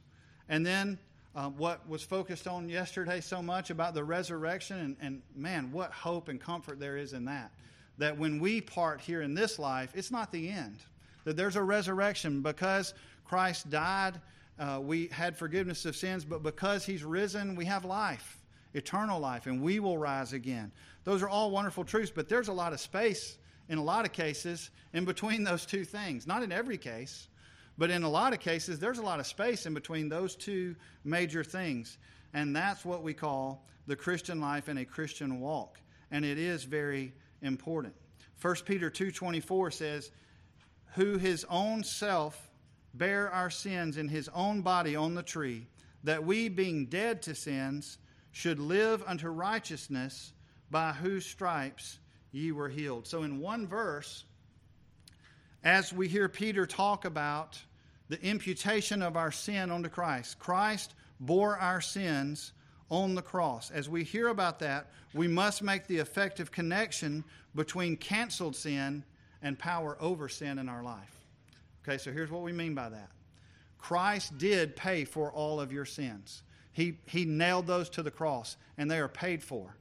And 0.51 0.67
then 0.67 0.99
uh, 1.35 1.49
what 1.49 1.89
was 1.89 2.03
focused 2.03 2.49
on 2.49 2.69
yesterday 2.69 3.21
so 3.21 3.41
much 3.41 3.71
about 3.71 3.95
the 3.95 4.05
resurrection, 4.05 4.79
and, 4.79 4.97
and 5.01 5.23
man, 5.35 5.71
what 5.73 5.93
hope 5.93 6.29
and 6.29 6.41
comfort 6.41 6.81
there 6.81 6.97
is 6.97 7.13
in 7.13 7.25
that. 7.27 7.53
That 7.99 8.19
when 8.19 8.41
we 8.41 8.61
part 8.61 9.01
here 9.01 9.23
in 9.23 9.33
this 9.33 9.59
life, 9.59 9.93
it's 9.95 10.11
not 10.11 10.33
the 10.33 10.51
end. 10.51 10.77
That 11.25 11.37
there's 11.37 11.57
a 11.57 11.63
resurrection 11.63 12.43
because 12.43 12.95
Christ 13.25 13.71
died, 13.71 14.21
uh, 14.59 14.81
we 14.83 15.07
had 15.07 15.37
forgiveness 15.37 15.85
of 15.87 15.95
sins, 15.95 16.25
but 16.25 16.43
because 16.43 16.85
He's 16.85 17.05
risen, 17.05 17.55
we 17.55 17.65
have 17.67 17.85
life, 17.85 18.39
eternal 18.75 19.21
life, 19.21 19.47
and 19.47 19.63
we 19.63 19.79
will 19.79 19.99
rise 19.99 20.33
again. 20.33 20.73
Those 21.05 21.23
are 21.23 21.29
all 21.29 21.53
wonderful 21.53 21.85
truths, 21.85 22.13
but 22.13 22.29
there's 22.29 22.49
a 22.49 22.53
lot 22.53 22.73
of 22.73 22.81
space 22.81 23.39
in 23.69 23.79
a 23.79 23.85
lot 23.85 24.05
of 24.05 24.13
cases 24.13 24.71
in 24.93 25.05
between 25.05 25.45
those 25.45 25.65
two 25.65 25.85
things. 25.85 26.27
Not 26.27 26.43
in 26.43 26.51
every 26.51 26.77
case, 26.77 27.29
but 27.81 27.89
in 27.91 28.03
a 28.03 28.11
lot 28.11 28.35
of 28.35 28.41
cases, 28.41 28.79
there's 28.79 28.99
a 28.99 29.03
lot 29.03 29.21
of 29.21 29.27
space 29.27 29.65
in 29.65 29.73
between 29.73 30.11
those 30.11 30.37
two 30.37 30.77
major 31.03 31.43
things. 31.43 31.97
And 32.35 32.55
that's 32.55 32.85
what 32.85 33.03
we 33.03 33.15
call 33.15 33.67
the 33.87 33.97
Christian 33.97 34.39
life 34.39 34.69
and 34.69 34.79
a 34.79 34.85
Christian 34.85 35.41
walk. 35.41 35.81
And 36.11 36.23
it 36.23 36.37
is 36.37 36.65
very 36.65 37.15
important. 37.41 37.95
1 38.43 38.67
Peter 38.67 38.91
2:24 38.91 39.71
says, 39.71 40.11
"Who 40.97 41.17
his 41.17 41.47
own 41.49 41.83
self 41.83 42.51
bare 42.93 43.31
our 43.31 43.49
sins 43.49 43.97
in 43.97 44.09
his 44.09 44.29
own 44.29 44.61
body 44.61 44.95
on 44.95 45.15
the 45.15 45.23
tree, 45.23 45.67
that 46.05 46.23
we 46.23 46.51
being 46.51 46.85
dead 46.85 47.23
to 47.23 47.35
sins 47.35 47.97
should 48.31 48.59
live 48.59 49.03
unto 49.07 49.29
righteousness, 49.29 50.35
by 50.71 50.93
whose 50.93 51.25
stripes 51.25 51.99
ye 52.31 52.53
were 52.53 52.69
healed." 52.69 53.07
So 53.07 53.23
in 53.23 53.39
one 53.39 53.67
verse, 53.67 54.27
as 55.65 55.95
we 55.95 56.09
hear 56.09 56.29
Peter 56.29 56.67
talk 56.67 57.07
about 57.07 57.59
the 58.11 58.21
imputation 58.23 59.03
of 59.03 59.17
our 59.17 59.31
sin 59.31 59.71
onto 59.71 59.89
Christ, 59.89 60.37
Christ 60.41 60.95
bore 61.21 61.57
our 61.57 61.81
sins 61.81 62.53
on 62.91 63.15
the 63.15 63.23
cross. 63.23 63.71
As 63.71 63.89
we 63.89 64.03
hear 64.03 64.29
about 64.29 64.59
that, 64.59 64.91
we 65.15 65.29
must 65.29 65.63
make 65.63 65.87
the 65.87 65.99
effective 65.99 66.51
connection 66.51 67.23
between 67.55 67.97
canceled 67.97 68.57
sin 68.57 69.05
and 69.43 69.57
power 69.57 69.97
over 70.01 70.29
sin 70.29 70.59
in 70.59 70.69
our 70.69 70.83
life. 70.83 71.21
Okay, 71.83 71.99
so 71.99 72.11
here's 72.11 72.33
what 72.33 72.43
we 72.43 72.53
mean 72.53 72.75
by 72.75 72.89
that 72.89 73.11
Christ 73.79 74.37
did 74.39 74.75
pay 74.75 75.05
for 75.05 75.31
all 75.31 75.61
of 75.61 75.73
your 75.73 75.85
sins, 75.85 76.43
He, 76.73 76.99
he 77.07 77.25
nailed 77.25 77.69
those 77.69 77.89
to 77.91 78.03
the 78.03 78.11
cross, 78.11 78.57
and 78.77 78.91
they 78.91 78.99
are 78.99 79.09
paid 79.09 79.41
for. 79.41 79.77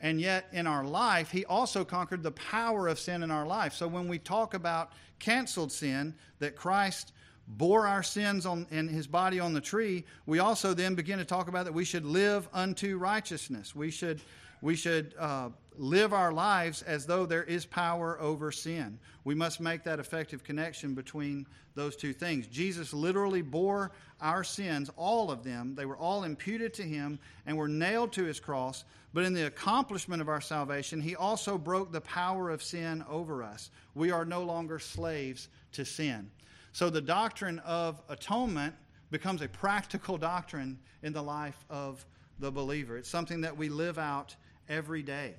And 0.00 0.20
yet, 0.20 0.46
in 0.52 0.68
our 0.68 0.84
life, 0.84 1.32
He 1.32 1.44
also 1.46 1.84
conquered 1.84 2.22
the 2.22 2.30
power 2.30 2.86
of 2.86 3.00
sin 3.00 3.24
in 3.24 3.32
our 3.32 3.46
life. 3.46 3.72
So, 3.72 3.88
when 3.88 4.06
we 4.06 4.20
talk 4.20 4.54
about 4.54 4.92
canceled 5.18 5.72
sin, 5.72 6.14
that 6.38 6.54
Christ 6.54 7.12
bore 7.48 7.86
our 7.86 8.02
sins 8.02 8.46
on, 8.46 8.66
in 8.70 8.88
His 8.88 9.06
body 9.06 9.40
on 9.40 9.52
the 9.52 9.60
tree, 9.60 10.04
we 10.26 10.38
also 10.38 10.74
then 10.74 10.94
begin 10.94 11.18
to 11.18 11.24
talk 11.24 11.48
about 11.48 11.64
that 11.64 11.72
we 11.72 11.84
should 11.84 12.04
live 12.04 12.48
unto 12.52 12.98
righteousness. 12.98 13.74
We 13.74 13.90
should, 13.90 14.20
we 14.60 14.74
should 14.74 15.14
uh, 15.18 15.50
live 15.78 16.12
our 16.12 16.32
lives 16.32 16.82
as 16.82 17.06
though 17.06 17.26
there 17.26 17.44
is 17.44 17.64
power 17.64 18.20
over 18.20 18.50
sin. 18.50 18.98
We 19.24 19.34
must 19.34 19.60
make 19.60 19.84
that 19.84 20.00
effective 20.00 20.42
connection 20.44 20.94
between 20.94 21.46
those 21.74 21.94
two 21.96 22.12
things. 22.12 22.46
Jesus 22.46 22.92
literally 22.92 23.42
bore 23.42 23.92
our 24.20 24.42
sins, 24.42 24.90
all 24.96 25.30
of 25.30 25.44
them. 25.44 25.74
They 25.74 25.84
were 25.84 25.96
all 25.96 26.24
imputed 26.24 26.72
to 26.74 26.82
him 26.82 27.18
and 27.44 27.56
were 27.56 27.68
nailed 27.68 28.12
to 28.14 28.24
his 28.24 28.40
cross. 28.40 28.84
But 29.12 29.24
in 29.24 29.34
the 29.34 29.46
accomplishment 29.46 30.20
of 30.20 30.28
our 30.28 30.40
salvation, 30.40 31.00
he 31.00 31.16
also 31.16 31.56
broke 31.56 31.92
the 31.92 32.00
power 32.00 32.50
of 32.50 32.62
sin 32.62 33.04
over 33.08 33.42
us. 33.42 33.70
We 33.94 34.10
are 34.10 34.24
no 34.24 34.42
longer 34.42 34.78
slaves 34.78 35.48
to 35.72 35.84
sin. 35.84 36.30
So 36.76 36.90
the 36.90 37.00
doctrine 37.00 37.58
of 37.60 38.02
atonement 38.10 38.74
becomes 39.10 39.40
a 39.40 39.48
practical 39.48 40.18
doctrine 40.18 40.78
in 41.02 41.14
the 41.14 41.22
life 41.22 41.64
of 41.70 42.04
the 42.38 42.52
believer. 42.52 42.98
It's 42.98 43.08
something 43.08 43.40
that 43.40 43.56
we 43.56 43.70
live 43.70 43.98
out 43.98 44.36
every 44.68 45.02
day. 45.02 45.36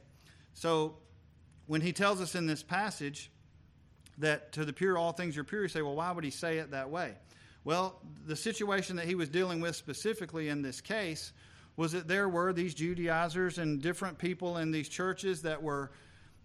So 0.55 0.95
when 1.67 1.79
he 1.81 1.93
tells 1.93 2.21
us 2.21 2.33
in 2.33 2.47
this 2.47 2.63
passage 2.63 3.29
that 4.17 4.51
to 4.53 4.65
the 4.65 4.73
pure 4.73 4.97
all 4.97 5.11
things 5.11 5.37
are 5.37 5.43
pure, 5.43 5.61
you 5.61 5.67
say, 5.67 5.83
well, 5.83 5.95
why 5.95 6.11
would 6.11 6.23
he 6.23 6.31
say 6.31 6.57
it 6.57 6.71
that 6.71 6.89
way? 6.89 7.13
Well, 7.63 8.01
the 8.25 8.35
situation 8.35 8.95
that 8.95 9.05
he 9.05 9.13
was 9.13 9.29
dealing 9.29 9.61
with 9.61 9.75
specifically 9.75 10.49
in 10.49 10.63
this 10.63 10.81
case 10.81 11.33
was 11.75 11.91
that 11.91 12.07
there 12.07 12.29
were 12.29 12.51
these 12.51 12.73
Judaizers 12.73 13.59
and 13.59 13.79
different 13.79 14.17
people 14.17 14.57
in 14.57 14.71
these 14.71 14.89
churches 14.89 15.43
that 15.43 15.61
were 15.61 15.91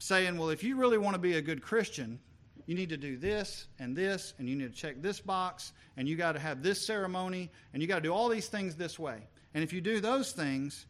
saying, 0.00 0.36
well, 0.36 0.50
if 0.50 0.62
you 0.62 0.76
really 0.76 0.98
want 0.98 1.14
to 1.14 1.18
be 1.18 1.38
a 1.38 1.40
good 1.40 1.62
Christian, 1.62 2.20
you 2.66 2.74
need 2.74 2.90
to 2.90 2.96
do 2.96 3.16
this 3.16 3.66
and 3.78 3.96
this, 3.96 4.34
and 4.38 4.48
you 4.48 4.56
need 4.56 4.74
to 4.74 4.80
check 4.80 5.02
this 5.02 5.20
box, 5.20 5.72
and 5.96 6.08
you 6.08 6.16
got 6.16 6.32
to 6.32 6.38
have 6.38 6.62
this 6.62 6.84
ceremony, 6.84 7.50
and 7.72 7.82
you 7.82 7.88
got 7.88 7.96
to 7.96 8.02
do 8.02 8.12
all 8.12 8.28
these 8.28 8.48
things 8.48 8.74
this 8.76 8.98
way. 8.98 9.18
And 9.54 9.62
if 9.62 9.72
you 9.72 9.80
do 9.80 10.00
those 10.00 10.32
things, 10.32 10.86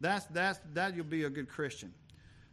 that's, 0.00 0.24
that's, 0.26 0.58
that 0.74 0.96
you'll 0.96 1.04
be 1.04 1.24
a 1.24 1.30
good 1.30 1.48
Christian. 1.48 1.92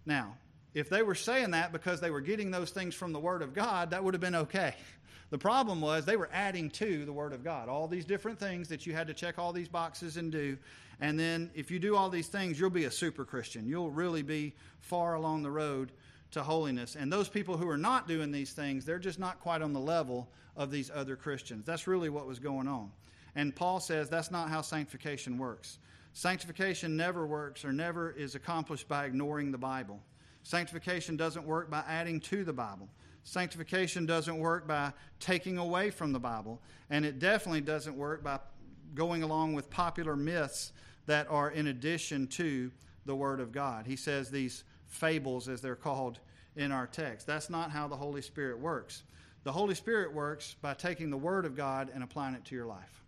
Now, 0.06 0.36
if 0.74 0.90
they 0.90 1.02
were 1.02 1.16
saying 1.16 1.52
that 1.52 1.72
because 1.72 2.02
they 2.02 2.12
were 2.12 2.22
getting 2.22 2.52
those 2.52 2.72
things 2.72 2.94
from 2.94 3.14
the 3.14 3.20
Word 3.20 3.42
of 3.42 3.54
God, 3.54 3.92
that 3.92 4.04
would 4.04 4.14
have 4.14 4.22
been 4.22 4.36
okay. 4.36 4.76
The 5.30 5.38
problem 5.38 5.82
was 5.82 6.06
they 6.06 6.16
were 6.16 6.30
adding 6.32 6.70
to 6.70 7.04
the 7.04 7.12
Word 7.12 7.34
of 7.34 7.44
God 7.44 7.68
all 7.68 7.90
these 7.90 8.06
different 8.06 8.40
things 8.40 8.70
that 8.70 8.86
you 8.86 8.94
had 8.94 9.08
to 9.08 9.14
check 9.14 9.38
all 9.38 9.52
these 9.52 9.68
boxes 9.68 10.16
and 10.16 10.32
do. 10.32 10.58
And 11.02 11.20
then 11.20 11.52
if 11.54 11.70
you 11.70 11.80
do 11.80 11.98
all 11.98 12.10
these 12.10 12.30
things, 12.30 12.58
you'll 12.58 12.70
be 12.70 12.86
a 12.86 12.92
super 12.92 13.26
Christian. 13.26 13.68
You'll 13.68 13.92
really 13.92 14.22
be 14.22 14.54
far 14.80 15.16
along 15.16 15.44
the 15.44 15.52
road 15.52 15.92
to 16.38 16.44
holiness. 16.44 16.96
And 16.96 17.12
those 17.12 17.28
people 17.28 17.58
who 17.58 17.68
are 17.70 17.78
not 17.78 18.08
doing 18.08 18.32
these 18.32 18.54
things, 18.54 18.86
they're 18.86 19.00
just 19.00 19.20
not 19.20 19.40
quite 19.42 19.62
on 19.62 19.74
the 19.74 19.80
level 19.80 20.30
of 20.56 20.72
these 20.72 20.90
other 20.94 21.16
Christians. 21.16 21.66
That's 21.66 21.88
really 21.88 22.10
what 22.10 22.26
was 22.26 22.40
going 22.40 22.68
on. 22.68 22.92
And 23.36 23.56
Paul 23.56 23.80
says 23.80 24.10
that's 24.10 24.32
not 24.32 24.50
how 24.50 24.62
sanctification 24.62 25.38
works. 25.38 25.80
Sanctification 26.14 26.98
never 26.98 27.28
works 27.28 27.64
or 27.64 27.72
never 27.72 28.12
is 28.12 28.34
accomplished 28.34 28.88
by 28.88 29.06
ignoring 29.06 29.52
the 29.52 29.58
Bible. 29.58 30.00
Sanctification 30.42 31.16
doesn't 31.18 31.46
work 31.46 31.70
by 31.70 31.84
adding 31.88 32.20
to 32.22 32.44
the 32.44 32.54
Bible. 32.54 32.88
Sanctification 33.24 34.06
doesn't 34.06 34.40
work 34.40 34.68
by 34.68 34.94
taking 35.20 35.58
away 35.58 35.92
from 35.92 36.14
the 36.14 36.20
Bible. 36.20 36.60
And 36.90 37.06
it 37.06 37.20
definitely 37.20 37.62
doesn't 37.62 37.96
work 37.96 38.24
by 38.24 38.40
going 38.96 39.22
along 39.22 39.54
with 39.54 39.70
popular 39.70 40.16
myths 40.16 40.72
that 41.06 41.30
are 41.30 41.52
in 41.52 41.68
addition 41.68 42.26
to 42.28 42.72
the 43.06 43.16
Word 43.16 43.40
of 43.40 43.52
God. 43.52 43.86
He 43.86 43.96
says 43.96 44.32
these 44.32 44.64
fables, 44.88 45.48
as 45.50 45.62
they're 45.62 45.76
called 45.76 46.20
in 46.58 46.72
our 46.72 46.88
text. 46.88 47.26
That's 47.26 47.50
not 47.50 47.72
how 47.72 47.88
the 47.88 47.96
Holy 47.96 48.22
Spirit 48.22 48.60
works. 48.60 49.04
The 49.44 49.52
Holy 49.52 49.76
Spirit 49.76 50.14
works 50.14 50.56
by 50.62 50.74
taking 50.74 51.10
the 51.10 51.18
Word 51.18 51.46
of 51.46 51.56
God 51.56 51.90
and 51.94 52.04
applying 52.04 52.36
it 52.36 52.44
to 52.46 52.56
your 52.56 52.66
life. 52.66 53.04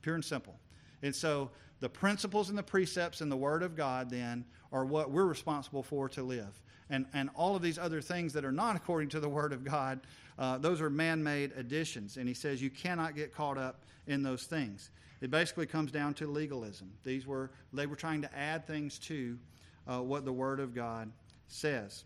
Pure 0.00 0.14
and 0.14 0.24
simple. 0.24 0.54
And 1.02 1.14
so 1.14 1.50
the 1.80 1.88
principles 1.88 2.48
and 2.48 2.56
the 2.56 2.62
precepts 2.62 3.20
and 3.20 3.30
the 3.30 3.36
Word 3.36 3.62
of 3.62 3.76
God 3.76 4.08
then 4.08 4.44
are 4.72 4.86
what 4.86 5.10
we're 5.10 5.26
responsible 5.26 5.82
for 5.82 6.08
to 6.10 6.22
live. 6.22 6.62
And, 6.88 7.06
and 7.12 7.30
all 7.34 7.56
of 7.56 7.62
these 7.62 7.78
other 7.78 8.00
things 8.00 8.32
that 8.34 8.44
are 8.44 8.52
not 8.52 8.76
according 8.76 9.08
to 9.10 9.20
the 9.20 9.28
Word 9.28 9.52
of 9.52 9.64
God, 9.64 10.00
uh, 10.38 10.58
those 10.58 10.80
are 10.80 10.88
man 10.88 11.22
made 11.22 11.52
additions. 11.56 12.16
And 12.16 12.28
he 12.28 12.34
says 12.34 12.62
you 12.62 12.70
cannot 12.70 13.14
get 13.14 13.34
caught 13.34 13.58
up 13.58 13.84
in 14.06 14.22
those 14.22 14.44
things. 14.44 14.90
It 15.20 15.30
basically 15.30 15.66
comes 15.66 15.90
down 15.90 16.14
to 16.14 16.26
legalism. 16.26 16.92
These 17.02 17.26
were, 17.26 17.50
they 17.72 17.86
were 17.86 17.96
trying 17.96 18.22
to 18.22 18.34
add 18.36 18.66
things 18.66 18.98
to 19.00 19.38
uh, 19.86 20.00
what 20.00 20.24
the 20.24 20.32
Word 20.32 20.60
of 20.60 20.74
God 20.74 21.10
says. 21.48 22.04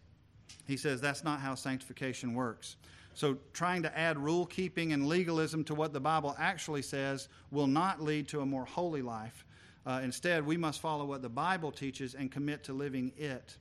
He 0.66 0.76
says 0.76 1.00
that's 1.00 1.24
not 1.24 1.40
how 1.40 1.54
sanctification 1.54 2.34
works. 2.34 2.76
So, 3.14 3.36
trying 3.52 3.82
to 3.82 3.98
add 3.98 4.16
rule 4.16 4.46
keeping 4.46 4.92
and 4.92 5.08
legalism 5.08 5.64
to 5.64 5.74
what 5.74 5.92
the 5.92 6.00
Bible 6.00 6.36
actually 6.38 6.82
says 6.82 7.28
will 7.50 7.66
not 7.66 8.00
lead 8.00 8.28
to 8.28 8.42
a 8.42 8.46
more 8.46 8.64
holy 8.64 9.02
life. 9.02 9.44
Uh, 9.84 10.00
instead, 10.04 10.46
we 10.46 10.56
must 10.56 10.80
follow 10.80 11.04
what 11.04 11.22
the 11.22 11.28
Bible 11.28 11.72
teaches 11.72 12.14
and 12.14 12.30
commit 12.30 12.62
to 12.64 12.72
living 12.72 13.10
it 13.16 13.56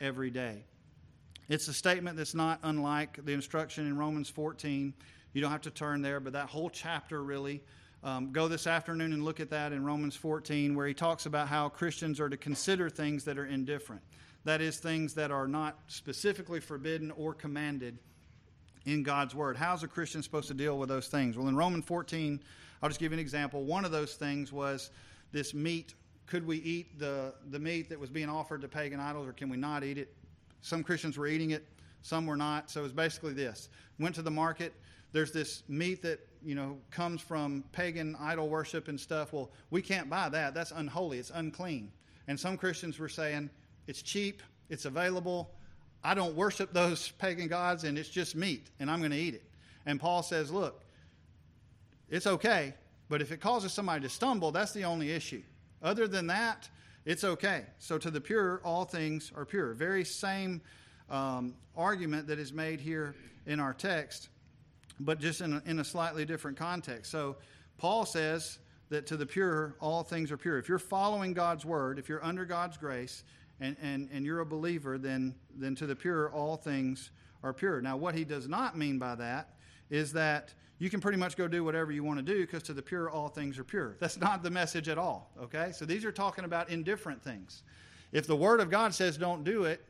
every 0.00 0.30
day. 0.30 0.64
It's 1.48 1.68
a 1.68 1.74
statement 1.74 2.16
that's 2.16 2.34
not 2.34 2.60
unlike 2.62 3.22
the 3.24 3.32
instruction 3.32 3.86
in 3.86 3.98
Romans 3.98 4.30
14. 4.30 4.94
You 5.34 5.40
don't 5.40 5.50
have 5.50 5.60
to 5.62 5.70
turn 5.70 6.00
there, 6.00 6.20
but 6.20 6.32
that 6.32 6.48
whole 6.48 6.70
chapter 6.70 7.22
really. 7.22 7.60
Um, 8.04 8.32
go 8.32 8.48
this 8.48 8.66
afternoon 8.66 9.12
and 9.12 9.24
look 9.24 9.38
at 9.38 9.50
that 9.50 9.72
in 9.72 9.84
Romans 9.84 10.16
14, 10.16 10.74
where 10.74 10.86
he 10.86 10.94
talks 10.94 11.26
about 11.26 11.48
how 11.48 11.68
Christians 11.68 12.18
are 12.18 12.28
to 12.28 12.36
consider 12.36 12.90
things 12.90 13.24
that 13.24 13.38
are 13.38 13.46
indifferent. 13.46 14.02
That 14.44 14.60
is, 14.60 14.78
things 14.78 15.14
that 15.14 15.30
are 15.30 15.46
not 15.46 15.78
specifically 15.86 16.60
forbidden 16.60 17.10
or 17.12 17.34
commanded 17.34 17.98
in 18.84 19.02
God's 19.02 19.34
Word. 19.34 19.56
How's 19.56 19.82
a 19.82 19.88
Christian 19.88 20.22
supposed 20.22 20.48
to 20.48 20.54
deal 20.54 20.78
with 20.78 20.88
those 20.88 21.08
things? 21.08 21.36
Well, 21.36 21.48
in 21.48 21.56
Romans 21.56 21.84
14, 21.84 22.40
I'll 22.82 22.88
just 22.88 23.00
give 23.00 23.12
you 23.12 23.16
an 23.16 23.20
example. 23.20 23.62
One 23.62 23.84
of 23.84 23.92
those 23.92 24.14
things 24.14 24.52
was 24.52 24.90
this 25.30 25.54
meat. 25.54 25.94
Could 26.26 26.46
we 26.46 26.58
eat 26.58 26.98
the, 26.98 27.34
the 27.50 27.58
meat 27.58 27.88
that 27.90 27.98
was 27.98 28.10
being 28.10 28.28
offered 28.28 28.60
to 28.62 28.68
pagan 28.68 28.98
idols, 28.98 29.28
or 29.28 29.32
can 29.32 29.48
we 29.48 29.56
not 29.56 29.84
eat 29.84 29.98
it? 29.98 30.14
Some 30.62 30.82
Christians 30.82 31.18
were 31.18 31.26
eating 31.26 31.50
it, 31.50 31.66
some 32.02 32.26
were 32.26 32.36
not. 32.36 32.70
So 32.70 32.80
it 32.80 32.84
was 32.84 32.92
basically 32.92 33.32
this 33.32 33.68
went 33.98 34.14
to 34.16 34.22
the 34.22 34.30
market. 34.30 34.72
There's 35.12 35.32
this 35.32 35.62
meat 35.68 36.02
that 36.02 36.20
you 36.42 36.54
know 36.54 36.78
comes 36.90 37.20
from 37.20 37.64
pagan 37.72 38.16
idol 38.20 38.48
worship 38.48 38.88
and 38.88 38.98
stuff. 38.98 39.32
Well, 39.32 39.50
we 39.70 39.82
can't 39.82 40.08
buy 40.08 40.28
that. 40.30 40.54
That's 40.54 40.70
unholy. 40.70 41.18
It's 41.18 41.30
unclean. 41.30 41.92
And 42.28 42.38
some 42.38 42.56
Christians 42.56 42.98
were 42.98 43.08
saying 43.08 43.50
it's 43.86 44.02
cheap. 44.02 44.42
It's 44.68 44.84
available. 44.84 45.50
I 46.04 46.14
don't 46.14 46.34
worship 46.34 46.72
those 46.72 47.10
pagan 47.12 47.48
gods, 47.48 47.84
and 47.84 47.96
it's 47.96 48.08
just 48.08 48.34
meat, 48.34 48.68
and 48.80 48.90
I'm 48.90 48.98
going 48.98 49.12
to 49.12 49.16
eat 49.16 49.34
it. 49.34 49.44
And 49.86 50.00
Paul 50.00 50.22
says, 50.22 50.50
look, 50.50 50.82
it's 52.08 52.26
okay, 52.26 52.74
but 53.08 53.22
if 53.22 53.32
it 53.32 53.40
causes 53.40 53.72
somebody 53.72 54.02
to 54.02 54.08
stumble, 54.08 54.50
that's 54.52 54.72
the 54.72 54.84
only 54.84 55.12
issue. 55.12 55.42
Other 55.82 56.08
than 56.08 56.26
that, 56.28 56.68
it's 57.04 57.24
okay. 57.24 57.64
So 57.78 57.98
to 57.98 58.10
the 58.10 58.20
pure, 58.20 58.60
all 58.64 58.84
things 58.84 59.32
are 59.36 59.44
pure. 59.44 59.74
Very 59.74 60.04
same 60.04 60.60
um, 61.10 61.54
argument 61.76 62.26
that 62.28 62.38
is 62.38 62.52
made 62.52 62.80
here 62.80 63.14
in 63.46 63.60
our 63.60 63.74
text, 63.74 64.28
but 65.00 65.18
just 65.20 65.40
in 65.40 65.54
a, 65.54 65.62
in 65.66 65.78
a 65.80 65.84
slightly 65.84 66.24
different 66.24 66.56
context. 66.56 67.10
So 67.10 67.36
Paul 67.78 68.06
says 68.06 68.58
that 68.88 69.06
to 69.06 69.16
the 69.16 69.26
pure, 69.26 69.74
all 69.80 70.02
things 70.02 70.30
are 70.30 70.36
pure. 70.36 70.58
If 70.58 70.68
you're 70.68 70.78
following 70.78 71.32
God's 71.32 71.64
word, 71.64 71.98
if 71.98 72.08
you're 72.08 72.24
under 72.24 72.44
God's 72.44 72.76
grace, 72.76 73.24
and, 73.62 73.76
and, 73.80 74.08
and 74.12 74.26
you're 74.26 74.40
a 74.40 74.46
believer, 74.46 74.98
then, 74.98 75.34
then 75.54 75.76
to 75.76 75.86
the 75.86 75.94
pure, 75.94 76.30
all 76.32 76.56
things 76.56 77.12
are 77.44 77.52
pure. 77.52 77.80
Now, 77.80 77.96
what 77.96 78.14
he 78.14 78.24
does 78.24 78.48
not 78.48 78.76
mean 78.76 78.98
by 78.98 79.14
that 79.14 79.54
is 79.88 80.12
that 80.14 80.52
you 80.78 80.90
can 80.90 81.00
pretty 81.00 81.18
much 81.18 81.36
go 81.36 81.46
do 81.46 81.62
whatever 81.62 81.92
you 81.92 82.02
want 82.02 82.18
to 82.18 82.24
do 82.24 82.40
because 82.40 82.64
to 82.64 82.72
the 82.72 82.82
pure, 82.82 83.08
all 83.08 83.28
things 83.28 83.60
are 83.60 83.64
pure. 83.64 83.96
That's 84.00 84.18
not 84.18 84.42
the 84.42 84.50
message 84.50 84.88
at 84.88 84.98
all, 84.98 85.30
okay? 85.40 85.70
So 85.72 85.84
these 85.84 86.04
are 86.04 86.10
talking 86.10 86.44
about 86.44 86.70
indifferent 86.70 87.22
things. 87.22 87.62
If 88.10 88.26
the 88.26 88.34
Word 88.34 88.58
of 88.58 88.68
God 88.68 88.92
says 88.94 89.16
don't 89.16 89.44
do 89.44 89.64
it, 89.64 89.84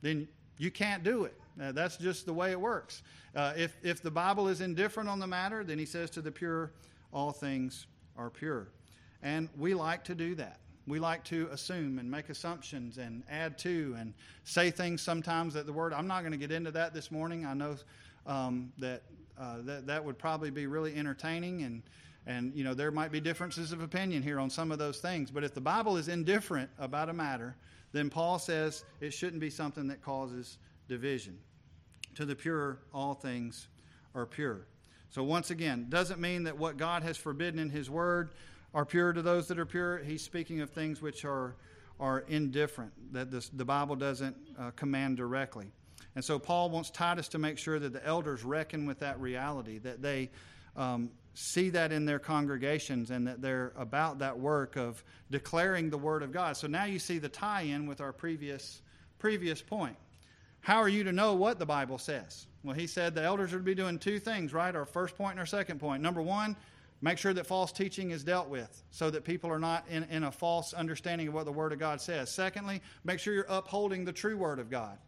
then 0.00 0.26
you 0.56 0.70
can't 0.70 1.04
do 1.04 1.24
it. 1.24 1.38
Uh, 1.60 1.72
that's 1.72 1.98
just 1.98 2.24
the 2.24 2.32
way 2.32 2.50
it 2.52 2.60
works. 2.60 3.02
Uh, 3.36 3.52
if, 3.56 3.76
if 3.82 4.00
the 4.02 4.10
Bible 4.10 4.48
is 4.48 4.62
indifferent 4.62 5.06
on 5.06 5.18
the 5.18 5.26
matter, 5.26 5.64
then 5.64 5.78
he 5.78 5.84
says 5.84 6.08
to 6.10 6.22
the 6.22 6.32
pure, 6.32 6.72
all 7.12 7.32
things 7.32 7.86
are 8.16 8.30
pure. 8.30 8.68
And 9.22 9.50
we 9.58 9.74
like 9.74 10.02
to 10.04 10.14
do 10.14 10.34
that. 10.36 10.60
We 10.88 10.98
like 10.98 11.24
to 11.24 11.48
assume 11.52 11.98
and 11.98 12.10
make 12.10 12.30
assumptions 12.30 12.98
and 12.98 13.22
add 13.30 13.58
to 13.58 13.94
and 13.98 14.14
say 14.44 14.70
things 14.70 15.02
sometimes 15.02 15.54
that 15.54 15.66
the 15.66 15.72
Word, 15.72 15.92
I'm 15.92 16.06
not 16.06 16.20
going 16.20 16.32
to 16.32 16.38
get 16.38 16.50
into 16.50 16.70
that 16.72 16.94
this 16.94 17.10
morning. 17.10 17.44
I 17.44 17.54
know 17.54 17.76
um, 18.26 18.72
that 18.78 19.02
uh, 19.38 19.58
that 19.62 19.86
that 19.86 20.04
would 20.04 20.18
probably 20.18 20.50
be 20.50 20.66
really 20.66 20.96
entertaining 20.96 21.62
and 21.62 21.82
and 22.26 22.52
you 22.54 22.64
know 22.64 22.74
there 22.74 22.90
might 22.90 23.12
be 23.12 23.20
differences 23.20 23.72
of 23.72 23.82
opinion 23.82 24.22
here 24.22 24.40
on 24.40 24.50
some 24.50 24.72
of 24.72 24.78
those 24.78 24.98
things. 24.98 25.30
But 25.30 25.44
if 25.44 25.54
the 25.54 25.60
bible 25.60 25.96
is 25.96 26.08
indifferent 26.08 26.70
about 26.78 27.08
a 27.08 27.12
matter 27.12 27.56
then 27.92 28.10
paul 28.10 28.38
says 28.38 28.84
it 29.00 29.12
shouldn't 29.12 29.40
be 29.40 29.50
something 29.50 29.88
that 29.88 30.02
causes 30.02 30.58
division. 30.88 31.38
To 32.16 32.24
the 32.24 32.34
pure 32.34 32.78
all 32.92 33.14
things 33.14 33.68
are 34.14 34.26
pure. 34.26 34.66
So 35.10 35.22
once 35.22 35.50
again 35.50 35.86
doesn't 35.88 36.20
mean 36.20 36.44
that 36.44 36.58
what 36.58 36.76
god 36.76 37.02
has 37.02 37.16
forbidden 37.16 37.58
in 37.58 37.70
his 37.70 37.88
word 37.88 38.30
are 38.74 38.84
pure 38.84 39.12
to 39.12 39.22
those 39.22 39.48
that 39.48 39.58
are 39.58 39.66
pure 39.66 39.98
he's 39.98 40.22
speaking 40.22 40.60
of 40.60 40.70
things 40.70 41.00
which 41.02 41.24
are 41.24 41.56
are 42.00 42.20
indifferent 42.28 42.92
that 43.12 43.30
this, 43.30 43.48
the 43.48 43.64
bible 43.64 43.96
doesn't 43.96 44.36
uh, 44.58 44.70
command 44.72 45.16
directly 45.16 45.72
and 46.14 46.24
so 46.24 46.38
Paul 46.40 46.70
wants 46.70 46.90
Titus 46.90 47.28
to 47.28 47.38
make 47.38 47.58
sure 47.58 47.78
that 47.78 47.92
the 47.92 48.04
elders 48.04 48.42
reckon 48.42 48.86
with 48.86 48.98
that 48.98 49.20
reality, 49.20 49.78
that 49.78 50.02
they 50.02 50.30
um, 50.76 51.10
see 51.34 51.70
that 51.70 51.92
in 51.92 52.06
their 52.06 52.18
congregations 52.18 53.12
and 53.12 53.26
that 53.28 53.40
they're 53.40 53.72
about 53.76 54.18
that 54.18 54.36
work 54.36 54.74
of 54.74 55.02
declaring 55.30 55.90
the 55.90 55.96
word 55.96 56.24
of 56.24 56.32
God. 56.32 56.56
So 56.56 56.66
now 56.66 56.86
you 56.86 56.98
see 56.98 57.18
the 57.18 57.28
tie 57.28 57.62
in 57.62 57.86
with 57.86 58.00
our 58.00 58.12
previous, 58.12 58.82
previous 59.20 59.62
point. 59.62 59.96
How 60.60 60.78
are 60.78 60.88
you 60.88 61.04
to 61.04 61.12
know 61.12 61.34
what 61.34 61.60
the 61.60 61.66
Bible 61.66 61.98
says? 61.98 62.46
Well, 62.64 62.74
he 62.74 62.88
said 62.88 63.14
the 63.14 63.22
elders 63.22 63.52
would 63.52 63.64
be 63.64 63.76
doing 63.76 64.00
two 64.00 64.18
things, 64.18 64.52
right? 64.52 64.74
Our 64.74 64.86
first 64.86 65.16
point 65.16 65.32
and 65.32 65.40
our 65.40 65.46
second 65.46 65.78
point. 65.78 66.02
Number 66.02 66.20
one, 66.20 66.56
make 67.00 67.18
sure 67.18 67.32
that 67.32 67.46
false 67.46 67.72
teaching 67.72 68.10
is 68.10 68.24
dealt 68.24 68.48
with 68.48 68.82
so 68.90 69.10
that 69.10 69.24
people 69.24 69.50
are 69.50 69.58
not 69.58 69.84
in, 69.88 70.04
in 70.04 70.24
a 70.24 70.32
false 70.32 70.72
understanding 70.72 71.28
of 71.28 71.34
what 71.34 71.44
the 71.44 71.52
Word 71.52 71.72
of 71.72 71.78
God 71.78 72.00
says. 72.00 72.30
Secondly, 72.30 72.82
make 73.04 73.20
sure 73.20 73.32
you're 73.34 73.46
upholding 73.48 74.04
the 74.04 74.12
true 74.12 74.36
Word 74.36 74.58
of 74.58 74.70
God. 74.70 74.98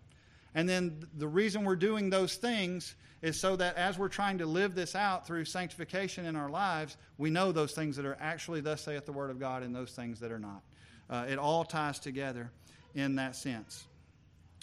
And 0.55 0.68
then 0.68 1.05
the 1.16 1.28
reason 1.28 1.64
we're 1.64 1.76
doing 1.76 2.11
those 2.11 2.36
things 2.36 2.95
is 3.22 3.38
so 3.38 3.55
that 3.57 3.76
as 3.76 3.99
we're 3.99 4.09
trying 4.09 4.38
to 4.38 4.47
live 4.47 4.74
this 4.74 4.95
out 4.95 5.26
through 5.26 5.45
sanctification 5.45 6.26
in 6.26 6.36
our 6.36 6.49
lives, 6.49 6.97
we 7.18 7.30
know 7.30 7.53
those 7.53 7.72
things 7.72 7.97
that 7.97 8.07
are 8.07 8.16
actually, 8.20 8.61
thus 8.61 8.82
saith 8.82 9.07
the 9.07 9.12
Word 9.12 9.30
of 9.30 9.38
God, 9.38 9.62
and 9.62 9.74
those 9.74 9.93
things 9.93 10.20
that 10.20 10.32
are 10.32 10.38
not. 10.38 10.62
Uh, 11.09 11.26
it 11.28 11.38
all 11.38 11.64
ties 11.64 11.99
together 11.99 12.51
in 12.95 13.16
that 13.16 13.36
sense. 13.36 13.86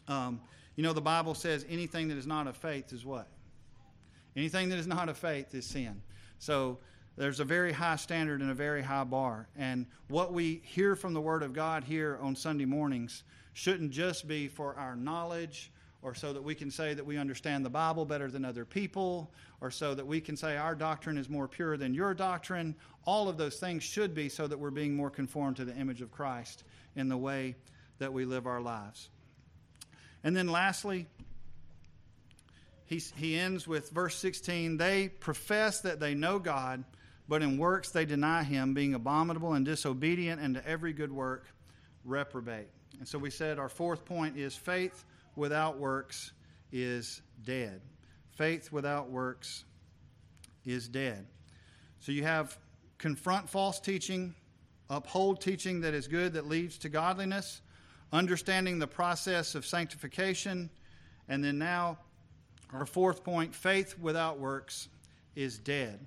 Um, 0.07 0.41
you 0.75 0.83
know, 0.83 0.93
the 0.93 1.01
Bible 1.01 1.33
says 1.33 1.65
anything 1.69 2.07
that 2.07 2.17
is 2.17 2.27
not 2.27 2.47
of 2.47 2.55
faith 2.55 2.93
is 2.93 3.05
what? 3.05 3.27
Anything 4.35 4.69
that 4.69 4.79
is 4.79 4.87
not 4.87 5.09
of 5.09 5.17
faith 5.17 5.53
is 5.53 5.65
sin. 5.65 6.01
So 6.39 6.79
there's 7.17 7.39
a 7.39 7.45
very 7.45 7.73
high 7.73 7.95
standard 7.95 8.41
and 8.41 8.51
a 8.51 8.55
very 8.55 8.81
high 8.81 9.03
bar. 9.03 9.47
And 9.57 9.87
what 10.07 10.33
we 10.33 10.61
hear 10.63 10.95
from 10.95 11.13
the 11.13 11.21
Word 11.21 11.43
of 11.43 11.53
God 11.53 11.83
here 11.83 12.17
on 12.21 12.35
Sunday 12.35 12.65
mornings 12.65 13.23
shouldn't 13.53 13.91
just 13.91 14.27
be 14.27 14.47
for 14.47 14.75
our 14.75 14.95
knowledge 14.95 15.71
or 16.01 16.13
so 16.13 16.31
that 16.31 16.43
we 16.43 16.55
can 16.55 16.69
say 16.69 16.93
that 16.93 17.05
we 17.05 17.17
understand 17.17 17.65
the 17.65 17.69
Bible 17.69 18.05
better 18.05 18.29
than 18.29 18.45
other 18.45 18.63
people, 18.63 19.31
or 19.61 19.71
so 19.71 19.95
that 19.95 20.05
we 20.05 20.21
can 20.21 20.37
say 20.37 20.55
our 20.55 20.75
doctrine 20.75 21.17
is 21.17 21.27
more 21.27 21.47
pure 21.47 21.75
than 21.75 21.93
your 21.93 22.13
doctrine. 22.13 22.75
All 23.05 23.27
of 23.27 23.37
those 23.37 23.59
things 23.59 23.83
should 23.83 24.13
be 24.13 24.29
so 24.29 24.47
that 24.47 24.59
we're 24.59 24.69
being 24.69 24.95
more 24.95 25.09
conformed 25.09 25.57
to 25.57 25.65
the 25.65 25.75
image 25.75 26.01
of 26.01 26.11
Christ 26.11 26.63
in 26.95 27.09
the 27.09 27.17
way 27.17 27.55
that 27.97 28.13
we 28.13 28.25
live 28.25 28.45
our 28.45 28.61
lives. 28.61 29.09
And 30.23 30.35
then 30.35 30.47
lastly, 30.47 31.07
he, 32.85 33.01
he 33.17 33.37
ends 33.37 33.67
with 33.67 33.89
verse 33.89 34.15
16 34.17 34.77
They 34.77 35.09
profess 35.09 35.81
that 35.81 35.99
they 35.99 36.13
know 36.13 36.39
God, 36.39 36.83
but 37.27 37.41
in 37.41 37.57
works 37.57 37.89
they 37.89 38.05
deny 38.05 38.43
him, 38.43 38.73
being 38.73 38.93
abominable 38.93 39.53
and 39.53 39.65
disobedient, 39.65 40.41
and 40.41 40.55
to 40.55 40.67
every 40.67 40.93
good 40.93 41.11
work 41.11 41.45
reprobate. 42.03 42.69
And 42.99 43.07
so 43.07 43.17
we 43.19 43.29
said 43.29 43.59
our 43.59 43.69
fourth 43.69 44.05
point 44.05 44.37
is 44.37 44.55
faith 44.55 45.03
without 45.35 45.77
works 45.77 46.31
is 46.71 47.21
dead. 47.43 47.81
Faith 48.31 48.71
without 48.71 49.09
works 49.09 49.65
is 50.65 50.87
dead. 50.87 51.25
So 51.99 52.11
you 52.11 52.23
have 52.23 52.57
confront 52.97 53.49
false 53.49 53.79
teaching, 53.79 54.33
uphold 54.89 55.41
teaching 55.41 55.81
that 55.81 55.93
is 55.93 56.07
good 56.07 56.33
that 56.33 56.47
leads 56.47 56.77
to 56.79 56.89
godliness, 56.89 57.61
understanding 58.11 58.79
the 58.79 58.87
process 58.87 59.55
of 59.55 59.65
sanctification, 59.65 60.69
and 61.27 61.43
then 61.43 61.57
now 61.57 61.97
our 62.73 62.85
fourth 62.85 63.23
point 63.23 63.53
faith 63.53 63.97
without 63.99 64.39
works 64.39 64.87
is 65.35 65.57
dead. 65.57 66.05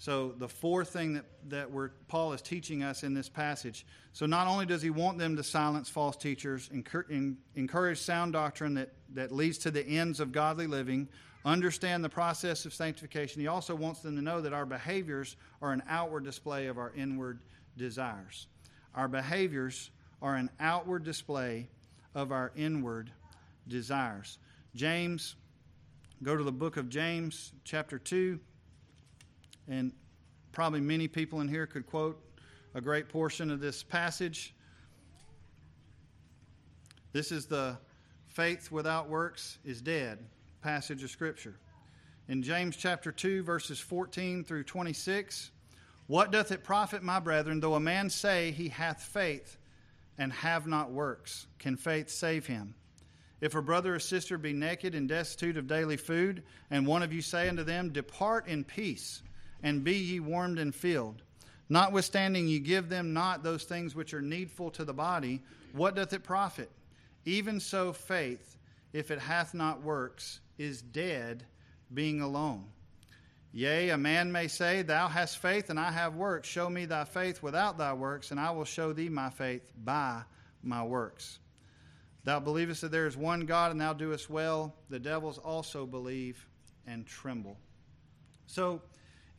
So, 0.00 0.32
the 0.38 0.48
fourth 0.48 0.88
thing 0.88 1.12
that, 1.12 1.26
that 1.50 1.70
we're, 1.70 1.90
Paul 2.08 2.32
is 2.32 2.40
teaching 2.40 2.82
us 2.82 3.02
in 3.02 3.12
this 3.12 3.28
passage. 3.28 3.84
So, 4.14 4.24
not 4.24 4.46
only 4.46 4.64
does 4.64 4.80
he 4.80 4.88
want 4.88 5.18
them 5.18 5.36
to 5.36 5.44
silence 5.44 5.90
false 5.90 6.16
teachers, 6.16 6.70
encourage 6.72 7.98
sound 7.98 8.32
doctrine 8.32 8.72
that, 8.76 8.94
that 9.12 9.30
leads 9.30 9.58
to 9.58 9.70
the 9.70 9.86
ends 9.86 10.18
of 10.18 10.32
godly 10.32 10.66
living, 10.66 11.06
understand 11.44 12.02
the 12.02 12.08
process 12.08 12.64
of 12.64 12.72
sanctification, 12.72 13.42
he 13.42 13.46
also 13.46 13.74
wants 13.74 14.00
them 14.00 14.16
to 14.16 14.22
know 14.22 14.40
that 14.40 14.54
our 14.54 14.64
behaviors 14.64 15.36
are 15.60 15.70
an 15.70 15.82
outward 15.86 16.24
display 16.24 16.68
of 16.68 16.78
our 16.78 16.94
inward 16.96 17.40
desires. 17.76 18.46
Our 18.94 19.06
behaviors 19.06 19.90
are 20.22 20.34
an 20.34 20.48
outward 20.60 21.04
display 21.04 21.68
of 22.14 22.32
our 22.32 22.52
inward 22.56 23.12
desires. 23.68 24.38
James, 24.74 25.36
go 26.22 26.38
to 26.38 26.42
the 26.42 26.50
book 26.50 26.78
of 26.78 26.88
James, 26.88 27.52
chapter 27.64 27.98
2 27.98 28.40
and 29.70 29.92
probably 30.52 30.80
many 30.80 31.08
people 31.08 31.40
in 31.40 31.48
here 31.48 31.66
could 31.66 31.86
quote 31.86 32.20
a 32.74 32.80
great 32.80 33.08
portion 33.08 33.50
of 33.50 33.60
this 33.60 33.82
passage. 33.82 34.54
This 37.12 37.32
is 37.32 37.46
the 37.46 37.78
faith 38.28 38.70
without 38.70 39.08
works 39.08 39.58
is 39.64 39.80
dead 39.80 40.18
passage 40.60 41.02
of 41.02 41.10
Scripture. 41.10 41.54
In 42.28 42.42
James 42.42 42.76
chapter 42.76 43.10
2, 43.10 43.42
verses 43.42 43.80
14 43.80 44.44
through 44.44 44.64
26, 44.64 45.50
what 46.06 46.30
doth 46.30 46.52
it 46.52 46.62
profit, 46.62 47.02
my 47.02 47.18
brethren, 47.18 47.60
though 47.60 47.74
a 47.74 47.80
man 47.80 48.10
say 48.10 48.50
he 48.50 48.68
hath 48.68 49.02
faith 49.02 49.56
and 50.18 50.32
have 50.32 50.66
not 50.66 50.90
works? 50.90 51.46
Can 51.58 51.76
faith 51.76 52.10
save 52.10 52.46
him? 52.46 52.74
If 53.40 53.54
a 53.54 53.62
brother 53.62 53.94
or 53.94 53.98
sister 53.98 54.36
be 54.36 54.52
naked 54.52 54.94
and 54.94 55.08
destitute 55.08 55.56
of 55.56 55.66
daily 55.66 55.96
food, 55.96 56.42
and 56.70 56.86
one 56.86 57.02
of 57.02 57.12
you 57.12 57.22
say 57.22 57.48
unto 57.48 57.64
them, 57.64 57.90
Depart 57.90 58.46
in 58.46 58.64
peace 58.64 59.22
and 59.62 59.84
be 59.84 59.94
ye 59.94 60.20
warmed 60.20 60.58
and 60.58 60.74
filled. 60.74 61.22
Notwithstanding, 61.68 62.48
ye 62.48 62.58
give 62.58 62.88
them 62.88 63.12
not 63.12 63.42
those 63.42 63.64
things 63.64 63.94
which 63.94 64.14
are 64.14 64.22
needful 64.22 64.70
to 64.72 64.84
the 64.84 64.94
body, 64.94 65.42
what 65.72 65.94
doth 65.94 66.12
it 66.12 66.24
profit? 66.24 66.70
even 67.24 67.60
so 67.60 67.92
faith, 67.92 68.56
if 68.92 69.10
it 69.10 69.18
hath 69.18 69.54
not 69.54 69.82
works, 69.82 70.40
is 70.58 70.82
dead, 70.82 71.44
being 71.92 72.20
alone. 72.20 72.64
Yea, 73.52 73.90
a 73.90 73.98
man 73.98 74.30
may 74.30 74.46
say, 74.46 74.82
Thou 74.82 75.08
hast 75.08 75.38
faith, 75.38 75.70
and 75.70 75.78
I 75.78 75.90
have 75.90 76.14
works. 76.14 76.48
Show 76.48 76.70
me 76.70 76.84
thy 76.84 77.04
faith 77.04 77.42
without 77.42 77.78
thy 77.78 77.92
works, 77.92 78.30
and 78.30 78.38
I 78.38 78.52
will 78.52 78.64
show 78.64 78.92
thee 78.92 79.08
my 79.08 79.30
faith 79.30 79.62
by 79.76 80.22
my 80.62 80.84
works. 80.84 81.38
Thou 82.24 82.38
believest 82.38 82.82
that 82.82 82.92
there 82.92 83.06
is 83.06 83.16
one 83.16 83.46
God, 83.46 83.72
and 83.72 83.80
thou 83.80 83.92
doest 83.92 84.30
well. 84.30 84.74
The 84.88 85.00
devils 85.00 85.38
also 85.38 85.86
believe 85.86 86.46
and 86.86 87.06
tremble. 87.06 87.56
So, 88.46 88.82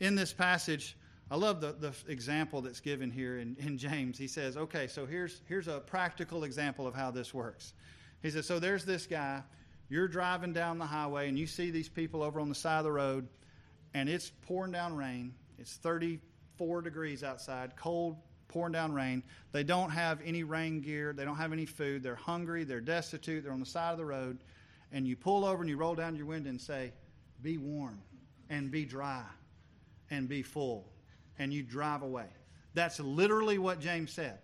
in 0.02 0.16
this 0.16 0.34
passage, 0.34 0.98
I 1.30 1.36
love 1.36 1.62
the, 1.62 1.72
the 1.72 1.94
example 2.12 2.62
that's 2.62 2.82
given 2.82 3.12
here 3.12 3.38
in, 3.38 3.56
in 3.60 3.78
James. 3.78 4.18
He 4.18 4.28
says, 4.28 4.58
okay, 4.58 4.88
so 4.88 5.06
here's, 5.06 5.42
here's 5.48 5.70
a 5.70 5.80
practical 5.80 6.44
example 6.44 6.88
of 6.88 6.96
how 6.96 7.12
this 7.12 7.34
works. 7.34 7.74
He 8.22 8.32
says, 8.32 8.46
so 8.46 8.60
there's 8.60 8.84
this 8.84 9.06
guy. 9.06 9.44
You're 9.88 10.08
driving 10.08 10.54
down 10.54 10.80
the 10.80 10.86
highway, 10.86 11.30
and 11.30 11.38
you 11.38 11.48
see 11.48 11.70
these 11.70 11.88
people 11.88 12.24
over 12.24 12.40
on 12.40 12.50
the 12.50 12.56
side 12.56 12.80
of 12.80 12.84
the 12.84 12.92
road 12.92 13.28
and 13.94 14.10
it's 14.10 14.32
pouring 14.48 14.72
down 14.72 14.96
rain. 14.96 15.34
It's 15.60 15.76
34 15.76 16.82
degrees 16.82 17.24
outside, 17.24 17.76
cold, 17.76 18.16
pouring 18.48 18.72
down 18.72 18.94
rain. 18.94 19.22
They 19.52 19.64
don't 19.64 19.90
have 19.90 20.20
any 20.26 20.44
rain 20.44 20.82
gear. 20.82 21.14
They 21.14 21.26
don't 21.26 21.36
have 21.36 21.52
any 21.52 21.66
food. 21.66 22.04
They're 22.04 22.16
hungry. 22.16 22.64
They're 22.64 22.82
destitute. 22.82 23.44
They're 23.44 23.54
on 23.54 23.60
the 23.60 23.66
side 23.66 23.92
of 23.92 23.98
the 23.98 24.06
road. 24.06 24.40
And 24.92 25.06
you 25.06 25.16
pull 25.16 25.46
over 25.46 25.62
and 25.62 25.70
you 25.70 25.78
roll 25.78 25.96
down 25.96 26.16
your 26.16 26.26
window 26.26 26.50
and 26.50 26.60
say, 26.60 26.94
Be 27.42 27.58
warm 27.58 28.00
and 28.50 28.72
be 28.72 28.86
dry 28.86 29.26
and 30.12 30.30
be 30.30 30.44
full. 30.44 30.88
And 31.40 31.52
you 31.52 31.64
drive 31.64 32.04
away. 32.04 32.28
That's 32.76 33.00
literally 33.00 33.58
what 33.58 33.80
James 33.80 34.12
said. 34.12 34.38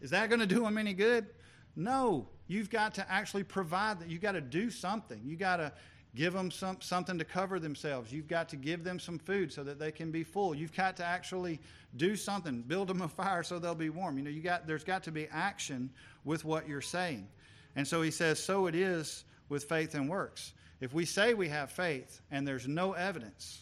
Is 0.00 0.10
that 0.10 0.28
going 0.28 0.40
to 0.40 0.46
do 0.46 0.62
them 0.62 0.78
any 0.78 0.94
good? 0.94 1.26
No. 1.74 2.28
You've 2.46 2.70
got 2.70 2.94
to 2.94 3.10
actually 3.10 3.42
provide 3.42 4.00
that. 4.00 4.08
You've 4.08 4.22
got 4.22 4.32
to 4.32 4.40
do 4.40 4.70
something. 4.70 5.20
You've 5.24 5.40
got 5.40 5.56
to 5.56 5.72
Give 6.14 6.32
them 6.32 6.50
some, 6.50 6.78
something 6.80 7.18
to 7.18 7.24
cover 7.24 7.60
themselves. 7.60 8.12
You've 8.12 8.26
got 8.26 8.48
to 8.48 8.56
give 8.56 8.82
them 8.82 8.98
some 8.98 9.18
food 9.18 9.52
so 9.52 9.62
that 9.62 9.78
they 9.78 9.92
can 9.92 10.10
be 10.10 10.24
full. 10.24 10.56
You've 10.56 10.74
got 10.74 10.96
to 10.96 11.04
actually 11.04 11.60
do 11.96 12.16
something. 12.16 12.62
Build 12.62 12.88
them 12.88 13.02
a 13.02 13.08
fire 13.08 13.44
so 13.44 13.60
they'll 13.60 13.76
be 13.76 13.90
warm. 13.90 14.18
You 14.18 14.24
know, 14.24 14.30
you 14.30 14.42
got, 14.42 14.66
there's 14.66 14.82
got 14.82 15.04
to 15.04 15.12
be 15.12 15.28
action 15.30 15.88
with 16.24 16.44
what 16.44 16.68
you're 16.68 16.80
saying. 16.80 17.28
And 17.76 17.86
so 17.86 18.02
he 18.02 18.10
says, 18.10 18.42
so 18.42 18.66
it 18.66 18.74
is 18.74 19.24
with 19.48 19.64
faith 19.64 19.94
and 19.94 20.08
works. 20.08 20.52
If 20.80 20.92
we 20.92 21.04
say 21.04 21.34
we 21.34 21.48
have 21.48 21.70
faith 21.70 22.20
and 22.32 22.46
there's 22.46 22.66
no 22.66 22.94
evidence, 22.94 23.60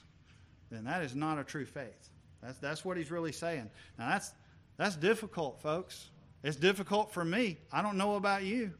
then 0.71 0.85
that 0.85 1.03
is 1.03 1.15
not 1.15 1.39
a 1.39 1.45
true 1.45 1.65
faith. 1.67 2.11
That's, 2.43 2.59
that's 2.59 2.85
what 2.85 2.97
he's 2.97 3.11
really 3.11 3.33
saying. 3.33 3.71
Now, 3.99 4.11
that's, 4.11 4.33
that's 4.77 4.97
difficult, 4.97 5.61
folks. 5.61 6.09
It's 6.43 6.57
difficult 6.57 7.13
for 7.13 7.25
me. 7.25 7.59
I 7.73 7.83
don't 7.83 7.97
know 7.97 8.15
about 8.15 8.45
you, 8.45 8.73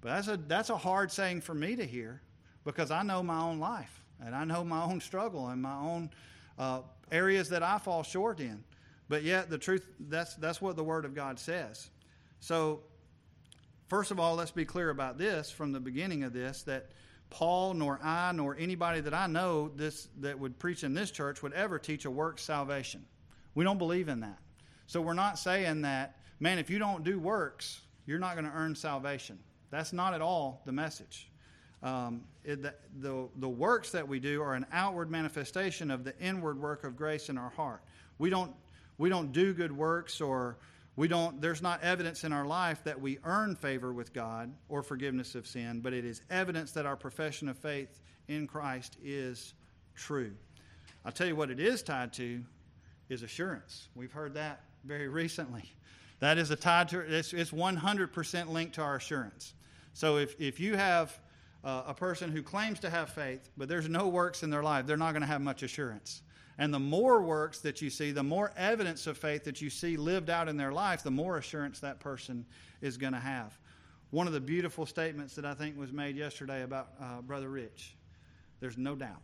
but 0.00 0.14
that's 0.14 0.28
a, 0.28 0.36
that's 0.36 0.70
a 0.70 0.76
hard 0.76 1.12
saying 1.12 1.42
for 1.42 1.54
me 1.54 1.76
to 1.76 1.84
hear 1.84 2.22
because 2.64 2.90
I 2.90 3.02
know 3.02 3.22
my 3.22 3.40
own 3.40 3.58
life 3.58 4.02
and 4.24 4.34
I 4.34 4.44
know 4.44 4.64
my 4.64 4.82
own 4.82 5.00
struggle 5.00 5.48
and 5.48 5.60
my 5.60 5.76
own 5.76 6.10
uh, 6.58 6.80
areas 7.12 7.48
that 7.50 7.62
I 7.62 7.78
fall 7.78 8.02
short 8.02 8.40
in. 8.40 8.64
But 9.08 9.22
yet, 9.22 9.50
the 9.50 9.58
truth, 9.58 9.86
that's, 10.00 10.34
that's 10.36 10.62
what 10.62 10.76
the 10.76 10.84
Word 10.84 11.04
of 11.04 11.14
God 11.14 11.38
says. 11.38 11.90
So, 12.40 12.80
first 13.88 14.10
of 14.10 14.18
all, 14.18 14.34
let's 14.34 14.50
be 14.50 14.64
clear 14.64 14.88
about 14.88 15.18
this 15.18 15.50
from 15.50 15.72
the 15.72 15.80
beginning 15.80 16.24
of 16.24 16.32
this 16.32 16.62
that 16.62 16.90
Paul, 17.30 17.74
nor 17.74 17.98
I, 18.02 18.32
nor 18.32 18.56
anybody 18.56 19.00
that 19.00 19.14
I 19.14 19.26
know 19.26 19.70
this, 19.74 20.08
that 20.20 20.38
would 20.38 20.58
preach 20.58 20.84
in 20.84 20.94
this 20.94 21.10
church 21.10 21.42
would 21.42 21.52
ever 21.52 21.78
teach 21.78 22.04
a 22.04 22.10
work 22.10 22.38
salvation. 22.38 23.04
We 23.54 23.64
don't 23.64 23.78
believe 23.78 24.08
in 24.08 24.20
that. 24.20 24.38
So, 24.86 25.00
we're 25.00 25.14
not 25.14 25.38
saying 25.38 25.82
that, 25.82 26.16
man, 26.40 26.58
if 26.58 26.70
you 26.70 26.78
don't 26.78 27.04
do 27.04 27.18
works, 27.18 27.80
you're 28.06 28.18
not 28.18 28.34
going 28.34 28.44
to 28.44 28.52
earn 28.54 28.74
salvation. 28.74 29.38
That's 29.70 29.92
not 29.92 30.14
at 30.14 30.20
all 30.20 30.62
the 30.66 30.72
message. 30.72 31.28
Um, 31.82 32.22
it, 32.44 32.62
the, 32.62 32.74
the, 33.00 33.28
the 33.36 33.48
works 33.48 33.90
that 33.90 34.06
we 34.06 34.18
do 34.18 34.40
are 34.42 34.54
an 34.54 34.66
outward 34.72 35.10
manifestation 35.10 35.90
of 35.90 36.04
the 36.04 36.18
inward 36.18 36.60
work 36.60 36.84
of 36.84 36.96
grace 36.96 37.28
in 37.28 37.36
our 37.36 37.50
heart. 37.50 37.82
We 38.18 38.30
don't, 38.30 38.52
we 38.96 39.08
don't 39.08 39.32
do 39.32 39.52
good 39.52 39.72
works 39.72 40.20
or 40.20 40.56
we 40.96 41.08
don't, 41.08 41.40
there's 41.40 41.62
not 41.62 41.82
evidence 41.82 42.22
in 42.22 42.32
our 42.32 42.46
life 42.46 42.84
that 42.84 43.00
we 43.00 43.18
earn 43.24 43.56
favor 43.56 43.92
with 43.92 44.12
God 44.12 44.52
or 44.68 44.82
forgiveness 44.82 45.34
of 45.34 45.46
sin, 45.46 45.80
but 45.80 45.92
it 45.92 46.04
is 46.04 46.22
evidence 46.30 46.70
that 46.72 46.86
our 46.86 46.96
profession 46.96 47.48
of 47.48 47.58
faith 47.58 48.00
in 48.28 48.46
Christ 48.46 48.96
is 49.02 49.54
true. 49.96 50.32
I'll 51.04 51.12
tell 51.12 51.26
you 51.26 51.36
what 51.36 51.50
it 51.50 51.58
is 51.58 51.82
tied 51.82 52.12
to 52.14 52.42
is 53.08 53.22
assurance. 53.22 53.88
We've 53.94 54.12
heard 54.12 54.34
that 54.34 54.60
very 54.84 55.08
recently. 55.08 55.64
That 56.20 56.38
is 56.38 56.50
a 56.50 56.56
tied 56.56 56.88
to 56.90 57.00
it's, 57.00 57.32
it's 57.32 57.50
100% 57.50 58.48
linked 58.48 58.76
to 58.76 58.82
our 58.82 58.96
assurance. 58.96 59.54
So 59.94 60.16
if, 60.18 60.40
if 60.40 60.60
you 60.60 60.76
have 60.76 61.18
uh, 61.64 61.82
a 61.88 61.94
person 61.94 62.30
who 62.30 62.42
claims 62.42 62.78
to 62.80 62.90
have 62.90 63.10
faith, 63.10 63.50
but 63.56 63.68
there's 63.68 63.88
no 63.88 64.08
works 64.08 64.42
in 64.42 64.50
their 64.50 64.62
life, 64.62 64.86
they're 64.86 64.96
not 64.96 65.12
going 65.12 65.22
to 65.22 65.26
have 65.26 65.40
much 65.40 65.62
assurance. 65.62 66.22
And 66.58 66.72
the 66.72 66.78
more 66.78 67.22
works 67.22 67.58
that 67.60 67.82
you 67.82 67.90
see, 67.90 68.12
the 68.12 68.22
more 68.22 68.52
evidence 68.56 69.06
of 69.06 69.18
faith 69.18 69.44
that 69.44 69.60
you 69.60 69.70
see 69.70 69.96
lived 69.96 70.30
out 70.30 70.48
in 70.48 70.56
their 70.56 70.72
life, 70.72 71.02
the 71.02 71.10
more 71.10 71.38
assurance 71.38 71.80
that 71.80 71.98
person 71.98 72.46
is 72.80 72.96
going 72.96 73.12
to 73.12 73.18
have. 73.18 73.58
One 74.10 74.28
of 74.28 74.32
the 74.32 74.40
beautiful 74.40 74.86
statements 74.86 75.34
that 75.34 75.44
I 75.44 75.54
think 75.54 75.76
was 75.76 75.92
made 75.92 76.16
yesterday 76.16 76.62
about 76.62 76.90
uh, 77.00 77.20
Brother 77.22 77.48
Rich 77.48 77.96
there's 78.64 78.78
no 78.78 78.94
doubt. 78.94 79.20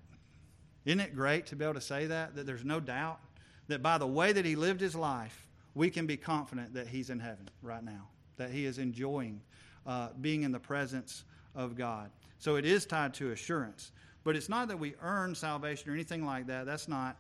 Isn't 0.85 1.01
it 1.01 1.14
great 1.14 1.47
to 1.47 1.57
be 1.57 1.64
able 1.64 1.72
to 1.74 1.81
say 1.81 2.07
that? 2.09 2.35
That 2.35 2.45
there's 2.45 2.64
no 2.64 2.78
doubt? 2.78 3.20
That 3.68 3.83
by 3.83 3.97
the 3.97 4.07
way 4.07 4.33
that 4.33 4.45
he 4.45 4.55
lived 4.55 4.83
his 4.83 4.95
life, 4.95 5.47
we 5.74 5.89
can 5.89 6.07
be 6.07 6.18
confident 6.18 6.74
that 6.74 6.89
he's 6.89 7.09
in 7.09 7.20
heaven 7.20 7.49
right 7.62 7.83
now, 7.83 8.09
that 8.37 8.51
he 8.51 8.66
is 8.66 8.76
enjoying 8.76 9.41
uh, 9.87 10.09
being 10.20 10.43
in 10.43 10.53
the 10.53 10.59
presence 10.59 11.24
of 11.55 11.74
God. 11.74 12.11
So 12.39 12.57
it 12.57 12.66
is 12.66 12.85
tied 12.85 13.14
to 13.14 13.31
assurance. 13.31 13.93
But 14.25 14.37
it's 14.37 14.49
not 14.49 14.68
that 14.68 14.79
we 14.79 14.95
earn 15.03 15.35
salvation 15.35 15.91
or 15.91 15.95
anything 15.95 16.25
like 16.25 16.47
that. 16.49 16.66
That's 16.66 16.89
not. 16.89 17.16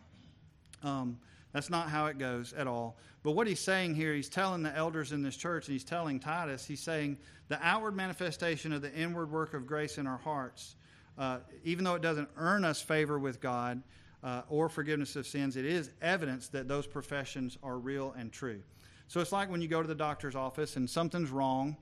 Um, 0.82 1.18
that's 1.52 1.70
not 1.70 1.88
how 1.88 2.06
it 2.06 2.18
goes 2.18 2.52
at 2.52 2.66
all. 2.66 2.96
But 3.22 3.32
what 3.32 3.46
he's 3.46 3.60
saying 3.60 3.94
here, 3.94 4.14
he's 4.14 4.28
telling 4.28 4.62
the 4.62 4.74
elders 4.74 5.12
in 5.12 5.22
this 5.22 5.36
church, 5.36 5.66
and 5.66 5.72
he's 5.72 5.84
telling 5.84 6.20
Titus, 6.20 6.64
he's 6.64 6.80
saying 6.80 7.18
the 7.48 7.58
outward 7.62 7.96
manifestation 7.96 8.72
of 8.72 8.82
the 8.82 8.92
inward 8.94 9.30
work 9.30 9.52
of 9.52 9.66
grace 9.66 9.98
in 9.98 10.06
our 10.06 10.18
hearts, 10.18 10.76
uh, 11.18 11.38
even 11.64 11.84
though 11.84 11.96
it 11.96 12.02
doesn't 12.02 12.28
earn 12.36 12.64
us 12.64 12.80
favor 12.80 13.18
with 13.18 13.40
God 13.40 13.82
uh, 14.22 14.42
or 14.48 14.68
forgiveness 14.68 15.16
of 15.16 15.26
sins, 15.26 15.56
it 15.56 15.64
is 15.64 15.90
evidence 16.00 16.48
that 16.48 16.68
those 16.68 16.86
professions 16.86 17.58
are 17.62 17.78
real 17.78 18.14
and 18.16 18.32
true. 18.32 18.62
So 19.08 19.20
it's 19.20 19.32
like 19.32 19.50
when 19.50 19.60
you 19.60 19.68
go 19.68 19.82
to 19.82 19.88
the 19.88 19.94
doctor's 19.94 20.36
office 20.36 20.76
and 20.76 20.88
something's 20.88 21.30
wrong, 21.30 21.76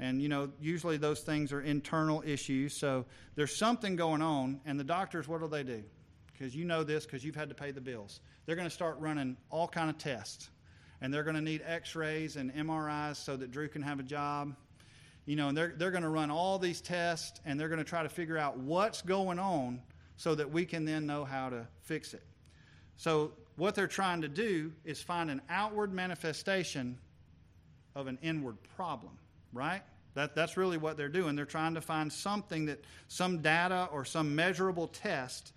and, 0.00 0.22
you 0.22 0.28
know, 0.28 0.50
usually 0.60 0.96
those 0.96 1.20
things 1.20 1.52
are 1.52 1.60
internal 1.60 2.22
issues. 2.24 2.76
So 2.76 3.04
there's 3.34 3.56
something 3.56 3.96
going 3.96 4.22
on, 4.22 4.60
and 4.64 4.78
the 4.78 4.84
doctors, 4.84 5.26
what 5.26 5.40
do 5.40 5.48
they 5.48 5.64
do? 5.64 5.82
Because 6.32 6.54
you 6.54 6.64
know 6.64 6.84
this 6.84 7.04
because 7.04 7.24
you've 7.24 7.34
had 7.34 7.48
to 7.48 7.54
pay 7.54 7.72
the 7.72 7.80
bills. 7.80 8.20
They're 8.46 8.54
going 8.54 8.68
to 8.68 8.74
start 8.74 8.98
running 9.00 9.36
all 9.50 9.66
kind 9.66 9.90
of 9.90 9.98
tests. 9.98 10.50
And 11.00 11.12
they're 11.12 11.24
going 11.24 11.36
to 11.36 11.42
need 11.42 11.62
x-rays 11.64 12.36
and 12.36 12.52
MRIs 12.54 13.16
so 13.16 13.36
that 13.36 13.50
Drew 13.50 13.68
can 13.68 13.82
have 13.82 13.98
a 13.98 14.04
job. 14.04 14.54
You 15.26 15.36
know, 15.36 15.48
and 15.48 15.56
they're, 15.56 15.74
they're 15.76 15.90
going 15.90 16.04
to 16.04 16.08
run 16.08 16.30
all 16.30 16.58
these 16.58 16.80
tests, 16.80 17.40
and 17.44 17.58
they're 17.58 17.68
going 17.68 17.78
to 17.78 17.84
try 17.84 18.02
to 18.02 18.08
figure 18.08 18.38
out 18.38 18.56
what's 18.56 19.02
going 19.02 19.38
on 19.38 19.82
so 20.16 20.34
that 20.34 20.50
we 20.50 20.64
can 20.64 20.84
then 20.84 21.06
know 21.06 21.24
how 21.24 21.50
to 21.50 21.66
fix 21.82 22.14
it. 22.14 22.22
So 22.96 23.32
what 23.56 23.74
they're 23.74 23.86
trying 23.86 24.22
to 24.22 24.28
do 24.28 24.72
is 24.84 25.02
find 25.02 25.30
an 25.30 25.42
outward 25.48 25.92
manifestation 25.92 26.98
of 27.94 28.06
an 28.06 28.18
inward 28.22 28.56
problem 28.76 29.18
right? 29.52 29.82
That, 30.14 30.34
that's 30.34 30.56
really 30.56 30.78
what 30.78 30.96
they're 30.96 31.08
doing. 31.08 31.36
They're 31.36 31.44
trying 31.44 31.74
to 31.74 31.80
find 31.80 32.12
something 32.12 32.66
that, 32.66 32.84
some 33.08 33.40
data 33.40 33.88
or 33.92 34.04
some 34.04 34.34
measurable 34.34 34.88
test 34.88 35.52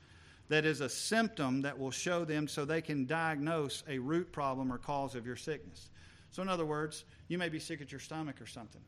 that 0.50 0.66
is 0.66 0.82
a 0.82 0.90
symptom 0.90 1.62
that 1.62 1.80
will 1.80 1.92
show 1.92 2.26
them 2.26 2.48
so 2.48 2.66
they 2.66 2.82
can 2.82 3.06
diagnose 3.06 3.84
a 3.88 3.98
root 4.00 4.32
problem 4.32 4.72
or 4.72 4.78
cause 4.78 5.16
of 5.16 5.26
your 5.26 5.38
sickness. 5.38 5.90
So, 6.32 6.42
in 6.42 6.50
other 6.50 6.66
words, 6.66 7.06
you 7.28 7.38
may 7.38 7.50
be 7.50 7.60
sick 7.60 7.82
at 7.82 7.92
your 7.92 8.00
stomach 8.00 8.42
or 8.42 8.46
something. 8.46 8.82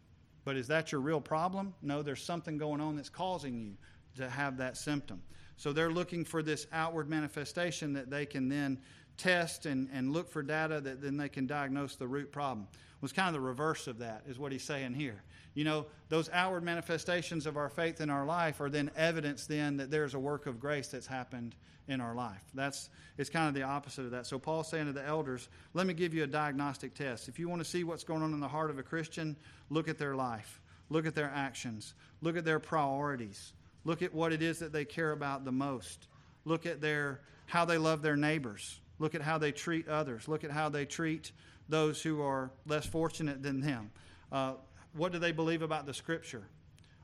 But 0.45 0.57
is 0.57 0.67
that 0.67 0.91
your 0.91 1.01
real 1.01 1.21
problem? 1.21 1.73
No, 1.81 2.01
there's 2.01 2.21
something 2.21 2.57
going 2.57 2.81
on 2.81 2.95
that's 2.95 3.09
causing 3.09 3.57
you 3.57 3.73
to 4.17 4.29
have 4.29 4.57
that 4.57 4.77
symptom. 4.77 5.21
So 5.57 5.71
they're 5.71 5.91
looking 5.91 6.25
for 6.25 6.43
this 6.43 6.67
outward 6.71 7.09
manifestation 7.09 7.93
that 7.93 8.09
they 8.09 8.25
can 8.25 8.49
then 8.49 8.79
test 9.17 9.65
and, 9.65 9.89
and 9.93 10.11
look 10.11 10.29
for 10.29 10.41
data 10.41 10.81
that 10.81 11.01
then 11.01 11.17
they 11.17 11.29
can 11.29 11.47
diagnose 11.47 11.95
the 11.95 12.07
root 12.07 12.31
problem 12.31 12.67
was 13.03 13.11
kind 13.11 13.27
of 13.27 13.33
the 13.33 13.45
reverse 13.45 13.87
of 13.87 13.99
that, 13.99 14.23
is 14.29 14.39
what 14.39 14.53
he's 14.53 14.63
saying 14.63 14.93
here. 14.93 15.21
You 15.55 15.65
know, 15.65 15.85
those 16.07 16.29
outward 16.31 16.63
manifestations 16.63 17.45
of 17.45 17.57
our 17.57 17.67
faith 17.67 17.99
in 17.99 18.09
our 18.09 18.25
life 18.25 18.61
are 18.61 18.69
then 18.69 18.89
evidence 18.95 19.45
then 19.45 19.75
that 19.77 19.91
there's 19.91 20.13
a 20.13 20.19
work 20.19 20.45
of 20.47 20.57
grace 20.57 20.87
that's 20.87 21.05
happened 21.05 21.53
in 21.89 21.99
our 21.99 22.15
life. 22.15 22.41
That's 22.53 22.89
it's 23.17 23.29
kind 23.29 23.49
of 23.49 23.53
the 23.53 23.63
opposite 23.63 24.05
of 24.05 24.11
that. 24.11 24.25
So 24.25 24.39
Paul's 24.39 24.69
saying 24.69 24.85
to 24.85 24.93
the 24.93 25.05
elders, 25.05 25.49
let 25.73 25.85
me 25.85 25.93
give 25.93 26.13
you 26.13 26.23
a 26.23 26.27
diagnostic 26.27 26.95
test. 26.95 27.27
If 27.27 27.37
you 27.37 27.49
want 27.49 27.61
to 27.61 27.69
see 27.69 27.83
what's 27.83 28.05
going 28.05 28.23
on 28.23 28.33
in 28.33 28.39
the 28.39 28.47
heart 28.47 28.69
of 28.69 28.79
a 28.79 28.83
Christian, 28.83 29.35
look 29.69 29.89
at 29.89 29.97
their 29.97 30.15
life. 30.15 30.61
Look 30.89 31.05
at 31.05 31.13
their 31.13 31.31
actions. 31.35 31.95
Look 32.21 32.37
at 32.37 32.45
their 32.45 32.59
priorities. 32.59 33.51
Look 33.83 34.01
at 34.01 34.13
what 34.13 34.31
it 34.31 34.41
is 34.41 34.59
that 34.59 34.71
they 34.71 34.85
care 34.85 35.11
about 35.11 35.43
the 35.43 35.51
most. 35.51 36.07
Look 36.45 36.65
at 36.65 36.79
their 36.79 37.19
how 37.47 37.65
they 37.65 37.77
love 37.77 38.01
their 38.01 38.15
neighbors. 38.15 38.79
Look 38.99 39.15
at 39.15 39.21
how 39.21 39.37
they 39.37 39.51
treat 39.51 39.87
others. 39.87 40.27
Look 40.27 40.43
at 40.43 40.51
how 40.51 40.69
they 40.69 40.85
treat 40.85 41.31
those 41.69 42.01
who 42.01 42.21
are 42.21 42.51
less 42.67 42.85
fortunate 42.85 43.41
than 43.41 43.61
them. 43.61 43.91
Uh, 44.31 44.53
what 44.93 45.11
do 45.11 45.19
they 45.19 45.31
believe 45.31 45.61
about 45.61 45.85
the 45.85 45.93
Scripture? 45.93 46.43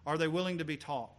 Are 0.06 0.18
they 0.18 0.28
willing 0.28 0.58
to 0.60 0.66
be 0.66 0.78
taught? 0.78 1.12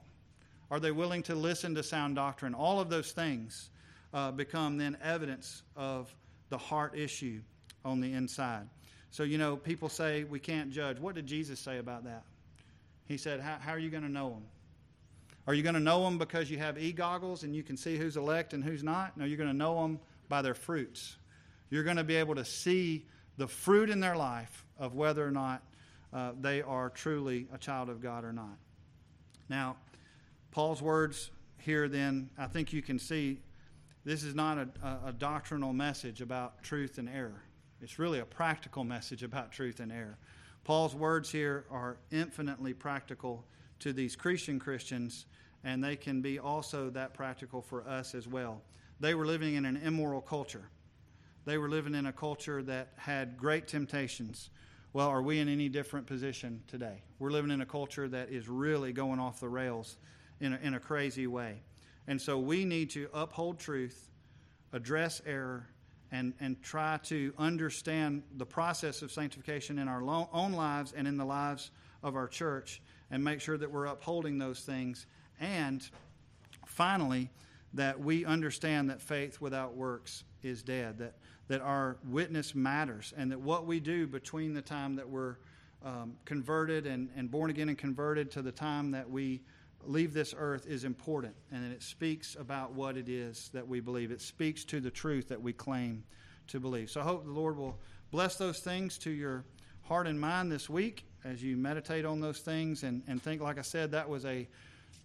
Are 0.70 0.80
they 0.80 0.92
willing 0.92 1.22
to 1.24 1.34
listen 1.34 1.74
to 1.74 1.82
sound 1.82 2.14
doctrine? 2.14 2.54
All 2.54 2.80
of 2.80 2.88
those 2.88 3.12
things 3.12 3.70
uh, 4.14 4.30
become 4.30 4.76
then 4.76 4.96
evidence 5.02 5.62
of 5.76 6.14
the 6.48 6.58
heart 6.58 6.96
issue 6.96 7.40
on 7.84 8.00
the 8.00 8.12
inside. 8.12 8.68
So, 9.10 9.24
you 9.24 9.38
know, 9.38 9.56
people 9.56 9.88
say 9.88 10.24
we 10.24 10.38
can't 10.38 10.70
judge. 10.70 10.98
What 10.98 11.16
did 11.16 11.26
Jesus 11.26 11.58
say 11.58 11.78
about 11.78 12.04
that? 12.04 12.22
He 13.06 13.16
said, 13.16 13.40
How, 13.40 13.56
how 13.60 13.72
are 13.72 13.78
you 13.78 13.90
going 13.90 14.04
to 14.04 14.08
know 14.08 14.30
them? 14.30 14.44
Are 15.46 15.54
you 15.54 15.64
going 15.64 15.74
to 15.74 15.80
know 15.80 16.04
them 16.04 16.18
because 16.18 16.48
you 16.48 16.58
have 16.58 16.78
e 16.78 16.92
goggles 16.92 17.42
and 17.42 17.56
you 17.56 17.64
can 17.64 17.76
see 17.76 17.96
who's 17.96 18.16
elect 18.16 18.52
and 18.52 18.62
who's 18.62 18.84
not? 18.84 19.16
No, 19.16 19.24
you're 19.24 19.38
going 19.38 19.50
to 19.50 19.56
know 19.56 19.82
them 19.82 19.98
by 20.30 20.40
their 20.40 20.54
fruits. 20.54 21.18
You're 21.68 21.84
going 21.84 21.98
to 21.98 22.04
be 22.04 22.16
able 22.16 22.36
to 22.36 22.44
see 22.46 23.04
the 23.36 23.46
fruit 23.46 23.90
in 23.90 24.00
their 24.00 24.16
life 24.16 24.64
of 24.78 24.94
whether 24.94 25.26
or 25.26 25.30
not 25.30 25.62
uh, 26.14 26.32
they 26.40 26.62
are 26.62 26.88
truly 26.88 27.46
a 27.52 27.58
child 27.58 27.90
of 27.90 28.00
God 28.00 28.24
or 28.24 28.32
not. 28.32 28.56
Now, 29.50 29.76
Paul's 30.50 30.80
words 30.80 31.30
here, 31.58 31.88
then, 31.88 32.30
I 32.38 32.46
think 32.46 32.72
you 32.72 32.80
can 32.80 32.98
see 32.98 33.40
this 34.04 34.22
is 34.22 34.34
not 34.34 34.58
a, 34.58 34.68
a, 35.06 35.12
doctrinal 35.12 35.72
message 35.72 36.22
about 36.22 36.62
truth 36.62 36.98
and 36.98 37.08
error. 37.08 37.42
It's 37.82 37.98
really 37.98 38.20
a 38.20 38.24
practical 38.24 38.82
message 38.82 39.22
about 39.22 39.52
truth 39.52 39.78
and 39.78 39.92
error. 39.92 40.16
Paul's 40.64 40.94
words 40.94 41.30
here 41.30 41.66
are 41.70 41.98
infinitely 42.10 42.72
practical 42.72 43.44
to 43.80 43.92
these 43.92 44.16
Christian 44.16 44.58
Christians, 44.58 45.26
and 45.64 45.84
they 45.84 45.96
can 45.96 46.22
be 46.22 46.38
also 46.38 46.90
that 46.90 47.14
practical 47.14 47.60
for 47.60 47.86
us 47.86 48.14
as 48.14 48.26
well. 48.26 48.62
They 49.00 49.14
were 49.14 49.26
living 49.26 49.54
in 49.54 49.64
an 49.64 49.78
immoral 49.78 50.20
culture. 50.20 50.68
They 51.46 51.56
were 51.56 51.70
living 51.70 51.94
in 51.94 52.06
a 52.06 52.12
culture 52.12 52.62
that 52.62 52.92
had 52.96 53.38
great 53.38 53.66
temptations. 53.66 54.50
Well, 54.92 55.08
are 55.08 55.22
we 55.22 55.38
in 55.38 55.48
any 55.48 55.68
different 55.68 56.06
position 56.06 56.62
today? 56.66 57.02
We're 57.18 57.30
living 57.30 57.50
in 57.50 57.62
a 57.62 57.66
culture 57.66 58.08
that 58.08 58.30
is 58.30 58.48
really 58.48 58.92
going 58.92 59.18
off 59.18 59.40
the 59.40 59.48
rails 59.48 59.96
in 60.40 60.52
a, 60.52 60.58
in 60.62 60.74
a 60.74 60.80
crazy 60.80 61.26
way. 61.26 61.62
And 62.06 62.20
so 62.20 62.38
we 62.38 62.64
need 62.64 62.90
to 62.90 63.08
uphold 63.14 63.58
truth, 63.58 64.10
address 64.72 65.22
error, 65.24 65.66
and, 66.12 66.34
and 66.40 66.60
try 66.62 66.98
to 67.04 67.32
understand 67.38 68.22
the 68.36 68.46
process 68.46 69.00
of 69.00 69.12
sanctification 69.12 69.78
in 69.78 69.88
our 69.88 70.02
lo- 70.02 70.28
own 70.32 70.52
lives 70.52 70.92
and 70.92 71.06
in 71.06 71.16
the 71.16 71.24
lives 71.24 71.70
of 72.02 72.16
our 72.16 72.26
church 72.26 72.82
and 73.10 73.22
make 73.22 73.40
sure 73.40 73.56
that 73.56 73.70
we're 73.70 73.86
upholding 73.86 74.38
those 74.38 74.60
things. 74.60 75.06
And 75.40 75.88
finally, 76.66 77.30
that 77.74 78.00
we 78.00 78.24
understand 78.24 78.90
that 78.90 79.00
faith 79.00 79.40
without 79.40 79.76
works 79.76 80.24
is 80.42 80.62
dead, 80.62 80.98
that, 80.98 81.14
that 81.48 81.60
our 81.60 81.96
witness 82.08 82.54
matters, 82.54 83.14
and 83.16 83.30
that 83.30 83.40
what 83.40 83.66
we 83.66 83.80
do 83.80 84.06
between 84.06 84.54
the 84.54 84.62
time 84.62 84.96
that 84.96 85.08
we're 85.08 85.36
um, 85.84 86.14
converted 86.24 86.86
and, 86.86 87.08
and 87.16 87.30
born 87.30 87.50
again 87.50 87.68
and 87.68 87.78
converted 87.78 88.30
to 88.32 88.42
the 88.42 88.52
time 88.52 88.90
that 88.90 89.08
we 89.08 89.40
leave 89.86 90.12
this 90.12 90.34
earth 90.36 90.66
is 90.66 90.84
important, 90.84 91.34
and 91.52 91.72
it 91.72 91.82
speaks 91.82 92.36
about 92.38 92.72
what 92.72 92.96
it 92.96 93.08
is 93.08 93.50
that 93.54 93.66
we 93.66 93.80
believe. 93.80 94.10
It 94.10 94.20
speaks 94.20 94.64
to 94.66 94.80
the 94.80 94.90
truth 94.90 95.28
that 95.28 95.40
we 95.40 95.52
claim 95.52 96.02
to 96.48 96.60
believe. 96.60 96.90
So 96.90 97.00
I 97.00 97.04
hope 97.04 97.24
the 97.24 97.30
Lord 97.30 97.56
will 97.56 97.78
bless 98.10 98.36
those 98.36 98.58
things 98.58 98.98
to 98.98 99.10
your 99.10 99.44
heart 99.82 100.06
and 100.06 100.20
mind 100.20 100.52
this 100.52 100.68
week 100.68 101.04
as 101.24 101.42
you 101.42 101.56
meditate 101.56 102.04
on 102.04 102.20
those 102.20 102.40
things 102.40 102.82
and, 102.82 103.02
and 103.06 103.22
think, 103.22 103.40
like 103.40 103.58
I 103.58 103.62
said, 103.62 103.90
that 103.92 104.08
was 104.08 104.24
a 104.24 104.48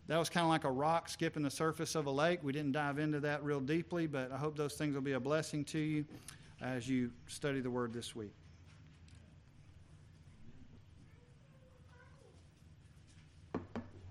that 0.08 0.18
was 0.18 0.30
kind 0.30 0.44
of 0.44 0.50
like 0.50 0.64
a 0.64 0.72
rock 0.72 1.10
skipping 1.10 1.44
the 1.44 1.50
surface 1.50 1.96
of 1.96 2.06
a 2.06 2.12
lake. 2.12 2.40
We 2.44 2.54
didn't 2.54 2.74
dive 2.74 3.00
into 3.00 3.20
that 3.22 3.44
real 3.44 3.60
deeply, 3.60 4.08
but 4.08 4.32
I 4.32 4.38
hope 4.38 4.56
those 4.56 4.76
things 4.76 4.94
will 4.94 5.02
be 5.02 5.14
a 5.14 5.20
blessing 5.20 5.64
to 5.66 5.80
you 5.80 6.06
as 6.62 6.88
you 6.88 7.12
study 7.28 7.60
the 7.60 7.72
Word 7.72 7.94
this 7.94 8.16
week. 8.16 8.34